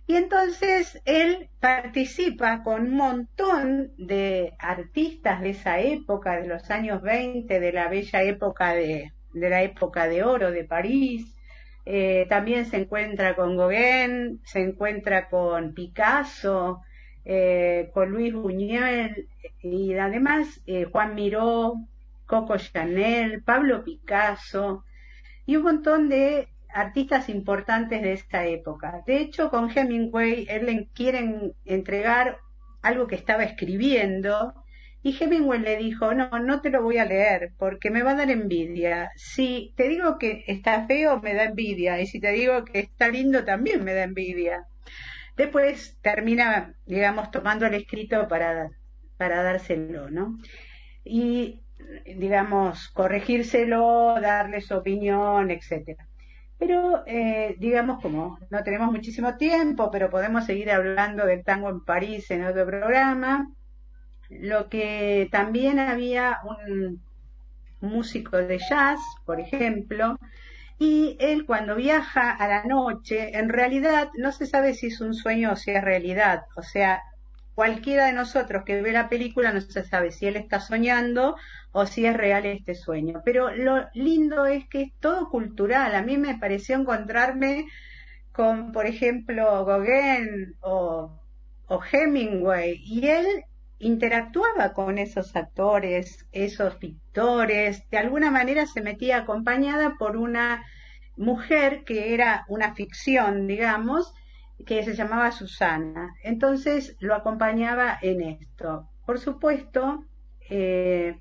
y 0.08 0.16
entonces 0.16 1.00
él 1.06 1.50
participa 1.60 2.64
con 2.64 2.82
un 2.82 2.96
montón 2.96 3.92
de 4.00 4.56
artistas 4.58 5.40
de 5.40 5.52
esa 5.52 5.80
época, 5.82 6.42
de 6.42 6.48
los 6.48 6.72
años 6.72 7.04
20, 7.04 7.60
de 7.60 7.72
la 7.72 7.90
bella 7.90 8.24
época 8.24 8.74
de, 8.74 9.14
de 9.36 9.50
la 9.52 9.62
época 9.62 10.08
de 10.08 10.24
oro 10.24 10.50
de 10.50 10.64
París, 10.64 11.35
eh, 11.86 12.26
también 12.30 12.66
se 12.66 12.78
encuentra 12.78 13.36
con 13.36 13.58
Gauguin, 13.58 14.42
se 14.44 14.62
encuentra 14.62 15.30
con 15.30 15.74
Picasso, 15.74 16.82
eh, 17.24 17.92
con 17.94 18.10
Luis 18.10 18.34
Buñuel 18.34 19.28
y 19.62 19.94
además 19.94 20.62
eh, 20.66 20.86
Juan 20.86 21.14
Miró, 21.14 21.76
Coco 22.26 22.58
Chanel, 22.58 23.44
Pablo 23.44 23.84
Picasso 23.84 24.84
y 25.46 25.58
un 25.58 25.64
montón 25.64 26.10
de 26.10 26.48
artistas 26.74 27.30
importantes 27.30 28.02
de 28.02 28.14
esta 28.14 28.46
época. 28.46 29.04
De 29.06 29.18
hecho, 29.18 29.52
con 29.52 29.70
Hemingway 29.70 30.48
él 30.50 30.66
le 30.66 30.88
quieren 30.94 31.54
entregar 31.66 32.40
algo 32.82 33.06
que 33.06 33.16
estaba 33.16 33.44
escribiendo 33.44 34.54
y 35.06 35.16
Hemingway 35.24 35.60
le 35.60 35.78
dijo, 35.78 36.16
no, 36.16 36.30
no 36.40 36.62
te 36.62 36.72
lo 36.72 36.82
voy 36.82 36.98
a 36.98 37.06
leer 37.06 37.52
porque 37.60 37.92
me 37.92 38.02
va 38.02 38.14
a 38.14 38.16
dar 38.16 38.32
envidia. 38.32 39.12
Si 39.16 39.72
te 39.78 39.88
digo 39.88 40.18
que 40.18 40.44
está 40.48 40.88
feo, 40.88 41.22
me 41.22 41.36
da 41.36 41.44
envidia. 41.44 42.02
Y 42.02 42.08
si 42.08 42.20
te 42.20 42.32
digo 42.32 42.66
que 42.66 42.80
está 42.80 43.10
lindo, 43.10 43.46
también 43.46 43.84
me 43.84 43.94
da 43.94 44.02
envidia. 44.02 44.66
Después 45.38 46.00
termina, 46.02 46.74
digamos, 46.88 47.30
tomando 47.30 47.68
el 47.68 47.76
escrito 47.76 48.28
para, 48.28 48.72
para 49.16 49.44
dárselo, 49.44 50.10
¿no? 50.10 50.40
Y, 51.04 51.62
digamos, 52.18 52.90
corregírselo, 52.90 54.20
darle 54.20 54.60
su 54.62 54.74
opinión, 54.74 55.52
etcétera. 55.52 56.08
Pero, 56.58 57.04
eh, 57.06 57.56
digamos, 57.60 58.02
como 58.02 58.40
no 58.50 58.64
tenemos 58.64 58.92
muchísimo 58.92 59.38
tiempo, 59.38 59.92
pero 59.92 60.10
podemos 60.10 60.48
seguir 60.48 60.72
hablando 60.72 61.28
del 61.28 61.44
tango 61.44 61.70
en 61.70 61.84
París 61.84 62.32
en 62.32 62.44
otro 62.44 62.66
programa, 62.66 63.48
lo 64.30 64.70
que 64.70 65.28
también 65.32 65.80
había 65.80 66.40
un 66.44 67.02
músico 67.82 68.38
de 68.38 68.60
jazz, 68.60 69.00
por 69.26 69.40
ejemplo, 69.40 70.18
y 70.78 71.16
él 71.20 71.46
cuando 71.46 71.76
viaja 71.76 72.32
a 72.32 72.48
la 72.48 72.64
noche, 72.66 73.38
en 73.38 73.50
realidad 73.50 74.10
no 74.16 74.32
se 74.32 74.46
sabe 74.46 74.74
si 74.74 74.88
es 74.88 75.00
un 75.02 75.14
sueño 75.14 75.54
o 75.54 75.56
si 75.56 75.72
es 75.72 75.84
realidad. 75.84 76.44
O 76.56 76.64
sea, 76.64 77.02
cualquiera 77.54 78.08
de 78.08 78.14
nosotros 78.14 78.64
que 78.66 78.82
ve 78.82 78.92
la 78.92 79.08
película 79.08 79.54
no 79.54 79.62
se 79.62 79.86
sabe 79.86 80.12
si 80.12 80.28
él 80.28 80.36
está 80.36 80.60
soñando 80.60 81.38
o 81.72 81.86
si 81.86 82.06
es 82.06 82.16
real 82.16 82.46
este 82.46 82.76
sueño. 82.76 83.22
Pero 83.24 83.56
lo 83.56 83.88
lindo 83.94 84.46
es 84.46 84.68
que 84.68 84.82
es 84.84 84.94
todo 85.00 85.30
cultural. 85.30 85.96
A 85.96 86.02
mí 86.02 86.18
me 86.18 86.38
pareció 86.38 86.76
encontrarme 86.76 87.68
con, 88.34 88.74
por 88.74 88.86
ejemplo, 88.86 89.64
Gauguin 89.64 90.56
o, 90.60 91.10
o 91.68 91.82
Hemingway, 91.92 92.82
y 92.84 93.08
él 93.08 93.26
interactuaba 93.86 94.74
con 94.74 94.98
esos 94.98 95.36
actores, 95.36 96.26
esos 96.32 96.76
pintores, 96.78 97.88
de 97.92 98.00
alguna 98.00 98.32
manera 98.32 98.66
se 98.66 98.82
metía 98.82 99.18
acompañada 99.18 99.94
por 100.00 100.18
una 100.18 100.66
mujer 101.16 101.84
que 101.84 102.16
era 102.16 102.46
una 102.48 102.74
ficción, 102.74 103.46
digamos, 103.46 104.12
que 104.66 104.84
se 104.84 104.96
llamaba 104.96 105.32
Susana. 105.32 106.16
Entonces 106.24 106.96
lo 107.00 107.14
acompañaba 107.14 108.00
en 108.02 108.24
esto. 108.24 108.90
Por 109.06 109.20
supuesto, 109.20 110.04
eh, 110.50 111.20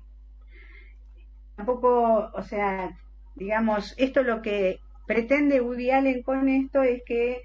tampoco, 1.55 2.31
o 2.33 2.41
sea, 2.41 2.97
digamos, 3.35 3.93
esto 3.97 4.23
lo 4.23 4.41
que 4.41 4.79
pretende 5.05 5.61
Woody 5.61 5.91
Allen 5.91 6.23
con 6.23 6.49
esto 6.49 6.81
es 6.81 7.03
que 7.05 7.43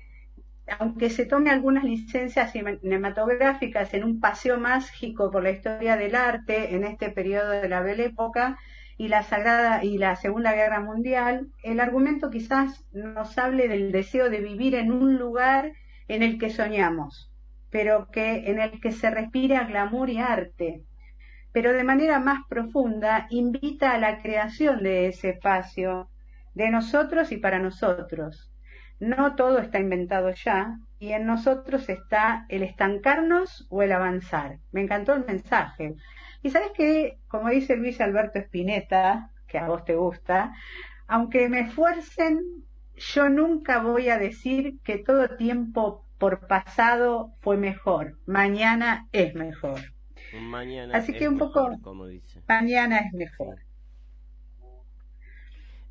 aunque 0.79 1.11
se 1.11 1.27
tome 1.27 1.51
algunas 1.51 1.85
licencias 1.85 2.53
cinematográficas 2.53 3.93
en 3.95 4.05
un 4.05 4.21
paseo 4.21 4.59
mágico 4.59 5.31
por 5.31 5.43
la 5.43 5.51
historia 5.51 5.97
del 5.97 6.15
arte 6.15 6.75
en 6.75 6.85
este 6.85 7.11
periodo 7.11 7.51
de 7.51 7.69
la 7.69 7.81
Belle 7.81 8.07
Época 8.07 8.59
y 8.97 9.09
la 9.09 9.23
Sagrada 9.23 9.83
y 9.83 9.99
la 9.99 10.17
Segunda 10.17 10.53
Guerra 10.53 10.81
Mundial, 10.81 11.49
el 11.63 11.81
argumento 11.81 12.31
quizás 12.31 12.85
nos 12.93 13.39
hable 13.39 13.67
del 13.69 13.93
deseo 13.93 14.29
de 14.31 14.41
vivir 14.41 14.75
en 14.75 14.93
un 14.93 15.19
lugar 15.19 15.73
en 16.07 16.23
el 16.23 16.39
que 16.39 16.51
soñamos, 16.51 17.33
pero 17.71 18.11
que 18.11 18.51
en 18.51 18.61
el 18.61 18.81
que 18.81 18.93
se 18.93 19.11
respira 19.11 19.65
glamour 19.65 20.11
y 20.11 20.19
arte, 20.19 20.85
pero 21.53 21.73
de 21.73 21.85
manera 21.85 22.21
más 22.21 22.41
profunda 22.49 23.27
invita 23.31 23.93
a 23.93 23.99
la 23.99 24.21
creación 24.21 24.83
de 24.83 25.07
ese 25.07 25.31
espacio 25.31 26.11
de 26.55 26.71
nosotros 26.71 27.33
y 27.33 27.39
para 27.39 27.59
nosotros 27.59 28.50
no 29.01 29.35
todo 29.35 29.59
está 29.59 29.81
inventado 29.81 30.31
ya 30.31 30.79
y 30.99 31.13
en 31.13 31.27
nosotros 31.27 31.89
está 31.89 32.45
el 32.49 32.63
estancarnos 32.63 33.67
o 33.71 33.83
el 33.83 33.93
avanzar. 33.93 34.59
Me 34.73 34.83
encantó 34.83 35.15
el 35.15 35.25
mensaje. 35.25 35.95
Y 36.43 36.51
sabes 36.51 36.71
que, 36.73 37.19
como 37.29 37.49
dice 37.49 37.77
Luis 37.77 38.01
Alberto 38.01 38.39
Spinetta, 38.39 39.31
que 39.47 39.59
a 39.59 39.67
vos 39.67 39.85
te 39.85 39.95
gusta, 39.95 40.55
aunque 41.07 41.49
me 41.49 41.61
esfuercen, 41.61 42.41
yo 42.95 43.29
nunca 43.29 43.83
voy 43.83 44.11
a 44.11 44.19
decir 44.19 44.79
que 44.85 44.99
todo 44.99 45.37
tiempo 45.37 46.05
por 46.19 46.47
pasado 46.47 47.33
fue 47.41 47.57
mejor. 47.57 48.19
Mañana 48.27 49.09
es 49.13 49.35
mejor. 49.35 49.81
Mañana 50.33 50.97
Así 50.97 51.15
que 51.15 51.27
un 51.29 51.39
poco, 51.39 51.71
como 51.83 52.07
dice. 52.07 52.43
mañana 52.47 52.99
es 52.99 53.13
mejor. 53.15 53.59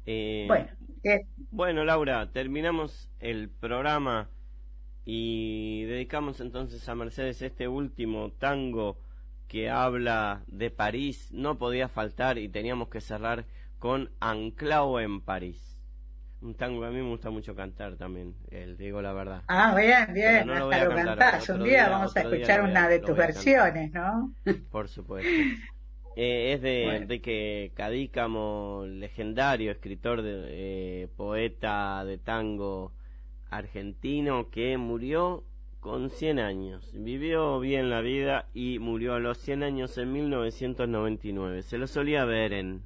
Eh, 0.05 0.45
bueno, 0.47 0.68
Bueno, 1.52 1.84
Laura, 1.86 2.32
terminamos 2.32 3.10
el 3.20 3.50
programa 3.50 4.30
y 5.06 5.84
dedicamos 5.86 6.39
entonces 6.41 6.88
a 6.89 6.95
Mercedes 6.95 7.41
este 7.41 7.68
último 7.68 8.32
tango 8.34 9.00
que 9.47 9.70
habla 9.70 10.43
de 10.47 10.72
París. 10.72 11.30
No 11.32 11.58
podía 11.58 11.89
faltar 11.89 12.38
y 12.38 12.50
teníamos 12.50 12.89
que 12.89 13.02
cerrar 13.02 13.45
con 13.80 14.12
Anclao 14.20 15.00
en 15.00 15.22
París. 15.22 15.78
Un 16.41 16.56
tango 16.56 16.82
que 16.82 16.88
a 16.88 16.91
mí 16.91 16.97
me 16.97 17.10
gusta 17.10 17.30
mucho 17.32 17.56
cantar 17.56 17.97
también, 17.97 18.36
el, 18.52 18.78
digo 18.78 19.02
la 19.02 19.14
verdad. 19.14 19.43
Ah, 19.47 19.74
bien, 19.76 20.14
bien, 20.14 20.47
no 20.47 20.56
lo 20.56 20.66
hasta 20.66 20.78
lo 20.86 20.89
cantar, 20.89 21.18
cantás. 21.18 21.50
Un 21.50 21.64
día, 21.64 21.88
día- 21.88 21.89
vamos 21.89 22.16
a 22.16 22.20
día 22.30 22.45
escuchar 22.45 22.62
lo 22.62 22.66
una 22.72 22.88
de 22.88 23.00
lo 23.00 23.08
tus 23.08 23.18
versiones, 23.18 23.91
¿no? 23.91 24.34
Por 24.72 24.88
supuesto. 24.89 25.30
Eh, 26.22 26.51
es 26.51 26.61
de 26.61 26.84
Bueno. 26.84 27.03
Enrique 27.03 27.72
Cadícamo, 27.76 28.84
legendario 28.86 29.72
escritor, 29.72 30.22
de, 30.22 30.47
eh, 30.49 31.07
poeta 31.15 32.03
de 32.03 32.17
tango 32.17 32.91
argentino 33.49 34.49
que 34.49 34.78
murió 34.78 35.45
con 35.80 36.09
100 36.09 36.39
años. 36.39 36.91
Vivió 36.93 37.61
bien 37.61 37.89
la 37.89 38.01
vida 38.01 38.49
y 38.53 38.80
murió 38.80 39.13
a 39.13 39.20
los 39.20 39.38
100 39.38 39.63
años 39.63 39.97
en 39.97 40.11
1999. 40.11 41.61
Se 41.61 41.78
lo 41.78 41.88
solía 41.88 42.26
ver 42.26 42.51
en, 42.51 42.84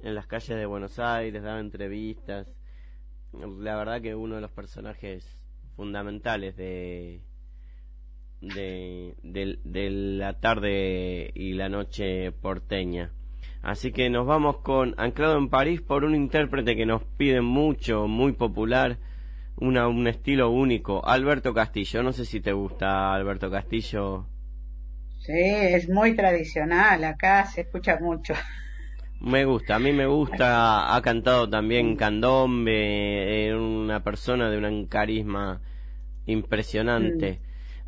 en 0.00 0.16
las 0.16 0.26
calles 0.26 0.58
de 0.58 0.66
Buenos 0.66 0.98
Aires, 0.98 1.44
daba 1.44 1.60
entrevistas. 1.60 2.52
La 3.32 3.76
verdad 3.76 4.02
que 4.02 4.16
uno 4.16 4.34
de 4.34 4.40
los 4.40 4.50
personajes 4.50 5.38
fundamentales 5.76 6.56
de, 6.56 7.20
de, 8.40 9.58
la 9.62 10.40
tarde 10.40 11.30
y 11.34 11.52
la 11.54 11.68
noche 11.68 12.32
porteña. 12.32 13.12
Así 13.62 13.92
que 13.92 14.08
nos 14.08 14.26
vamos 14.26 14.58
con 14.58 14.94
Anclado 14.98 15.36
en 15.36 15.48
París 15.48 15.80
por 15.80 16.04
un 16.04 16.14
intérprete 16.14 16.76
que 16.76 16.86
nos 16.86 17.02
piden 17.02 17.44
mucho, 17.44 18.06
muy 18.06 18.32
popular, 18.32 18.98
una, 19.56 19.88
un 19.88 20.06
estilo 20.06 20.50
único, 20.50 21.04
Alberto 21.06 21.52
Castillo. 21.52 22.02
No 22.02 22.12
sé 22.12 22.24
si 22.24 22.40
te 22.40 22.52
gusta 22.52 23.12
Alberto 23.12 23.50
Castillo. 23.50 24.26
Sí, 25.18 25.32
es 25.34 25.88
muy 25.88 26.14
tradicional, 26.14 27.02
acá 27.04 27.44
se 27.46 27.62
escucha 27.62 27.98
mucho. 28.00 28.34
Me 29.20 29.44
gusta, 29.44 29.74
a 29.74 29.78
mí 29.80 29.92
me 29.92 30.06
gusta, 30.06 30.94
ha 30.94 31.02
cantado 31.02 31.50
también 31.50 31.96
candombe, 31.96 33.48
eh, 33.48 33.54
una 33.54 34.04
persona 34.04 34.48
de 34.48 34.58
un 34.58 34.86
carisma 34.86 35.60
impresionante. 36.26 37.40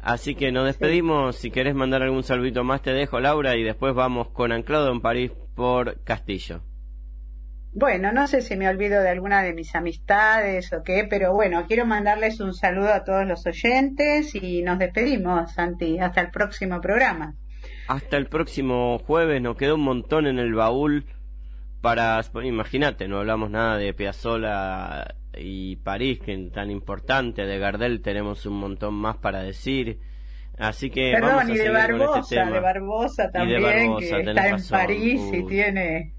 Así 0.03 0.35
que 0.35 0.51
nos 0.51 0.65
despedimos, 0.65 1.37
si 1.37 1.51
querés 1.51 1.75
mandar 1.75 2.03
algún 2.03 2.23
saludito 2.23 2.65
más 2.65 2.81
te 2.81 2.93
dejo 2.93 3.21
Laura 3.21 3.57
y 3.57 3.63
después 3.63 3.95
vamos 3.95 4.29
con 4.31 4.51
Anclado 4.51 4.91
en 4.91 5.01
París 5.01 5.31
por 5.55 6.03
Castillo. 6.05 6.63
Bueno, 7.73 8.11
no 8.11 8.27
sé 8.27 8.41
si 8.41 8.57
me 8.57 8.69
olvido 8.69 9.01
de 9.01 9.11
alguna 9.11 9.43
de 9.43 9.53
mis 9.53 9.75
amistades 9.77 10.73
o 10.73 10.83
qué, 10.83 11.07
pero 11.09 11.33
bueno, 11.35 11.67
quiero 11.69 11.87
mandarles 11.87 12.41
un 12.41 12.53
saludo 12.53 12.93
a 12.93 13.05
todos 13.05 13.27
los 13.27 13.47
oyentes 13.47 14.35
y 14.35 14.63
nos 14.63 14.79
despedimos, 14.79 15.53
Santi. 15.53 15.99
Hasta 16.01 16.23
el 16.23 16.31
próximo 16.31 16.81
programa. 16.81 17.35
Hasta 17.87 18.17
el 18.17 18.27
próximo 18.27 18.99
jueves, 18.99 19.41
nos 19.41 19.57
quedó 19.57 19.77
un 19.77 19.83
montón 19.83 20.27
en 20.27 20.39
el 20.39 20.55
baúl 20.55 21.05
para, 21.81 22.21
imagínate, 22.43 23.07
no 23.07 23.19
hablamos 23.19 23.51
nada 23.51 23.77
de 23.77 23.95
Piazzolla 23.95 25.15
y 25.37 25.77
París, 25.77 26.19
que 26.21 26.33
es 26.35 26.53
tan 26.53 26.71
importante, 26.71 27.45
de 27.47 27.59
Gardel 27.59 28.01
tenemos 28.03 28.47
un 28.47 28.55
montón 28.59 28.95
más 28.95 29.17
para 29.19 29.43
decir. 29.43 29.99
Así 30.59 30.91
que 30.91 31.13
vamos 31.13 31.29
Perdón, 31.31 31.41
a 31.41 31.45
y 31.45 31.57
de 31.57 31.65
este 31.65 31.71
Barbosa, 31.71 32.29
tema. 32.29 32.51
de 32.51 32.61
Barbosa 32.61 33.23
Y 33.23 33.27
de 33.27 33.33
también, 33.33 33.63
Barbosa, 33.63 34.17
que 34.17 34.21
está 34.21 34.47
en 34.47 34.53
razón. 34.53 34.79
París 34.79 35.21
y 35.33 35.47
tiene... 35.47 36.15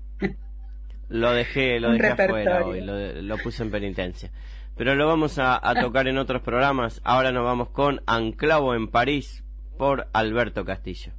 Lo 1.10 1.34
dejé, 1.34 1.80
lo 1.80 1.92
dejé 1.92 2.08
afuera 2.08 2.66
hoy, 2.66 2.82
lo, 2.82 3.22
lo 3.22 3.38
puse 3.38 3.64
en 3.64 3.72
penitencia. 3.72 4.32
Pero 4.78 4.96
lo 4.96 5.06
vamos 5.08 5.38
a, 5.40 5.60
a 5.62 5.76
tocar 5.76 6.08
en 6.08 6.18
otros 6.18 6.42
programas. 6.42 7.02
Ahora 7.04 7.32
nos 7.32 7.44
vamos 7.44 7.70
con 7.70 8.02
Anclavo 8.08 8.74
en 8.74 8.88
París 8.88 9.44
por 9.78 10.08
Alberto 10.14 10.64
Castillo. 10.64 11.12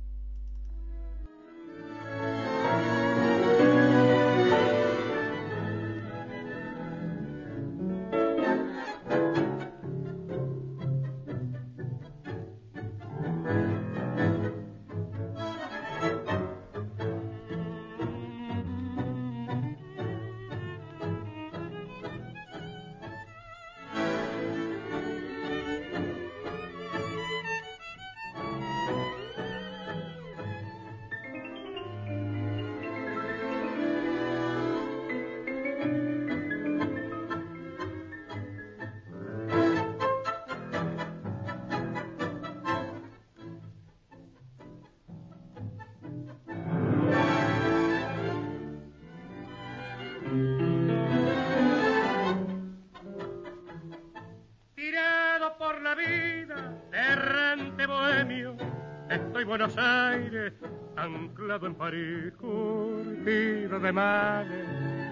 Buenos 59.52 59.76
Aires, 59.76 60.54
anclado 60.96 61.66
en 61.66 61.74
París, 61.74 62.32
curtido 62.38 63.78
de 63.80 63.92
males, 63.92 64.66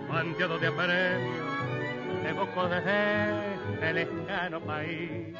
manteado 0.08 0.58
de 0.58 0.66
apremios, 0.66 1.52
evoco 2.24 2.66
desde 2.70 3.90
el 3.90 3.96
lejano 3.96 4.60
país, 4.62 5.36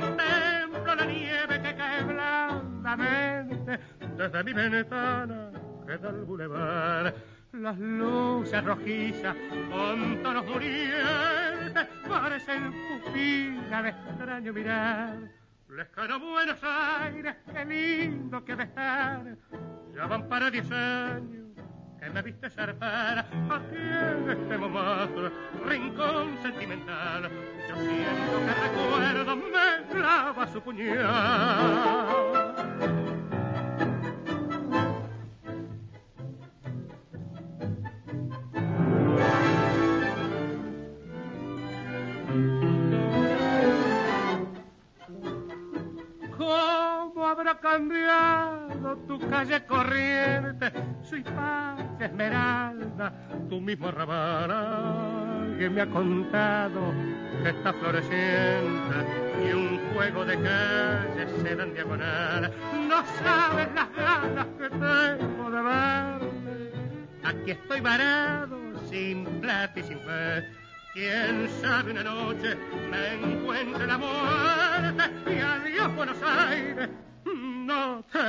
contemplo 0.00 0.94
la 0.94 1.04
nieve 1.04 1.60
que 1.60 1.76
cae 1.76 2.02
blandamente 2.02 3.78
desde 4.16 4.44
mi 4.44 4.52
ventana 4.54 5.50
que 5.86 5.98
da 5.98 6.08
al 6.08 6.24
bulevar. 6.24 7.14
Las 7.52 7.78
luces 7.78 8.64
rojizas 8.64 9.36
con 9.70 10.22
tonos 10.22 10.46
murientes 10.46 11.86
parecen 12.08 12.72
pupilas 13.04 13.82
de 13.82 13.88
extraño 13.90 14.52
mirar. 14.54 15.39
Lejano 15.80 16.20
Buenos 16.20 16.62
Aires, 16.62 17.36
qué 17.50 17.64
lindo 17.64 18.44
que 18.44 18.54
dejar. 18.54 19.34
Ya 19.96 20.06
van 20.06 20.28
para 20.28 20.50
diez 20.50 20.70
años 20.70 21.48
que 21.98 22.10
me 22.10 22.20
viste 22.20 22.50
zarpar 22.50 23.20
aquí 23.20 23.76
en 23.76 24.30
este 24.30 24.58
momento, 24.58 25.32
rincón 25.64 26.36
sentimental. 26.42 27.30
Yo 27.66 27.76
siento 27.76 28.40
que 28.44 28.52
recuerdo 28.68 29.36
me 29.36 29.86
clava 29.90 30.46
su 30.48 30.60
puñal. 30.60 32.39
Habrá 47.30 47.58
cambiado 47.58 48.96
tu 49.06 49.18
calle 49.28 49.64
corriente? 49.64 50.72
Soy 51.02 51.22
paz, 51.22 51.78
esmeralda, 52.00 53.12
tu 53.48 53.60
mismo 53.60 53.88
arrabal. 53.88 54.50
Alguien 54.50 55.74
me 55.74 55.82
ha 55.82 55.86
contado 55.86 56.92
que 57.42 57.50
está 57.50 57.72
floreciente 57.74 58.96
y 59.44 59.52
un 59.52 59.78
juego 59.94 60.24
de 60.24 60.34
calles 60.40 61.30
se 61.42 61.56
dan 61.56 61.72
diagonal. 61.72 62.52
No 62.88 63.04
sabes 63.22 63.68
las 63.74 63.94
ganas 63.94 64.46
que 64.58 64.68
tengo 64.70 65.50
de 65.50 65.62
verte. 65.62 66.72
Aquí 67.24 67.50
estoy 67.52 67.80
varado, 67.80 68.58
sin 68.88 69.24
plata 69.40 69.78
y 69.78 69.82
sin 69.82 69.98
fe. 70.00 70.60
Quién 70.92 71.48
sabe 71.62 71.92
una 71.92 72.02
noche 72.02 72.56
me 72.90 73.14
encuentre 73.14 73.86
la 73.86 73.96
muerte 73.96 75.32
y 75.32 75.38
adiós 75.38 75.94
Buenos 75.94 76.16
Aires, 76.20 76.88
no 77.70 78.04
te. 78.12 78.20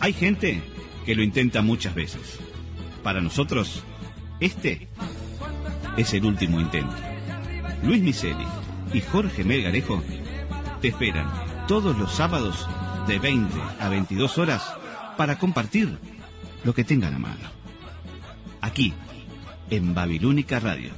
Hay 0.00 0.12
gente 0.14 0.62
que 1.04 1.14
lo 1.14 1.22
intenta 1.22 1.60
muchas 1.60 1.94
veces. 1.94 2.38
Para 3.02 3.20
nosotros, 3.20 3.84
este 4.40 4.88
es 5.98 6.14
el 6.14 6.24
último 6.24 6.60
intento. 6.60 6.96
Luis 7.82 8.00
Miseli 8.00 8.46
y 8.94 9.02
Jorge 9.02 9.44
Melgarejo 9.44 10.02
te 10.80 10.88
esperan 10.88 11.30
todos 11.66 11.98
los 11.98 12.12
sábados 12.12 12.66
de 13.06 13.18
20 13.18 13.54
a 13.80 13.88
22 13.90 14.38
horas 14.38 14.74
para 15.18 15.38
compartir 15.38 15.98
lo 16.64 16.72
que 16.72 16.84
tengan 16.84 17.14
a 17.14 17.18
mano. 17.18 17.57
Aquí, 18.60 18.92
en 19.70 19.94
Babilónica 19.94 20.60
Radio. 20.60 20.90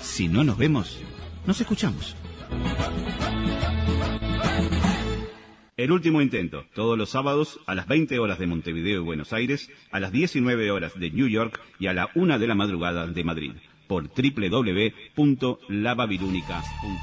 Si 0.00 0.28
no 0.28 0.44
nos 0.44 0.58
vemos, 0.58 1.00
nos 1.46 1.58
escuchamos. 1.60 2.14
El 5.76 5.92
último 5.92 6.22
intento, 6.22 6.64
todos 6.74 6.96
los 6.96 7.10
sábados 7.10 7.60
a 7.66 7.74
las 7.74 7.86
20 7.86 8.18
horas 8.18 8.38
de 8.38 8.46
Montevideo 8.46 9.02
y 9.02 9.04
Buenos 9.04 9.34
Aires, 9.34 9.68
a 9.90 10.00
las 10.00 10.10
19 10.10 10.70
horas 10.70 10.98
de 10.98 11.10
New 11.10 11.28
York 11.28 11.60
y 11.78 11.88
a 11.88 11.92
la 11.92 12.08
1 12.14 12.38
de 12.38 12.46
la 12.46 12.54
madrugada 12.54 13.06
de 13.06 13.24
Madrid, 13.24 13.52
por 13.86 14.08
www.lababilúnica.com. 14.08 16.96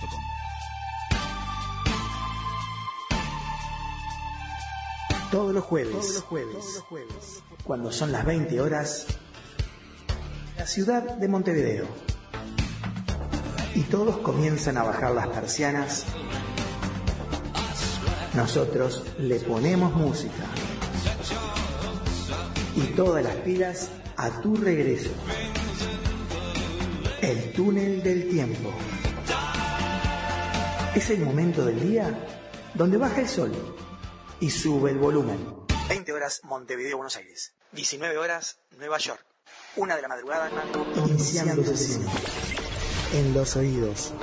Todos 5.30 5.54
los 5.54 5.64
jueves, 5.64 5.92
todos 5.92 6.16
los 6.54 6.80
jueves, 6.82 7.44
cuando 7.64 7.92
son 7.92 8.12
las 8.12 8.26
20 8.26 8.60
horas, 8.60 9.20
la 10.64 10.68
ciudad 10.68 11.04
de 11.04 11.28
Montevideo. 11.28 11.86
Y 13.76 13.82
todos 13.82 14.20
comienzan 14.20 14.78
a 14.78 14.84
bajar 14.84 15.12
las 15.12 15.28
persianas 15.28 16.06
nosotros 18.34 19.04
le 19.20 19.42
ponemos 19.42 19.94
música 19.94 20.46
y 22.78 22.82
todas 22.96 23.26
las 23.26 23.36
pilas 23.48 23.90
a 24.16 24.40
tu 24.40 24.56
regreso. 24.56 25.12
El 27.22 27.52
túnel 27.52 28.02
del 28.02 28.30
tiempo. 28.30 28.74
Es 30.96 31.10
el 31.10 31.20
momento 31.20 31.66
del 31.66 31.82
día 31.82 32.18
donde 32.74 32.96
baja 32.96 33.20
el 33.20 33.28
sol 33.28 33.52
y 34.40 34.50
sube 34.50 34.92
el 34.92 34.98
volumen. 34.98 35.46
20 35.90 36.14
horas 36.14 36.40
Montevideo, 36.46 36.96
Buenos 36.96 37.18
Aires. 37.18 37.54
19 37.74 38.18
horas 38.18 38.62
Nueva 38.78 38.98
York. 38.98 39.33
Una 39.76 39.96
de 39.96 40.02
la 40.02 40.08
madrugada 40.08 40.50
iniciando 40.96 41.64
sesión. 41.64 42.06
En 43.14 43.34
los 43.34 43.56
oídos. 43.56 44.14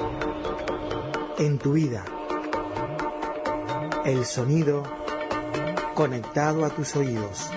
En 1.38 1.58
tu 1.58 1.72
vida 1.72 2.04
el 4.04 4.24
sonido 4.24 4.82
conectado 5.94 6.64
a 6.64 6.70
tus 6.70 6.96
oídos. 6.96 7.50